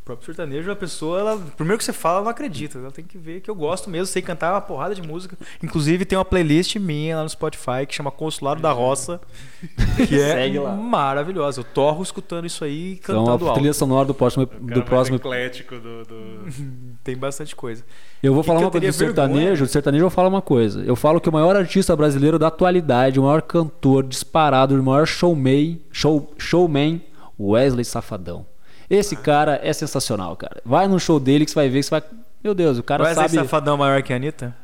O 0.06 0.10
próprio 0.14 0.28
sertanejo, 0.28 0.70
a 0.72 0.76
pessoa, 0.76 1.20
ela, 1.20 1.38
primeiro 1.58 1.80
que 1.80 1.84
você 1.84 1.91
fala, 1.91 2.18
ela 2.18 2.24
não 2.26 2.30
acredita. 2.30 2.78
Ela 2.78 2.91
tem 2.91 3.03
que 3.03 3.18
ver 3.18 3.41
que 3.41 3.49
eu 3.49 3.56
gosto 3.56 3.89
mesmo, 3.89 4.06
sei 4.06 4.22
cantar 4.22 4.53
uma 4.53 4.62
porrada 4.62 4.93
de 4.93 5.01
música. 5.01 5.36
Inclusive 5.64 6.06
tem 6.06 6.16
uma 6.16 6.24
playlist 6.24 6.76
minha 6.76 7.16
lá 7.18 7.24
no 7.24 7.30
Spotify 7.30 7.88
que 7.88 7.95
chama 7.95 8.12
Consulado 8.12 8.62
da 8.62 8.72
Roça, 8.72 9.20
que 10.08 10.14
é 10.22 10.34
Segue 10.34 10.60
lá. 10.60 10.74
maravilhosa. 10.76 11.62
Eu 11.62 11.64
torro 11.64 12.03
escutando 12.03 12.45
isso 12.45 12.64
aí 12.64 12.72
e 12.72 12.93
Então, 13.03 13.26
cantando 13.26 13.45
a 13.45 13.49
alto. 13.49 13.58
trilha 13.60 13.74
sonora 13.74 14.06
do 14.06 14.14
próximo, 14.14 14.43
O 14.43 14.47
cara 14.47 14.62
do 14.76 14.84
próximo 14.84 15.18
eclético 15.18 15.74
do. 15.80 16.03
do- 16.03 16.45
Tem 17.03 17.18
bastante 17.18 17.56
coisa. 17.56 17.84
Eu 18.22 18.32
vou 18.36 18.43
Que 18.43 18.47
falar 18.47 18.60
que 18.60 18.66
uma 18.66 18.72
coisa 18.72 18.86
do 18.88 18.91
vergonha? 18.97 19.16
sertanejo. 19.28 19.66
Do 19.66 19.72
sertanejo 19.72 20.06
eu 20.06 20.10
falo 20.12 20.30
uma 20.30 20.41
coisa. 20.41 20.84
Eu 20.86 20.95
falo 20.95 21.20
que 21.20 21.30
o 21.30 21.34
maior 21.34 21.56
artista 21.56 21.95
brasileiro 21.95 22.38
da 22.38 22.45
atualidade, 22.47 23.20
o 23.20 23.24
maior 23.24 23.41
cantor 23.41 24.03
disparado, 24.03 24.80
o 24.80 24.84
maior 24.84 25.08
showman, 25.08 25.82
show, 25.91 26.32
showman 26.38 27.01
Wesley 27.39 27.84
Safadão. 27.84 28.45
Esse 28.90 29.16
cara 29.16 29.60
é 29.64 29.74
sensacional, 29.74 30.36
cara. 30.36 30.62
Vai 30.66 30.88
num 30.88 31.00
show 31.00 31.20
dele 31.20 31.46
que 31.46 31.52
você 31.52 31.56
vai 31.56 31.70
ver 31.70 31.80
que 31.80 31.84
você 31.84 31.90
vai. 31.92 32.04
Meu 32.44 32.54
Deus, 32.54 32.78
o 32.78 32.84
cara 32.84 33.04
Wesley 33.04 33.30
sabe. 33.30 33.42
Safadão 33.42 33.78
maior 33.78 34.02
que 34.04 34.14
a 34.14 34.16
Anitta? 34.16 34.56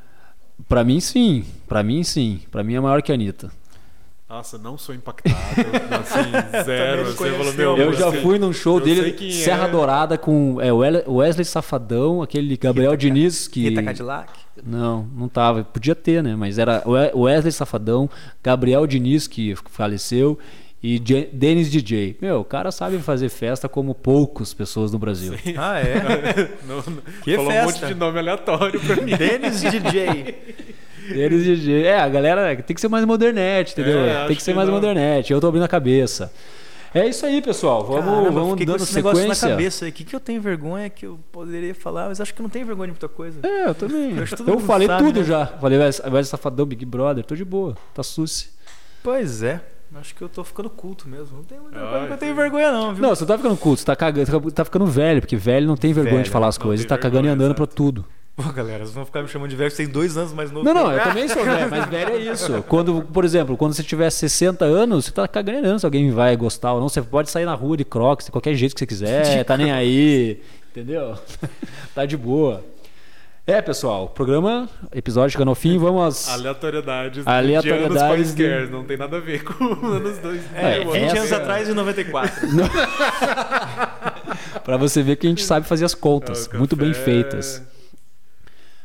Pra 0.68 0.84
mim, 0.84 1.00
sim. 1.00 1.44
Pra 1.68 1.82
mim, 1.82 2.04
sim. 2.04 2.42
Pra 2.52 2.64
mim 2.64 2.76
é 2.76 2.80
maior 2.80 3.02
que 3.02 3.12
a 3.12 3.16
Anitta. 3.16 3.52
Nossa, 4.30 4.58
não 4.58 4.78
sou 4.78 4.96
impactado. 4.96 5.36
assim, 6.00 6.64
zero. 6.64 7.06
Você 7.06 7.14
falou, 7.18 7.38
conheceu, 7.38 7.76
meu, 7.76 7.86
Eu 7.88 7.94
já 7.94 8.12
fui 8.14 8.40
num 8.40 8.54
show 8.54 8.80
dele, 8.80 9.34
Serra 9.34 9.68
é. 9.68 9.72
Dourada, 9.72 10.18
com 10.18 10.58
é, 10.62 10.72
Wesley 10.72 11.44
Safadão, 11.44 12.22
aquele 12.22 12.56
Gabriel 12.56 12.96
Diniz, 12.96 13.48
que. 13.50 13.68
Rita 13.68 13.84
Cadillac? 13.84 14.32
Não, 14.66 15.06
não 15.18 15.28
tava. 15.28 15.66
Podia 15.66 15.96
ter, 15.96 16.24
né? 16.24 16.34
Mas 16.36 16.58
era 16.58 16.82
We- 16.86 17.12
Wesley 17.14 17.52
Safadão, 17.52 18.10
Gabriel 18.42 18.88
Diniz, 18.88 19.28
que 19.28 19.54
faleceu, 19.70 20.40
e 20.84 20.98
Je- 21.04 21.30
Dennis 21.32 21.70
DJ. 21.70 22.18
Meu, 22.22 22.40
o 22.40 22.46
cara 22.46 22.72
sabe 22.72 22.98
fazer 23.00 23.30
festa 23.30 23.70
como 23.70 23.94
poucas 23.94 24.54
pessoas 24.54 24.92
no 24.92 24.98
Brasil. 25.00 25.34
Ah, 25.58 25.80
é? 25.80 26.50
Não, 26.68 26.78
não- 26.78 27.02
Que 27.24 27.36
falou 27.36 27.50
um 27.52 27.54
festa. 27.54 27.86
monte 27.86 27.94
de 27.94 28.00
nome 28.00 28.20
aleatório 28.20 28.80
pra 28.80 28.96
mim. 28.98 29.16
Denis 29.16 29.62
DJ. 29.62 30.36
Dennis 31.14 31.44
DJ. 31.44 31.84
É, 31.86 32.00
a 32.00 32.08
galera 32.10 32.56
tem 32.64 32.74
que 32.74 32.82
ser 32.82 32.88
mais 32.88 33.06
modernete, 33.06 33.74
entendeu? 33.74 34.00
É, 34.02 34.26
tem 34.28 34.36
que 34.36 34.42
ser 34.44 34.52
que 34.52 34.56
mais 34.56 34.68
não. 34.68 34.76
modernete. 34.76 35.34
Eu 35.34 35.40
tô 35.42 35.48
abrindo 35.48 35.64
a 35.64 35.68
cabeça. 35.68 36.32
É 36.94 37.08
isso 37.08 37.26
aí, 37.26 37.42
pessoal. 37.42 37.86
Vamos, 37.86 38.04
Caramba, 38.06 38.32
vamos 38.32 38.52
fiquei 38.52 38.66
com 38.66 38.72
dando 38.74 38.84
esse 38.84 38.96
negócio 38.96 39.26
na 39.28 39.34
sequência. 39.34 39.50
cabeça. 39.50 39.88
O 39.88 39.92
que, 39.94 40.04
que 40.04 40.16
eu 40.16 40.20
tenho 40.20 40.42
vergonha 40.42 40.90
que 40.90 41.06
eu 41.06 41.18
poderia 41.32 41.74
falar, 41.74 42.10
mas 42.10 42.20
acho 42.20 42.34
que 42.34 42.42
não 42.42 42.50
tenho 42.50 42.66
vergonha 42.66 42.88
de 42.88 42.92
muita 42.94 43.08
coisa. 43.08 43.40
É, 43.44 43.68
eu 43.70 43.74
também. 43.76 44.18
Eu 44.18 44.26
que 44.26 44.50
Eu 44.52 44.60
falei 44.60 44.88
sabe, 44.88 45.04
tudo 45.06 45.20
né? 45.22 45.26
já. 45.26 45.46
Falei, 45.48 45.80
Wesley 45.80 46.26
Safadão, 46.26 46.66
Big 46.66 46.84
Brother, 46.86 47.24
tô 47.24 47.34
de 47.36 47.46
boa. 47.46 47.78
Tá 47.94 48.04
suci. 48.04 48.50
Pois 49.02 49.42
é. 49.42 49.62
Acho 49.96 50.16
que 50.16 50.22
eu 50.22 50.30
tô 50.30 50.44
ficando 50.44 50.70
culto 50.70 51.08
mesmo. 51.08 51.38
Não 51.38 51.44
tenho 51.44 51.64
Ah, 51.74 52.06
que 52.08 52.14
eu 52.14 52.18
tenho 52.18 52.34
vergonha, 52.36 52.72
não, 52.72 52.94
viu? 52.94 53.02
Não, 53.02 53.10
você 53.10 53.22
não 53.24 53.28
tá 53.28 53.38
ficando 53.38 53.58
culto, 53.58 53.80
você 53.82 53.86
tá, 53.86 53.96
cagando, 53.96 54.52
tá 54.52 54.64
ficando 54.64 54.86
velho, 54.86 55.22
porque 55.22 55.36
velho 55.36 55.68
não 55.68 55.76
tem 55.76 55.92
vergonha 55.92 56.16
Velho, 56.16 56.24
de 56.26 56.30
falar 56.30 56.48
as 56.48 56.58
não 56.58 56.66
coisas, 56.66 56.86
tá 56.86 56.98
cagando 56.98 57.26
e 57.26 57.30
vergonha, 57.30 57.34
andando 57.34 57.56
pra 57.56 57.66
exato. 57.66 57.76
tudo. 57.76 58.06
Pô, 58.34 58.44
galera, 58.54 58.80
vocês 58.86 58.96
vão 58.96 59.06
ficar 59.06 59.22
me 59.22 59.28
chamando 59.28 59.50
de 59.50 59.56
velho, 59.58 59.70
vocês 59.70 59.86
têm 59.88 59.94
dois 59.94 60.16
anos 60.16 60.32
mais 60.32 60.50
novo. 60.50 60.64
Não, 60.66 60.74
não, 60.74 60.92
eu 60.94 61.04
também 61.04 61.28
sou 61.28 61.44
velho, 61.44 61.70
mas 61.70 61.86
velho 61.90 62.12
é 62.12 62.18
isso. 62.20 62.64
Quando, 62.64 63.02
por 63.02 63.26
exemplo, 63.26 63.58
quando 63.58 63.74
você 63.74 63.84
tiver 63.84 64.10
60 64.10 64.64
anos, 64.64 65.06
você 65.06 65.12
tá 65.12 65.28
cagando 65.28 65.58
e 65.58 65.60
andando 65.60 65.80
se 65.80 65.86
alguém 65.86 66.10
vai 66.10 66.36
gostar 66.38 66.74
ou 66.74 66.80
não. 66.80 66.88
Você 66.88 67.02
pode 67.02 67.30
sair 67.30 67.46
na 67.46 67.54
rua 67.54 67.76
de 67.76 67.84
crocs, 67.84 68.26
de 68.26 68.32
qualquer 68.32 68.56
jeito 68.56 68.74
que 68.74 68.80
você 68.80 68.88
quiser, 68.88 69.44
tá 69.46 69.58
nem 69.58 69.72
aí, 69.74 70.42
entendeu? 70.72 71.16
tá 71.94 72.06
de 72.06 72.16
boa. 72.16 72.64
É, 73.52 73.62
pessoal, 73.62 74.08
programa, 74.08 74.70
episódio 74.94 75.32
chegando 75.34 75.50
ao 75.50 75.56
fim, 75.56 75.78
vamos 75.78 76.02
às... 76.02 76.30
Aleatoriedades, 76.30 77.28
Aleatoriedades 77.28 77.98
de 77.98 78.00
anos 78.00 78.18
de- 78.34 78.44
quaisquer, 78.44 78.70
não 78.70 78.86
tem 78.86 78.96
nada 78.96 79.18
a 79.18 79.20
ver 79.20 79.44
com 79.44 79.66
anos 79.88 80.20
dois. 80.20 80.42
É, 80.56 80.78
É, 80.78 80.86
20 80.86 80.96
essa- 80.96 81.18
anos 81.20 81.34
atrás 81.34 81.68
em 81.70 81.74
94. 81.74 82.48
Pra 84.64 84.78
você 84.78 85.04
ver 85.04 85.18
que 85.18 85.28
a 85.28 85.30
gente 85.30 85.44
sabe 85.44 85.68
fazer 85.68 85.84
as 85.84 85.94
contas, 85.94 86.48
o 86.48 86.58
muito 86.60 86.78
bem 86.78 86.94
feitas. 86.94 87.62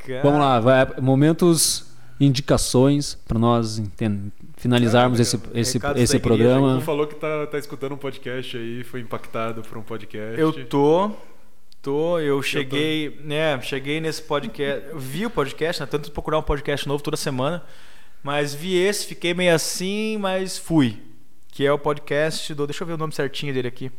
Cara, 0.05 0.21
Vamos 0.21 0.41
lá, 0.41 0.59
vai, 0.59 0.85
momentos, 0.99 1.85
indicações 2.19 3.15
para 3.25 3.39
nós 3.39 3.81
finalizarmos 4.57 5.21
esse, 5.21 5.39
esse, 5.53 5.77
Recados 5.77 6.01
esse 6.01 6.17
igreja, 6.17 6.35
programa. 6.37 6.75
Um 6.75 6.81
falou 6.81 7.07
que 7.07 7.15
tá, 7.15 7.47
tá 7.47 7.57
escutando 7.57 7.93
um 7.93 7.97
podcast 7.97 8.57
aí, 8.57 8.83
foi 8.83 8.99
impactado 8.99 9.61
por 9.61 9.77
um 9.77 9.81
podcast. 9.83 10.37
Eu 10.37 10.51
tô. 10.65 11.11
Tô, 11.81 12.19
eu 12.19 12.41
cheguei, 12.41 13.19
né, 13.23 13.59
cheguei 13.61 14.01
nesse 14.01 14.21
podcast, 14.21 14.87
eu 14.89 14.99
vi 14.99 15.25
o 15.25 15.29
podcast, 15.29 15.81
né, 15.81 15.87
tanto 15.89 16.11
procurar 16.11 16.39
um 16.39 16.43
podcast 16.43 16.87
novo 16.87 17.01
toda 17.01 17.15
semana, 17.15 17.63
mas 18.21 18.53
vi 18.53 18.75
esse, 18.75 19.05
fiquei 19.05 19.33
meio 19.33 19.53
assim, 19.55 20.17
mas 20.17 20.57
fui, 20.57 21.01
que 21.49 21.65
é 21.65 21.71
o 21.71 21.79
podcast 21.79 22.53
do, 22.53 22.67
deixa 22.67 22.83
eu 22.83 22.87
ver 22.87 22.93
o 22.93 22.97
nome 22.97 23.13
certinho 23.13 23.53
dele 23.53 23.69
aqui, 23.69 23.89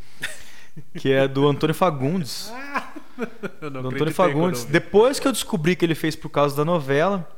que 0.99 1.11
é 1.11 1.27
do 1.27 1.49
Antônio 1.49 1.75
Fagundes, 1.75 2.53
Eu 3.61 3.71
do 3.71 3.89
Antônio 3.89 4.15
Fagundes. 4.15 4.65
eu. 4.65 4.71
Depois 4.71 5.19
que 5.19 5.27
eu 5.27 5.33
descobri 5.33 5.75
que 5.75 5.85
ele 5.85 5.95
fez 5.97 6.15
por 6.15 6.29
causa 6.29 6.55
da 6.57 6.65
novela, 6.65 7.29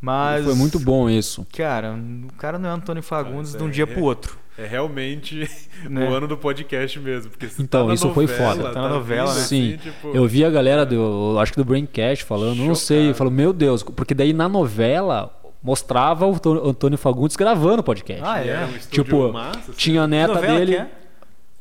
mas 0.00 0.44
Foi 0.44 0.54
muito 0.54 0.78
bom 0.78 1.08
isso. 1.08 1.46
Cara, 1.56 1.94
o 1.94 2.32
cara 2.34 2.58
não 2.58 2.68
é 2.68 2.72
Antônio 2.72 3.02
Fagundes 3.02 3.52
Mas 3.52 3.58
de 3.58 3.64
um 3.64 3.68
é- 3.68 3.72
dia 3.72 3.86
pro 3.86 4.02
outro. 4.02 4.38
É 4.58 4.66
realmente 4.66 5.48
Né? 5.88 6.08
o 6.08 6.12
ano 6.12 6.26
do 6.26 6.36
podcast 6.36 6.98
mesmo. 6.98 7.30
Porque 7.30 7.46
se 7.48 7.62
Então, 7.62 7.86
tá 7.86 7.94
isso 7.94 8.10
foi 8.12 8.26
novela, 8.26 8.54
foda. 8.56 8.70
Tá 8.72 8.82
na 8.82 8.88
novela, 8.88 9.32
né? 9.32 9.40
Sim, 9.40 9.74
assim, 9.74 9.76
tipo, 9.78 10.08
eu 10.14 10.26
vi 10.26 10.44
a 10.44 10.50
galera 10.50 10.84
do, 10.84 11.36
acho 11.38 11.52
que 11.52 11.58
do 11.58 11.64
Braincast 11.64 12.24
falando, 12.24 12.58
não 12.64 12.74
sei, 12.74 13.02
Chocado. 13.02 13.14
falou, 13.18 13.32
meu 13.32 13.52
Deus, 13.52 13.82
porque 13.84 14.12
daí 14.14 14.32
na 14.32 14.48
novela 14.48 15.32
mostrava 15.62 16.26
o 16.26 16.34
Antônio- 16.34 16.98
Fagundes 16.98 17.36
gravando 17.36 17.80
o 17.80 17.84
podcast. 17.84 18.22
Ah, 18.24 18.40
é 18.44 18.48
é? 18.48 18.64
um 18.64 18.78
Tipo, 18.90 19.32
massa, 19.32 19.58
assim. 19.60 19.72
Tinha 19.76 20.02
a 20.02 20.06
neta 20.08 20.34
novela 20.34 20.58
dele. 20.58 20.72
que 20.74 20.78
é? 20.82 20.90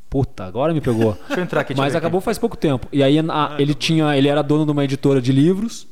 Puta, 0.10 0.46
agora 0.46 0.74
me 0.74 0.82
pegou. 0.82 1.14
Deixa 1.28 1.40
eu 1.42 1.44
entrar 1.44 1.62
aqui. 1.62 1.74
eu 1.74 1.78
Mas 1.78 1.96
acabou 1.96 2.18
aqui. 2.20 2.26
faz 2.26 2.38
pouco 2.40 2.58
tempo. 2.58 2.88
E 2.92 3.04
aí 3.04 3.20
a- 3.20 3.56
ele 3.60 3.74
tinha, 3.76 4.18
ele 4.18 4.28
era 4.28 4.42
dono 4.42 4.66
de 4.66 4.72
uma 4.72 4.84
editora 4.84 5.22
de 5.22 5.32
livros 5.32 5.88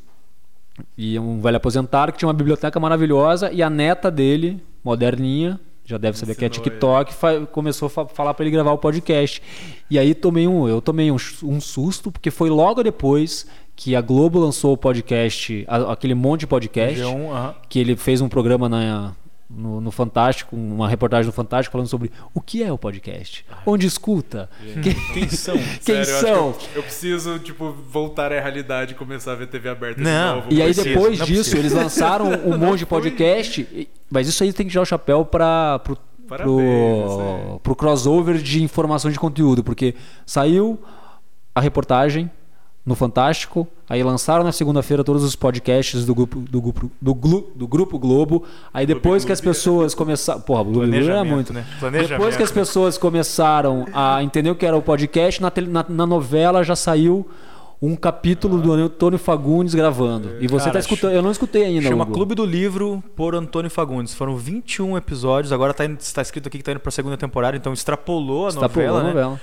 e 0.98 1.18
um 1.20 1.40
velho 1.42 1.58
aposentado 1.58 2.12
que 2.12 2.18
tinha 2.18 2.28
uma 2.28 2.34
biblioteca 2.34 2.80
maravilhosa 2.80 3.52
e 3.52 3.62
a 3.62 3.70
neta 3.70 4.10
dele, 4.10 4.64
moderninha, 4.84 5.60
já 5.86 5.98
deve 5.98 6.18
saber 6.18 6.36
que 6.36 6.44
é 6.44 6.48
Ensinou 6.48 6.64
TikTok, 6.64 7.14
fa- 7.14 7.46
começou 7.52 7.86
a 7.86 7.90
fa- 7.90 8.08
falar 8.08 8.34
para 8.34 8.44
ele 8.46 8.52
gravar 8.52 8.72
o 8.72 8.78
podcast. 8.78 9.42
E 9.90 10.00
aí 10.00 10.14
tomei 10.16 10.48
um, 10.48 10.68
eu 10.68 10.82
tomei 10.82 11.12
um, 11.12 11.18
um 11.44 11.62
susto 11.62 12.12
porque 12.12 12.32
foi 12.32 12.50
logo 12.50 12.82
depois 12.84 13.46
que 13.76 13.96
a 13.96 14.02
Globo 14.02 14.40
lançou 14.40 14.74
o 14.74 14.78
podcast, 14.78 15.64
a- 15.68 15.92
aquele 15.94 16.16
monte 16.16 16.42
de 16.42 16.48
podcast 16.48 17.00
G1, 17.00 17.30
aham. 17.32 17.56
que 17.70 17.78
ele 17.80 17.96
fez 17.96 18.20
um 18.22 18.28
programa 18.30 18.68
na, 18.68 19.14
no, 19.50 19.80
no 19.80 19.92
Fantástico, 19.92 20.56
uma 20.56 20.90
reportagem 20.90 21.28
no 21.28 21.32
Fantástico 21.32 21.72
falando 21.72 21.88
sobre 21.88 22.12
o 22.34 22.42
que 22.42 22.64
é 22.64 22.72
o 22.72 22.78
podcast, 22.78 23.46
onde 23.66 23.86
escuta, 23.86 24.50
quem, 24.82 24.94
Quem 25.14 25.30
são? 25.36 25.56
quem 25.56 26.04
Sério, 26.04 26.06
são. 26.06 26.30
Eu, 26.30 26.58
eu 26.76 26.84
preciso, 26.84 27.40
tipo, 27.40 27.72
voltar 27.72 28.32
à 28.32 28.40
realidade 28.40 28.94
e 28.94 28.96
começar 28.96 29.34
a 29.34 29.36
ver 29.36 29.48
TV 29.48 29.70
aberta 29.70 30.02
Não, 30.02 30.30
de 30.30 30.36
novo. 30.42 30.54
E 30.54 30.62
aí 30.62 30.74
precisa, 30.74 30.90
depois 30.96 31.20
não 31.20 31.26
disso 31.26 31.52
precisa. 31.52 31.58
eles 31.60 31.74
lançaram 31.74 32.26
um 32.46 32.58
monte 32.58 32.80
de 32.80 32.86
podcast, 32.86 33.90
mas 34.10 34.28
isso 34.28 34.44
aí 34.44 34.52
tem 34.52 34.66
que 34.66 34.72
tirar 34.72 34.82
o 34.82 34.86
chapéu 34.86 35.24
para 35.24 35.80
pro, 35.80 35.98
pro, 36.28 36.60
aí. 36.60 37.60
pro 37.62 37.76
crossover 37.76 38.38
de 38.38 38.64
informação 38.64 39.12
de 39.12 39.20
conteúdo, 39.20 39.64
porque 39.64 39.94
saiu 40.26 40.80
a 41.54 41.62
reportagem 41.62 42.30
no 42.86 42.94
Fantástico, 42.94 43.68
aí 43.90 44.04
lançaram 44.04 44.44
na 44.44 44.52
segunda-feira 44.52 45.04
todos 45.04 45.24
os 45.24 45.36
podcasts 45.36 46.06
do 46.06 46.14
grupo 46.14 46.40
do 46.40 46.62
grupo 46.62 46.92
do, 47.02 47.16
Glu- 47.16 47.52
do 47.56 47.68
grupo 47.68 47.98
Globo, 47.98 48.44
aí 48.74 48.86
depois 48.86 49.26
que 49.26 49.32
as 49.32 49.42
pessoas 49.42 49.96
começaram, 49.96 50.40
porra, 50.42 50.62
o 50.62 50.66
Blue 50.66 50.84
era 50.84 50.92
Planejamento, 50.92 51.34
muito, 51.34 51.54
né? 51.54 51.62
Depois 51.62 51.80
Planejamento, 51.80 52.38
que 52.38 52.44
as 52.44 52.52
né? 52.52 52.56
pessoas 52.56 52.98
começaram 52.98 53.88
a 53.94 54.22
entender 54.24 54.52
o 54.52 54.56
que 54.56 54.66
era 54.66 54.78
o 54.78 54.82
podcast, 54.84 55.42
na, 55.42 55.52
na- 55.68 55.86
na 55.90 56.06
novela 56.06 56.64
já 56.64 56.76
saiu 56.76 57.28
um 57.82 57.96
capítulo 57.96 58.62
do 58.62 58.72
Antônio 58.72 59.18
Fagundes 59.20 59.74
gravando. 59.76 60.38
E 60.40 60.48
você 60.48 60.66
Cara, 60.66 60.74
tá 60.74 60.80
escutando, 60.80 61.12
eu 61.14 61.22
não 61.22 61.30
escutei 61.32 61.66
ainda. 61.66 61.88
Chama 61.88 62.04
Hugo. 62.04 62.14
Clube 62.14 62.34
do 62.36 62.46
Livro 62.46 63.04
por 63.16 63.36
Antônio 63.36 63.70
Fagundes. 63.70 64.14
Foram 64.14 64.38
21 64.38 64.96
episódios, 64.96 65.52
agora 65.52 65.74
tá, 65.74 65.86
indo- 65.86 65.98
tá 66.14 66.22
escrito 66.22 66.48
aqui 66.48 66.60
que 66.60 66.64
tá 66.64 66.72
indo 66.72 66.80
pra 66.80 66.92
segunda 66.92 67.18
temporada, 67.18 67.58
então 67.58 67.74
extrapolou 67.74 68.46
a 68.46 68.50
Extrapolou 68.50 69.02
novela, 69.04 69.28
a 69.28 69.32
né? 69.34 69.40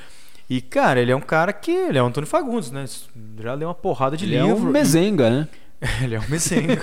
E, 0.51 0.61
cara, 0.61 1.01
ele 1.01 1.11
é 1.12 1.16
um 1.16 1.20
cara 1.20 1.53
que. 1.53 1.70
Ele 1.70 1.99
é 1.99 2.03
o 2.03 2.07
Antônio 2.07 2.28
Fagundes, 2.28 2.70
né? 2.70 2.84
Já 3.43 3.55
leu 3.55 3.68
uma 3.68 3.74
porrada 3.74 4.16
de 4.16 4.24
Ele 4.24 4.36
é 4.36 4.43
livro. 4.43 4.68
um 4.68 4.70
mezenga, 4.70 5.30
né? 5.30 5.49
Ele 6.01 6.14
é 6.14 6.20
um 6.20 6.28
mesenga. 6.28 6.78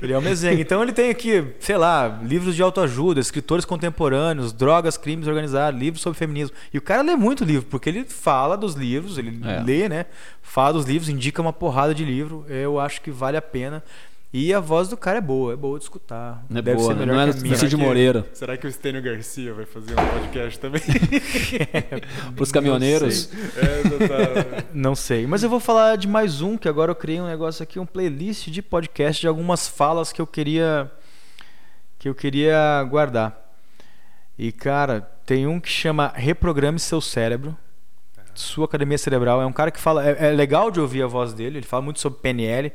ele 0.00 0.12
é 0.14 0.18
um 0.18 0.20
mesenga. 0.22 0.58
Então 0.58 0.82
ele 0.82 0.94
tem 0.94 1.10
aqui, 1.10 1.44
sei 1.60 1.76
lá, 1.76 2.20
livros 2.22 2.56
de 2.56 2.62
autoajuda, 2.62 3.20
escritores 3.20 3.66
contemporâneos, 3.66 4.50
drogas, 4.50 4.96
crimes 4.96 5.26
organizados, 5.28 5.78
livros 5.78 6.02
sobre 6.02 6.18
feminismo. 6.18 6.56
E 6.72 6.78
o 6.78 6.80
cara 6.80 7.02
lê 7.02 7.14
muito 7.16 7.44
livro, 7.44 7.68
porque 7.68 7.86
ele 7.90 8.02
fala 8.06 8.56
dos 8.56 8.74
livros, 8.76 9.18
ele 9.18 9.38
É. 9.44 9.60
lê, 9.62 9.90
né? 9.90 10.06
Fala 10.40 10.72
dos 10.72 10.86
livros, 10.86 11.10
indica 11.10 11.42
uma 11.42 11.52
porrada 11.52 11.94
de 11.94 12.02
livro. 12.02 12.46
Eu 12.48 12.80
acho 12.80 13.02
que 13.02 13.10
vale 13.10 13.36
a 13.36 13.42
pena. 13.42 13.84
E 14.36 14.52
a 14.52 14.58
voz 14.58 14.88
do 14.88 14.96
cara 14.96 15.18
é 15.18 15.20
boa, 15.20 15.52
é 15.52 15.56
boa 15.56 15.78
de 15.78 15.84
escutar. 15.84 16.44
Não 16.50 16.58
é 16.58 16.62
Deve 16.62 16.78
boa, 16.78 16.88
ser 16.88 16.94
né? 16.94 17.06
melhor 17.06 17.14
Não 17.14 17.22
é 17.22 17.32
que 17.32 17.38
a 17.38 17.42
minha. 17.42 17.56
Que- 17.56 17.76
Moreira. 17.76 18.26
Será 18.32 18.56
que 18.56 18.66
o 18.66 18.68
Estênio 18.68 19.00
Garcia 19.00 19.54
vai 19.54 19.64
fazer 19.64 19.92
um 19.92 20.06
podcast 20.08 20.58
também? 20.58 20.82
Pros 22.34 22.50
caminhoneiros. 22.50 23.30
é, 23.56 24.08
tá- 24.08 24.64
Não 24.74 24.96
sei. 24.96 25.24
Mas 25.24 25.44
eu 25.44 25.48
vou 25.48 25.60
falar 25.60 25.94
de 25.96 26.08
mais 26.08 26.40
um, 26.40 26.56
que 26.58 26.68
agora 26.68 26.90
eu 26.90 26.96
criei 26.96 27.20
um 27.20 27.28
negócio 27.28 27.62
aqui, 27.62 27.78
um 27.78 27.86
playlist 27.86 28.48
de 28.48 28.60
podcast 28.60 29.20
de 29.20 29.28
algumas 29.28 29.68
falas 29.68 30.12
que 30.12 30.20
eu 30.20 30.26
queria 30.26 30.90
que 32.00 32.08
eu 32.08 32.14
queria 32.14 32.82
guardar. 32.90 33.40
E 34.36 34.50
cara, 34.50 35.00
tem 35.24 35.46
um 35.46 35.60
que 35.60 35.68
chama 35.68 36.12
Reprograme 36.12 36.80
seu 36.80 37.00
cérebro. 37.00 37.56
Sua 38.34 38.64
Academia 38.64 38.98
Cerebral. 38.98 39.40
É 39.40 39.46
um 39.46 39.52
cara 39.52 39.70
que 39.70 39.78
fala. 39.78 40.04
É, 40.04 40.26
é 40.26 40.30
legal 40.32 40.72
de 40.72 40.80
ouvir 40.80 41.04
a 41.04 41.06
voz 41.06 41.32
dele. 41.32 41.58
Ele 41.58 41.66
fala 41.66 41.82
muito 41.82 42.00
sobre 42.00 42.18
PNL. 42.18 42.72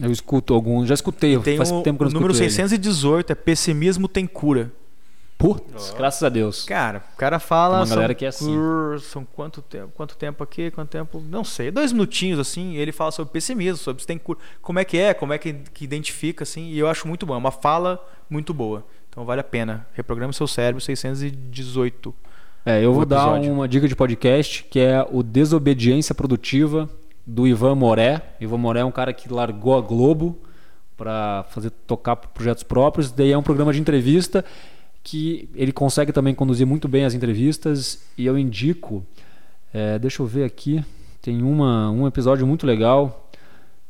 Eu 0.00 0.10
escuto 0.10 0.52
alguns, 0.54 0.88
já 0.88 0.94
escutei, 0.94 1.38
Tem 1.38 1.56
faz 1.56 1.70
o, 1.70 1.82
tempo 1.82 1.98
que 1.98 2.04
eu 2.04 2.08
não 2.08 2.14
número 2.14 2.32
escuto 2.32 2.44
ele. 2.44 2.50
618 2.50 3.30
é 3.32 3.34
Pessimismo 3.34 4.08
tem 4.08 4.26
cura. 4.26 4.72
Putz, 5.36 5.92
graças 5.96 6.22
a 6.22 6.28
Deus. 6.28 6.64
Cara, 6.64 7.04
o 7.12 7.16
cara 7.16 7.38
fala. 7.38 7.74
Tem 7.74 7.80
uma 7.80 7.86
são 7.86 7.96
galera 7.96 8.14
que 8.14 8.24
é 8.24 8.28
assim. 8.28 8.54
cur- 8.54 9.00
São 9.00 9.24
quanto 9.24 9.60
tempo, 9.60 9.88
quanto 9.94 10.16
tempo 10.16 10.42
aqui, 10.44 10.70
quanto 10.70 10.90
tempo. 10.90 11.22
Não 11.28 11.44
sei, 11.44 11.70
dois 11.70 11.92
minutinhos 11.92 12.38
assim. 12.38 12.76
Ele 12.76 12.92
fala 12.92 13.10
sobre 13.10 13.32
pessimismo, 13.32 13.76
sobre 13.76 14.00
se 14.02 14.06
tem 14.06 14.16
cura. 14.16 14.38
Como 14.62 14.78
é 14.78 14.84
que 14.84 14.96
é, 14.96 15.12
como 15.12 15.32
é 15.32 15.38
que, 15.38 15.52
que 15.52 15.84
identifica, 15.84 16.44
assim. 16.44 16.68
E 16.70 16.78
eu 16.78 16.88
acho 16.88 17.06
muito 17.08 17.26
bom. 17.26 17.34
É 17.34 17.38
uma 17.38 17.50
fala 17.50 18.02
muito 18.30 18.54
boa. 18.54 18.86
Então 19.10 19.24
vale 19.24 19.40
a 19.40 19.44
pena. 19.44 19.86
Reprograme 19.92 20.32
seu 20.32 20.46
cérebro 20.46 20.80
618. 20.80 22.14
É, 22.64 22.82
eu 22.82 22.94
vou 22.94 23.04
dar 23.04 23.34
uma 23.34 23.68
dica 23.68 23.86
de 23.86 23.94
podcast 23.94 24.64
que 24.70 24.80
é 24.80 25.06
o 25.10 25.22
Desobediência 25.22 26.14
Produtiva 26.14 26.88
do 27.26 27.46
Ivan 27.46 27.74
Moré. 27.74 28.20
Ivan 28.40 28.58
Moré 28.58 28.80
é 28.80 28.84
um 28.84 28.90
cara 28.90 29.12
que 29.12 29.32
largou 29.32 29.76
a 29.76 29.80
Globo 29.80 30.38
para 30.96 31.44
fazer 31.50 31.70
tocar 31.70 32.16
projetos 32.16 32.62
próprios. 32.62 33.10
Daí 33.10 33.32
é 33.32 33.38
um 33.38 33.42
programa 33.42 33.72
de 33.72 33.80
entrevista 33.80 34.44
que 35.02 35.48
ele 35.54 35.72
consegue 35.72 36.12
também 36.12 36.34
conduzir 36.34 36.66
muito 36.66 36.88
bem 36.88 37.04
as 37.04 37.14
entrevistas 37.14 38.02
e 38.16 38.24
eu 38.26 38.38
indico. 38.38 39.04
é, 39.72 39.98
deixa 39.98 40.22
eu 40.22 40.26
ver 40.26 40.44
aqui. 40.44 40.84
Tem 41.20 41.42
uma, 41.42 41.90
um 41.90 42.06
episódio 42.06 42.46
muito 42.46 42.66
legal 42.66 43.30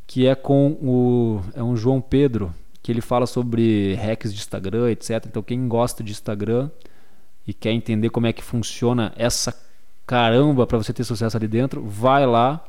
que 0.06 0.26
é 0.26 0.34
com 0.34 0.72
o 0.82 1.40
é 1.54 1.62
um 1.62 1.76
João 1.76 2.00
Pedro 2.00 2.54
que 2.82 2.92
ele 2.92 3.00
fala 3.00 3.26
sobre 3.26 3.94
hacks 3.94 4.32
de 4.32 4.38
Instagram, 4.38 4.90
etc. 4.90 5.24
Então 5.26 5.42
quem 5.42 5.66
gosta 5.66 6.04
de 6.04 6.12
Instagram 6.12 6.68
e 7.46 7.54
quer 7.54 7.72
entender 7.72 8.10
como 8.10 8.26
é 8.26 8.32
que 8.32 8.44
funciona 8.44 9.12
essa 9.16 9.56
caramba 10.06 10.66
para 10.66 10.76
você 10.76 10.92
ter 10.92 11.04
sucesso 11.04 11.36
ali 11.36 11.48
dentro, 11.48 11.82
vai 11.82 12.26
lá, 12.26 12.62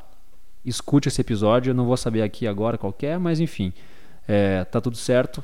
escute 0.65 1.07
esse 1.07 1.21
episódio. 1.21 1.71
Eu 1.71 1.75
não 1.75 1.85
vou 1.85 1.97
saber 1.97 2.21
aqui 2.21 2.47
agora 2.47 2.77
qual 2.77 2.91
que 2.93 3.05
é, 3.05 3.17
mas 3.17 3.39
enfim, 3.39 3.71
é, 4.27 4.63
tá 4.65 4.81
tudo 4.81 4.97
certo. 4.97 5.43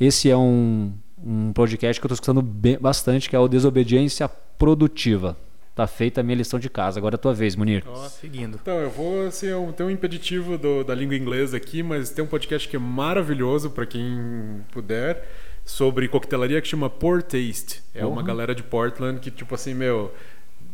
Esse 0.00 0.30
é 0.30 0.36
um, 0.36 0.92
um 1.22 1.52
podcast 1.52 2.00
que 2.00 2.04
eu 2.06 2.08
estou 2.08 2.14
escutando 2.14 2.42
bem- 2.42 2.78
bastante, 2.78 3.28
que 3.28 3.34
é 3.34 3.38
o 3.38 3.48
Desobediência 3.48 4.28
Produtiva. 4.28 5.36
Tá 5.74 5.86
feita 5.86 6.20
a 6.20 6.24
minha 6.24 6.36
lição 6.36 6.58
de 6.58 6.68
casa. 6.68 6.98
Agora 6.98 7.14
é 7.14 7.16
a 7.16 7.18
tua 7.18 7.32
vez, 7.32 7.54
Munir. 7.54 7.84
Seguindo. 8.20 8.58
Então, 8.60 8.74
eu 8.80 8.90
vou 8.90 9.26
assim, 9.28 9.46
eu 9.46 9.72
tenho 9.76 9.88
um 9.88 9.92
impeditivo 9.92 10.58
do- 10.58 10.82
da 10.82 10.92
língua 10.94 11.14
inglesa 11.16 11.56
aqui, 11.56 11.82
mas 11.84 12.10
tem 12.10 12.24
um 12.24 12.28
podcast 12.28 12.68
que 12.68 12.74
é 12.74 12.78
maravilhoso 12.78 13.70
para 13.70 13.86
quem 13.86 14.60
puder 14.72 15.24
sobre 15.64 16.08
coquetelaria 16.08 16.60
que 16.60 16.66
chama 16.66 16.90
Pour 16.90 17.22
Taste. 17.22 17.80
É 17.94 18.04
uma 18.04 18.22
galera 18.24 18.54
de 18.54 18.62
Portland 18.64 19.20
que 19.20 19.30
tipo 19.30 19.54
assim, 19.54 19.72
meu, 19.74 20.12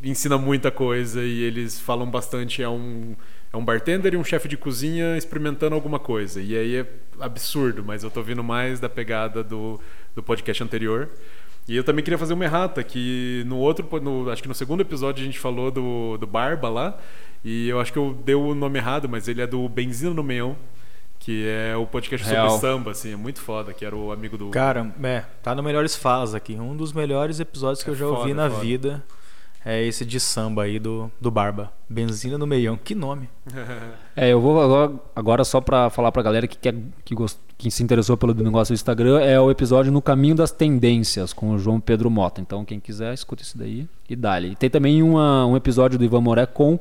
ensina 0.05 0.37
muita 0.39 0.71
coisa 0.71 1.23
e 1.23 1.43
eles 1.43 1.81
falam 1.81 2.09
bastante 2.11 2.63
é 2.63 2.69
um 2.69 3.15
é 3.53 3.57
um 3.57 3.65
bartender 3.65 4.15
e 4.15 4.17
um 4.17 4.25
chefe 4.25 4.49
de 4.49 4.57
cozinha 4.57 5.17
experimentando 5.17 5.75
alguma 5.77 5.99
coisa. 6.01 6.41
E 6.43 6.57
aí 6.57 6.77
é 6.77 6.87
absurdo, 7.21 7.85
mas 7.85 8.03
eu 8.03 8.11
tô 8.11 8.21
vindo 8.21 8.43
mais 8.43 8.81
da 8.81 8.89
pegada 8.89 9.45
do, 9.45 9.81
do 10.15 10.23
podcast 10.25 10.61
anterior. 10.63 11.09
E 11.69 11.77
eu 11.77 11.85
também 11.85 12.03
queria 12.05 12.19
fazer 12.19 12.35
uma 12.35 12.45
errata, 12.45 12.83
que 12.83 13.45
no 13.47 13.57
outro, 13.59 13.89
no- 14.01 14.29
acho 14.29 14.43
que 14.43 14.49
no 14.49 14.55
segundo 14.55 14.81
episódio 14.81 15.23
a 15.23 15.25
gente 15.25 15.39
falou 15.39 15.71
do, 15.71 16.19
do 16.19 16.27
Barba 16.27 16.69
lá, 16.69 16.99
e 17.45 17.69
eu 17.69 17.79
acho 17.81 17.93
que 17.93 17.99
eu 17.99 18.13
dei 18.25 18.35
o 18.35 18.55
nome 18.57 18.79
errado, 18.81 19.09
mas 19.09 19.29
ele 19.29 19.41
é 19.41 19.47
do 19.47 19.67
Benzina 19.69 20.13
no 20.13 20.23
Meião, 20.25 20.57
que 21.21 21.47
é 21.47 21.77
o 21.77 21.87
podcast 21.87 22.29
Real. 22.29 22.51
sobre 22.51 22.61
samba, 22.61 22.91
assim, 22.91 23.13
é 23.13 23.17
muito 23.17 23.41
foda, 23.41 23.73
que 23.73 23.85
era 23.85 23.95
o 23.97 24.11
amigo 24.13 24.37
do... 24.37 24.51
Cara, 24.51 24.93
é, 25.03 25.23
tá 25.43 25.55
no 25.55 25.63
Melhores 25.63 25.95
Falas 25.97 26.35
aqui. 26.35 26.55
Um 26.57 26.77
dos 26.77 26.93
melhores 26.93 27.39
episódios 27.41 27.83
que 27.85 27.89
eu 27.89 27.95
já 27.95 28.05
foda, 28.05 28.19
ouvi 28.19 28.35
na 28.35 28.51
foda. 28.51 28.61
vida 28.63 29.03
é 29.65 29.83
esse 29.83 30.05
de 30.05 30.21
samba 30.21 30.65
aí 30.65 30.79
do, 30.79 31.11
do 31.21 31.31
Barba. 31.31 31.73
Benzina 31.89 32.37
no 32.37 32.47
meião. 32.47 32.77
Que 32.77 32.95
nome. 32.95 33.29
É, 34.17 34.29
eu 34.29 34.41
vou 34.41 34.63
agora, 34.63 34.93
agora 35.17 35.45
só 35.45 35.61
pra 35.61 35.91
falar 35.91 36.13
pra 36.13 36.23
galera 36.23 36.47
que, 36.47 36.57
quer, 36.57 36.73
que, 37.05 37.17
gost, 37.17 37.37
que 37.59 37.69
se 37.69 37.83
interessou 37.83 38.17
pelo 38.17 38.33
negócio 38.33 38.73
do 38.73 38.77
Instagram, 38.77 39.19
é 39.19 39.41
o 39.41 39.51
episódio 39.51 39.91
No 39.91 40.01
Caminho 40.01 40.37
das 40.37 40.53
Tendências, 40.53 41.33
com 41.33 41.51
o 41.51 41.59
João 41.59 41.81
Pedro 41.81 42.09
Mota. 42.09 42.41
Então, 42.41 42.65
quem 42.65 42.79
quiser, 42.79 43.13
escuta 43.13 43.43
isso 43.43 43.59
daí 43.59 43.89
e 44.09 44.15
dá-lhe. 44.15 44.55
Tem 44.55 44.71
também 44.71 45.03
uma, 45.03 45.45
um 45.47 45.57
episódio 45.57 45.99
do 45.99 46.05
Ivan 46.05 46.21
Moré 46.21 46.47
com 46.47 46.79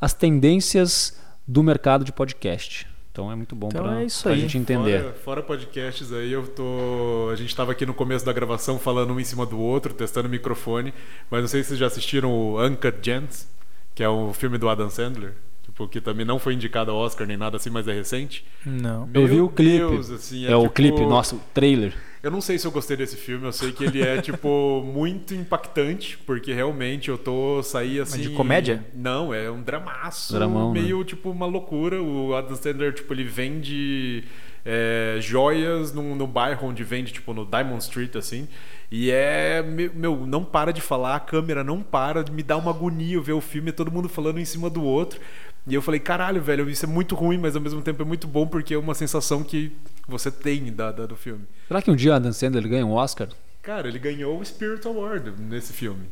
as 0.00 0.14
tendências 0.14 1.18
do 1.44 1.60
mercado 1.60 2.04
de 2.04 2.12
podcast. 2.12 2.86
Então 3.16 3.32
é 3.32 3.34
muito 3.34 3.56
bom 3.56 3.68
Então 3.68 3.82
pra, 3.82 4.02
é 4.02 4.04
isso 4.04 4.24
pra 4.24 4.32
aí. 4.32 4.40
gente 4.40 4.58
entender. 4.58 5.00
Fora, 5.00 5.12
fora 5.14 5.42
podcasts 5.42 6.12
aí, 6.12 6.30
eu 6.30 6.46
tô. 6.46 7.30
A 7.32 7.34
gente 7.34 7.56
tava 7.56 7.72
aqui 7.72 7.86
no 7.86 7.94
começo 7.94 8.26
da 8.26 8.32
gravação 8.32 8.78
falando 8.78 9.14
um 9.14 9.18
em 9.18 9.24
cima 9.24 9.46
do 9.46 9.58
outro, 9.58 9.94
testando 9.94 10.28
o 10.28 10.30
microfone, 10.30 10.92
mas 11.30 11.40
não 11.40 11.48
sei 11.48 11.62
se 11.62 11.68
vocês 11.68 11.80
já 11.80 11.86
assistiram 11.86 12.30
o 12.30 12.62
Uncut 12.62 12.98
Gems, 13.00 13.48
que 13.94 14.02
é 14.02 14.08
o 14.08 14.34
filme 14.34 14.58
do 14.58 14.68
Adam 14.68 14.90
Sandler, 14.90 15.32
tipo, 15.64 15.88
que 15.88 15.98
também 15.98 16.26
não 16.26 16.38
foi 16.38 16.52
indicado 16.52 16.90
ao 16.90 16.98
Oscar 16.98 17.26
nem 17.26 17.38
nada 17.38 17.56
assim, 17.56 17.70
mas 17.70 17.88
é 17.88 17.94
recente. 17.94 18.44
Não. 18.66 19.08
Eu 19.14 19.26
vi 19.26 19.36
Meu 19.36 19.46
o 19.46 19.48
clipe. 19.48 19.78
Deus, 19.78 20.10
assim, 20.10 20.44
é 20.44 20.54
o 20.54 20.62
tipo- 20.64 20.74
clipe, 20.74 21.00
nossa, 21.06 21.36
o 21.36 21.40
trailer. 21.54 21.94
Eu 22.22 22.30
não 22.30 22.40
sei 22.40 22.58
se 22.58 22.66
eu 22.66 22.70
gostei 22.70 22.96
desse 22.96 23.16
filme, 23.16 23.44
eu 23.46 23.52
sei 23.52 23.72
que 23.72 23.84
ele 23.84 24.02
é, 24.02 24.20
tipo, 24.20 24.82
muito 24.86 25.34
impactante, 25.34 26.18
porque 26.18 26.52
realmente 26.52 27.08
eu 27.08 27.16
tô 27.18 27.62
saí 27.62 28.00
assim. 28.00 28.20
de 28.22 28.30
comédia? 28.30 28.84
Não, 28.94 29.32
é 29.32 29.50
um 29.50 29.62
dramaço. 29.62 30.32
Dramão, 30.32 30.72
né? 30.72 30.80
meio, 30.80 31.04
tipo, 31.04 31.30
uma 31.30 31.46
loucura. 31.46 32.02
O 32.02 32.34
Adam 32.34 32.56
Sandler, 32.56 32.92
tipo, 32.92 33.12
ele 33.14 33.24
vende 33.24 34.24
é, 34.64 35.18
joias 35.20 35.92
no, 35.92 36.16
no 36.16 36.26
bairro 36.26 36.68
onde 36.68 36.82
vende, 36.82 37.12
tipo, 37.12 37.32
no 37.32 37.44
Diamond 37.46 37.82
Street, 37.82 38.16
assim. 38.16 38.48
E 38.90 39.10
é. 39.10 39.62
me- 39.62 39.88
Meu, 39.88 40.26
não 40.26 40.44
para 40.44 40.72
de 40.72 40.80
falar, 40.80 41.16
a 41.16 41.20
câmera 41.20 41.62
não 41.62 41.82
para, 41.82 42.24
me 42.30 42.42
dá 42.42 42.56
uma 42.56 42.70
agonia 42.70 43.20
ver 43.20 43.32
o 43.32 43.40
filme, 43.40 43.72
todo 43.72 43.90
mundo 43.90 44.08
falando 44.08 44.38
em 44.38 44.44
cima 44.44 44.68
do 44.70 44.82
outro. 44.82 45.20
E 45.66 45.74
eu 45.74 45.82
falei, 45.82 45.98
caralho, 45.98 46.40
velho, 46.40 46.70
isso 46.70 46.84
é 46.84 46.88
muito 46.88 47.14
ruim, 47.14 47.38
mas 47.38 47.56
ao 47.56 47.60
mesmo 47.62 47.82
tempo 47.82 48.00
é 48.00 48.04
muito 48.04 48.26
bom 48.28 48.46
porque 48.46 48.74
é 48.74 48.78
uma 48.78 48.94
sensação 48.94 49.42
que 49.42 49.72
você 50.06 50.30
tem 50.30 50.72
da, 50.72 50.92
da- 50.92 51.06
do 51.06 51.16
filme. 51.16 51.44
Será 51.66 51.82
que 51.82 51.90
um 51.90 51.96
dia 51.96 52.14
Adam 52.14 52.32
Sandler 52.32 52.68
ganha 52.68 52.86
um 52.86 52.92
Oscar? 52.92 53.28
Cara, 53.62 53.88
ele 53.88 53.98
ganhou 53.98 54.38
o 54.38 54.44
Spirit 54.44 54.86
Award 54.86 55.32
nesse 55.40 55.72
filme. 55.72 56.04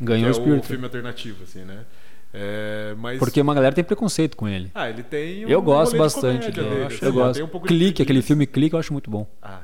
Ganhou 0.00 0.32
que 0.32 0.38
o 0.38 0.40
é 0.40 0.42
Spirit. 0.42 0.60
o 0.64 0.66
filme 0.68 0.84
alternativo, 0.84 1.44
assim, 1.44 1.60
né? 1.64 1.84
É, 2.34 2.94
mas... 2.98 3.18
Porque 3.20 3.40
uma 3.40 3.54
galera 3.54 3.74
tem 3.74 3.84
preconceito 3.84 4.36
com 4.36 4.48
ele. 4.48 4.70
Ah, 4.74 4.90
ele 4.90 5.02
tem 5.04 5.46
um 5.46 5.48
Eu 5.48 5.62
gosto 5.62 5.96
bastante 5.96 6.50
dele. 6.50 6.66
Eu, 6.82 6.86
assim, 6.88 6.98
eu 7.00 7.12
gosto. 7.12 7.44
um 7.44 7.60
Clique, 7.60 8.02
aquele 8.02 8.20
filme 8.22 8.44
Clique, 8.46 8.74
eu 8.74 8.80
acho 8.80 8.92
muito 8.92 9.08
bom. 9.08 9.26
Ah, 9.40 9.60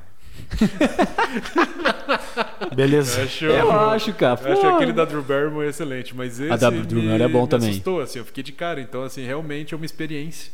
Beleza. 2.75 3.21
eu 3.21 3.25
acho, 3.25 3.45
Eu 3.45 3.71
acho, 3.73 4.13
cara. 4.15 4.41
eu 4.49 4.53
acho 4.53 4.67
aquele 4.67 4.93
da 4.93 5.05
Drew 5.05 5.23
Barrymore 5.23 5.67
excelente, 5.69 6.15
mas 6.17 6.41
esse 6.41 6.57
da 6.57 6.71
Drew 6.71 6.83
Barrymore 6.85 7.23
é 7.23 7.29
bom 7.29 7.43
me 7.43 7.49
também. 7.49 7.71
assustou, 7.71 8.01
assim, 8.01 8.19
eu 8.19 8.25
fiquei 8.25 8.43
de 8.43 8.53
cara, 8.53 8.81
então 8.81 9.03
assim, 9.03 9.25
realmente 9.25 9.75
é 9.75 9.77
uma 9.77 9.87
experiência. 9.87 10.53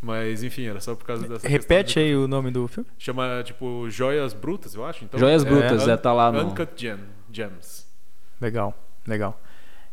Mas 0.00 0.44
enfim, 0.44 0.66
era 0.66 0.80
só 0.80 0.94
por 0.94 1.04
causa 1.04 1.26
dessa 1.26 1.48
Repete 1.48 1.94
questão 1.94 2.02
aí 2.04 2.14
o 2.14 2.28
nome 2.28 2.52
do 2.52 2.68
filme. 2.68 2.88
de- 2.96 3.04
Chama, 3.04 3.42
tipo, 3.44 3.90
Joias 3.90 4.32
Brutas, 4.32 4.74
eu 4.74 4.84
acho. 4.84 5.04
Então, 5.04 5.18
Joias 5.18 5.42
Brutas, 5.42 5.88
é, 5.88 5.96
tá 5.96 6.12
lá 6.12 6.30
no- 6.30 6.40
Uncut 6.46 6.70
Gem, 6.76 6.98
Gems. 7.32 7.84
Legal, 8.40 8.72
legal. 9.06 9.40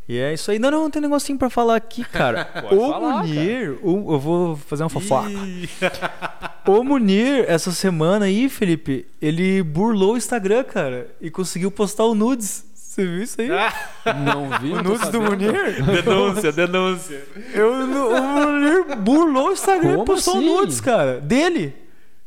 E 0.07 0.19
é 0.19 0.31
isso 0.31 0.51
aí. 0.51 0.59
Não, 0.59 0.69
não, 0.69 0.91
tem 0.91 0.99
um 0.99 1.03
negocinho 1.05 1.39
pra 1.39 1.49
falar 1.49 1.75
aqui, 1.75 2.03
cara. 2.05 2.47
o 2.71 2.91
falar, 2.91 3.23
Munir, 3.23 3.79
o- 3.81 4.13
eu 4.13 4.19
vou 4.19 4.55
fazer 4.55 4.83
uma 4.83 4.89
fofoca. 4.89 5.27
O 6.67 6.83
Munir, 6.83 7.45
essa 7.47 7.71
semana 7.71 8.25
aí, 8.25 8.49
Felipe, 8.49 9.05
ele 9.21 9.61
burlou 9.61 10.13
o 10.13 10.17
Instagram, 10.17 10.63
cara, 10.63 11.07
e 11.21 11.29
conseguiu 11.29 11.69
postar 11.69 12.05
o 12.05 12.15
nudes. 12.15 12.65
Você 12.73 13.05
viu 13.05 13.21
isso 13.23 13.39
aí? 13.41 13.49
Não 13.49 14.49
vi. 14.59 14.71
o 14.71 14.81
nudes 14.81 15.09
do. 15.09 15.21
Munir? 15.21 15.83
denúncia, 15.85 16.51
denúncia. 16.51 17.23
Eu, 17.53 17.71
o 17.71 18.21
Munir 18.27 18.95
burlou 18.97 19.49
o 19.49 19.51
Instagram 19.51 19.91
Como 19.91 20.03
e 20.03 20.05
postou 20.05 20.37
assim? 20.37 20.45
nudes, 20.45 20.81
cara, 20.81 21.19
dele. 21.19 21.73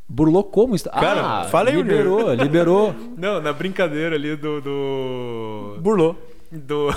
Burlou 0.09 0.45
como? 0.45 0.75
Insta- 0.75 0.91
Cara, 0.91 1.41
ah, 1.41 1.45
fala 1.45 1.69
aí, 1.71 1.77
liberou, 1.77 2.33
liberou. 2.33 2.95
Não, 3.17 3.41
na 3.43 3.53
brincadeira 3.53 4.15
ali 4.17 4.37
do. 4.37 4.61
do... 4.61 5.77
Burlou. 5.81 6.17
Do 6.51 6.89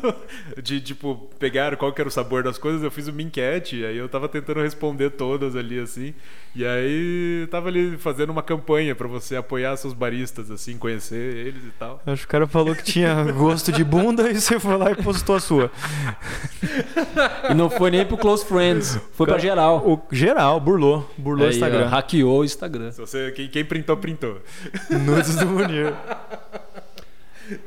de 0.62 0.80
tipo 0.80 1.28
pegar 1.38 1.76
qual 1.76 1.92
que 1.92 2.00
era 2.00 2.08
o 2.08 2.10
sabor 2.10 2.42
das 2.42 2.56
coisas 2.56 2.82
eu 2.82 2.90
fiz 2.90 3.06
uma 3.06 3.20
enquete 3.20 3.84
aí 3.84 3.96
eu 3.98 4.08
tava 4.08 4.28
tentando 4.28 4.62
responder 4.62 5.10
todas 5.10 5.54
ali 5.54 5.78
assim 5.78 6.14
e 6.54 6.64
aí 6.64 7.46
tava 7.50 7.68
ali 7.68 7.98
fazendo 7.98 8.30
uma 8.30 8.42
campanha 8.42 8.94
pra 8.94 9.06
você 9.06 9.36
apoiar 9.36 9.76
seus 9.76 9.92
baristas 9.92 10.50
assim 10.50 10.78
conhecer 10.78 11.36
eles 11.36 11.64
e 11.64 11.70
tal 11.78 12.00
Acho 12.06 12.22
que 12.22 12.26
o 12.26 12.30
cara 12.30 12.46
falou 12.46 12.74
que 12.74 12.82
tinha 12.84 13.24
gosto 13.32 13.70
de 13.72 13.84
bunda 13.84 14.30
e 14.30 14.40
você 14.40 14.58
foi 14.58 14.76
lá 14.76 14.90
e 14.90 14.94
postou 14.96 15.36
a 15.36 15.40
sua. 15.40 15.70
E 17.50 17.54
não 17.54 17.68
foi 17.68 17.90
nem 17.90 18.04
pro 18.04 18.16
Close 18.16 18.44
Friends, 18.44 18.98
foi 19.12 19.26
pra 19.26 19.38
geral. 19.38 19.78
O 19.86 20.00
geral, 20.14 20.60
burlou. 20.60 21.10
Burlou 21.16 21.46
o 21.46 21.48
Aí, 21.48 21.54
ó, 21.54 21.54
Instagram. 21.54 21.86
hackeou 21.88 22.40
o 22.40 22.44
Instagram. 22.44 22.92
se 22.92 23.00
você 23.00 23.32
quem, 23.32 23.48
quem 23.48 23.64
printou 23.64 23.96
printou 23.96 24.40
Nudes 24.90 25.36
do 25.36 25.46
Munir. 25.46 25.92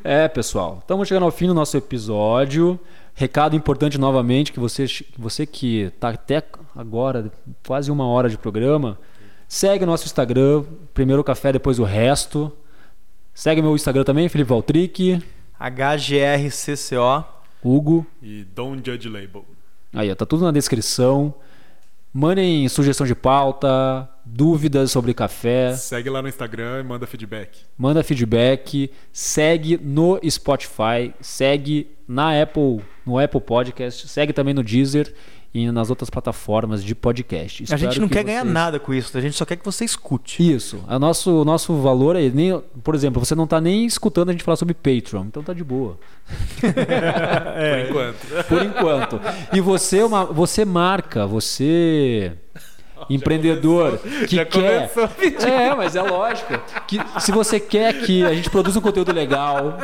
É, 0.04 0.28
pessoal, 0.28 0.80
estamos 0.82 1.08
chegando 1.08 1.24
ao 1.24 1.32
fim 1.32 1.48
do 1.48 1.54
nosso 1.54 1.78
episódio. 1.78 2.80
Recado 3.14 3.56
importante 3.56 3.98
novamente, 3.98 4.52
que 4.52 4.60
você, 4.60 4.86
que 4.86 5.06
você 5.18 5.46
que 5.46 5.92
tá 6.00 6.10
até 6.10 6.44
agora, 6.76 7.32
quase 7.66 7.92
uma 7.92 8.06
hora 8.08 8.30
de 8.30 8.38
programa, 8.38 8.98
segue 9.48 9.84
o 9.84 9.88
nosso 9.88 10.06
Instagram, 10.06 10.64
primeiro 10.94 11.22
o 11.22 11.26
café, 11.26 11.52
depois 11.52 11.80
o 11.80 11.84
resto. 11.84 12.52
Segue 13.34 13.62
meu 13.62 13.76
Instagram 13.76 14.04
também, 14.04 14.30
Felipe 14.30 14.50
Valtric, 14.50 15.24
HGRCCO. 15.60 17.26
Hugo. 17.64 18.06
e 18.22 18.46
don't 18.56 18.82
judge 18.86 19.10
label 19.10 19.44
Aí, 19.94 20.12
ó, 20.12 20.16
tá 20.16 20.26
tudo 20.26 20.46
na 20.46 20.52
descrição. 20.52 21.34
Mandem 22.20 22.68
sugestão 22.68 23.06
de 23.06 23.14
pauta, 23.14 24.10
dúvidas 24.26 24.90
sobre 24.90 25.14
café, 25.14 25.76
Segue 25.76 26.10
lá 26.10 26.20
no 26.20 26.28
Instagram 26.28 26.80
e 26.80 26.84
manda 26.84 27.06
feedback. 27.06 27.60
manda 27.78 28.02
feedback, 28.02 28.92
segue 29.14 29.78
no 29.78 30.20
Spotify, 30.28 31.14
segue 31.22 31.96
na 32.08 32.42
Apple, 32.42 32.80
no 33.06 33.20
Apple 33.20 33.40
Podcast, 33.40 34.08
segue 34.08 34.34
também 34.34 34.56
no 34.56 34.64
Deezer 34.64 35.14
e 35.58 35.72
nas 35.72 35.90
outras 35.90 36.10
plataformas 36.10 36.84
de 36.84 36.94
podcast. 36.94 37.64
A 37.64 37.78
gente 37.78 37.90
Espero 37.90 38.02
não 38.02 38.08
que 38.08 38.14
quer 38.14 38.24
ganhar 38.24 38.42
vocês- 38.42 38.54
nada 38.54 38.80
com 38.80 38.94
isso, 38.94 39.18
a 39.18 39.22
gente 39.22 39.36
só 39.36 39.46
quer 39.46 39.56
que 39.56 39.66
você 39.66 39.84
escute. 39.86 40.54
Isso. 40.54 40.80
O 40.88 41.00
nosso, 41.00 41.42
o 41.42 41.46
nosso 41.46 41.76
valor 41.82 42.16
é 42.16 42.30
nem. 42.30 42.62
Por 42.84 42.94
exemplo, 42.96 43.24
você 43.24 43.34
não 43.36 43.48
tá 43.48 43.60
nem 43.60 43.86
escutando 43.86 44.30
a 44.30 44.32
gente 44.32 44.44
falar 44.44 44.56
sobre 44.58 44.74
Patreon, 44.74 45.26
então 45.26 45.42
tá 45.42 45.54
de 45.54 45.64
boa. 45.64 45.98
Por 46.60 47.88
enquanto. 47.90 48.46
Por 48.48 48.62
enquanto. 48.64 49.22
E 49.54 49.62
você, 49.62 50.00
é 50.00 50.06
uma, 50.06 50.26
você 50.26 50.66
marca, 50.66 51.26
você. 51.26 52.34
Empreendedor 53.10 54.00
que 54.28 54.36
já 54.36 54.44
quer. 54.44 54.92
É, 55.48 55.74
mas 55.76 55.96
é 55.96 56.02
lógico. 56.02 56.54
Que 56.88 57.00
se 57.22 57.32
você 57.32 57.60
quer 57.60 57.94
que 58.02 58.24
a 58.24 58.34
gente 58.34 58.50
produza 58.50 58.80
um 58.80 58.82
conteúdo 58.82 59.14
legal, 59.14 59.78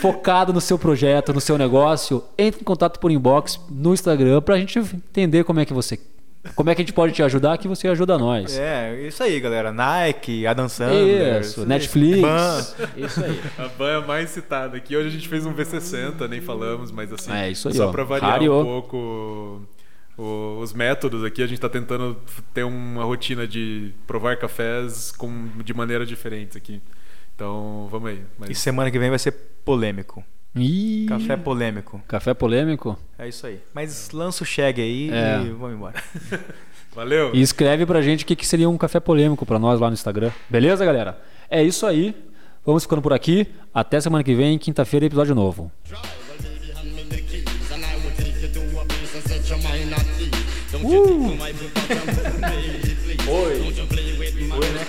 focado 0.00 0.52
no 0.52 0.60
seu 0.60 0.78
projeto, 0.78 1.32
no 1.32 1.40
seu 1.40 1.56
negócio, 1.58 2.22
entre 2.36 2.60
em 2.60 2.64
contato 2.64 2.98
por 3.00 3.10
inbox 3.10 3.60
no 3.70 3.92
Instagram 3.94 4.40
pra 4.42 4.58
gente 4.58 4.78
entender 4.78 5.44
como 5.44 5.60
é 5.60 5.64
que 5.64 5.72
você. 5.72 5.98
Como 6.54 6.70
é 6.70 6.74
que 6.74 6.80
a 6.80 6.84
gente 6.84 6.94
pode 6.94 7.12
te 7.12 7.22
ajudar 7.22 7.58
que 7.58 7.68
você 7.68 7.88
ajuda 7.88 8.16
nós. 8.16 8.56
É, 8.56 9.02
isso 9.06 9.22
aí, 9.22 9.38
galera. 9.38 9.70
Nike, 9.72 10.46
Adam 10.46 10.68
Sandler. 10.68 11.40
Isso, 11.42 11.66
Netflix. 11.66 12.20
Ban. 12.22 12.64
Isso 12.96 13.22
aí. 13.24 13.40
A 13.58 13.68
Ban 13.68 13.90
é 13.90 13.96
a 13.96 14.00
mais 14.00 14.30
citada 14.30 14.76
aqui. 14.76 14.96
Hoje 14.96 15.08
a 15.08 15.10
gente 15.10 15.28
fez 15.28 15.44
um 15.44 15.52
V60, 15.52 16.26
nem 16.28 16.40
falamos, 16.40 16.90
mas 16.90 17.12
assim, 17.12 17.32
É, 17.32 17.50
isso 17.50 17.68
aí, 17.68 17.74
só 17.74 17.88
ó. 17.88 17.92
pra 17.92 18.04
variar 18.04 18.30
Rareou. 18.30 18.62
um 18.62 18.64
pouco 18.64 19.60
o- 20.16 20.58
os 20.62 20.72
métodos 20.72 21.22
aqui, 21.24 21.42
a 21.42 21.46
gente 21.46 21.60
tá 21.60 21.68
tentando 21.68 22.16
ter 22.54 22.62
uma 22.62 23.04
rotina 23.04 23.46
de 23.46 23.92
provar 24.06 24.36
cafés 24.38 25.12
com, 25.12 25.48
de 25.62 25.74
maneiras 25.74 26.08
diferentes 26.08 26.56
aqui. 26.56 26.80
Então, 27.38 27.86
vamos 27.88 28.10
aí. 28.10 28.20
Mas 28.36 28.50
E 28.50 28.54
semana 28.56 28.90
que 28.90 28.98
vem 28.98 29.10
vai 29.10 29.18
ser 29.20 29.30
polêmico. 29.64 30.24
Ih, 30.56 31.06
Café 31.08 31.36
polêmico. 31.36 32.02
café 32.08 32.34
polêmico. 32.34 32.98
É 33.16 33.28
isso 33.28 33.46
aí. 33.46 33.60
Mas 33.72 34.10
lança 34.10 34.42
o 34.42 34.46
chegue 34.46 34.82
aí 34.82 35.08
É. 35.12 35.42
e 35.44 35.50
vamos 35.50 35.76
embora. 35.76 35.94
valeu! 36.92 37.30
E 37.32 37.40
escreve 37.40 37.86
pra 37.86 38.02
gente 38.02 38.24
o 38.24 38.26
que, 38.26 38.34
que 38.34 38.44
seria 38.44 38.68
um 38.68 38.76
café 38.76 38.98
polêmico 38.98 39.46
pra 39.46 39.56
nós 39.56 39.78
lá 39.78 39.86
no 39.86 39.94
Instagram. 39.94 40.32
Beleza, 40.50 40.84
galera? 40.84 41.16
É 41.48 41.62
isso 41.62 41.86
aí. 41.86 42.12
Vamos 42.66 42.82
ficando 42.82 43.00
por 43.02 43.12
aqui. 43.12 43.46
Até 43.72 44.00
semana 44.00 44.24
que 44.24 44.34
vem, 44.34 44.58
quinta-feira, 44.58 45.06
episódio 45.06 45.32
novo. 45.32 45.70
Foi, 53.24 53.58
né, 53.58 53.72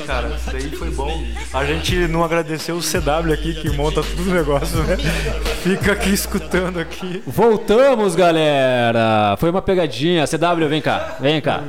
cara? 0.10 0.30
Isso 0.30 0.51
daí 0.51 0.70
foi 0.72 0.89
bom. 0.89 1.24
A 1.53 1.64
gente 1.64 2.07
não 2.07 2.24
agradeceu 2.24 2.76
o 2.76 2.82
CW 2.82 3.32
aqui 3.32 3.53
que 3.53 3.70
monta 3.70 4.01
tudo 4.01 4.32
o 4.32 4.34
negócio, 4.34 4.82
né? 4.84 4.97
Fica 5.62 5.91
aqui 5.91 6.10
escutando 6.10 6.80
aqui. 6.80 7.22
Voltamos, 7.28 8.16
galera! 8.16 9.38
Foi 9.38 9.51
uma 9.51 9.62
pegadinha. 9.62 10.26
CW, 10.26 10.68
vem 10.68 10.82
cá, 10.82 11.18
vem 11.20 11.39
cá. 11.39 11.64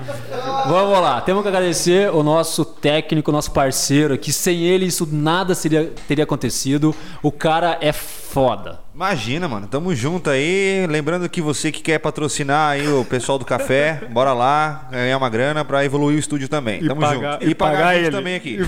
Vamos 0.67 0.99
lá. 1.01 1.21
Temos 1.21 1.43
que 1.43 1.49
agradecer 1.49 2.11
o 2.15 2.23
nosso 2.23 2.65
técnico, 2.65 3.31
nosso 3.31 3.51
parceiro 3.51 4.15
aqui. 4.15 4.33
Sem 4.33 4.63
ele, 4.63 4.87
isso 4.87 5.07
nada 5.11 5.55
seria, 5.55 5.93
teria 6.09 6.25
acontecido. 6.25 6.95
O 7.23 7.31
cara 7.31 7.77
é 7.83 7.93
foda. 7.93 8.81
Imagina, 9.01 9.49
mano. 9.49 9.67
Tamo 9.67 9.95
junto 9.95 10.29
aí. 10.29 10.87
Lembrando 10.87 11.27
que 11.27 11.41
você 11.41 11.73
que 11.73 11.81
quer 11.81 11.99
patrocinar 11.99 12.73
aí 12.73 12.87
o 12.87 13.03
pessoal 13.03 13.39
do 13.39 13.47
café, 13.47 14.03
bora 14.13 14.35
lá 14.35 14.89
ganhar 14.91 15.17
uma 15.17 15.31
grana 15.31 15.65
pra 15.65 15.83
evoluir 15.83 16.17
o 16.19 16.21
estúdio 16.21 16.51
também. 16.51 16.87
Tamo 16.87 17.01
pagar- 17.01 17.33
junto. 17.41 17.49
e 17.49 17.55
pagar 17.55 17.87
a 17.87 17.95
gente 17.95 18.03
ele. 18.09 18.11
também 18.11 18.35
aqui. 18.35 18.59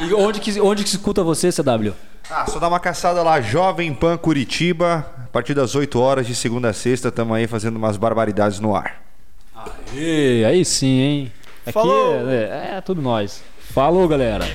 E 0.00 0.14
onde 0.14 0.38
que, 0.38 0.60
onde 0.60 0.84
que 0.84 0.88
se 0.90 0.94
escuta 0.94 1.24
você, 1.24 1.50
CW? 1.50 1.92
Ah, 2.30 2.46
só 2.46 2.60
dá 2.60 2.68
uma 2.68 2.78
caçada 2.78 3.20
lá, 3.20 3.40
Jovem 3.40 3.92
Pan 3.92 4.16
Curitiba. 4.16 5.04
A 5.24 5.30
partir 5.32 5.54
das 5.54 5.74
8 5.74 5.98
horas 5.98 6.24
de 6.28 6.36
segunda 6.36 6.68
a 6.68 6.72
sexta, 6.72 7.10
tamo 7.10 7.34
aí 7.34 7.48
fazendo 7.48 7.78
umas 7.78 7.96
barbaridades 7.96 8.60
no 8.60 8.76
ar. 8.76 9.02
E 9.92 10.44
aí 10.46 10.64
sim, 10.64 11.00
hein? 11.00 11.32
Aqui 11.62 11.72
Falou! 11.72 12.30
É, 12.30 12.76
é 12.76 12.80
tudo 12.80 13.02
nós. 13.02 13.42
Falou, 13.74 14.06
galera. 14.06 14.46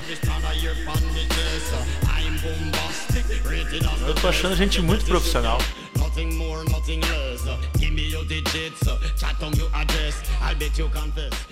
Eu 4.06 4.14
tô 4.14 4.28
achando 4.28 4.54
gente 4.54 4.80
muito 4.82 5.04
profissional. 5.06 5.58
Nothing 5.98 6.34
more, 6.34 6.64
nothing 6.70 7.00
less. 7.00 7.42
Give 7.78 7.92
me 7.92 8.10
your 8.10 8.24
digits, 8.24 8.80
chat 9.16 9.42
on 9.42 9.52
your 9.56 9.70
address. 9.74 10.22
I'll 10.42 10.54
bet 10.56 10.78
you 10.78 10.88
confess 10.90 11.43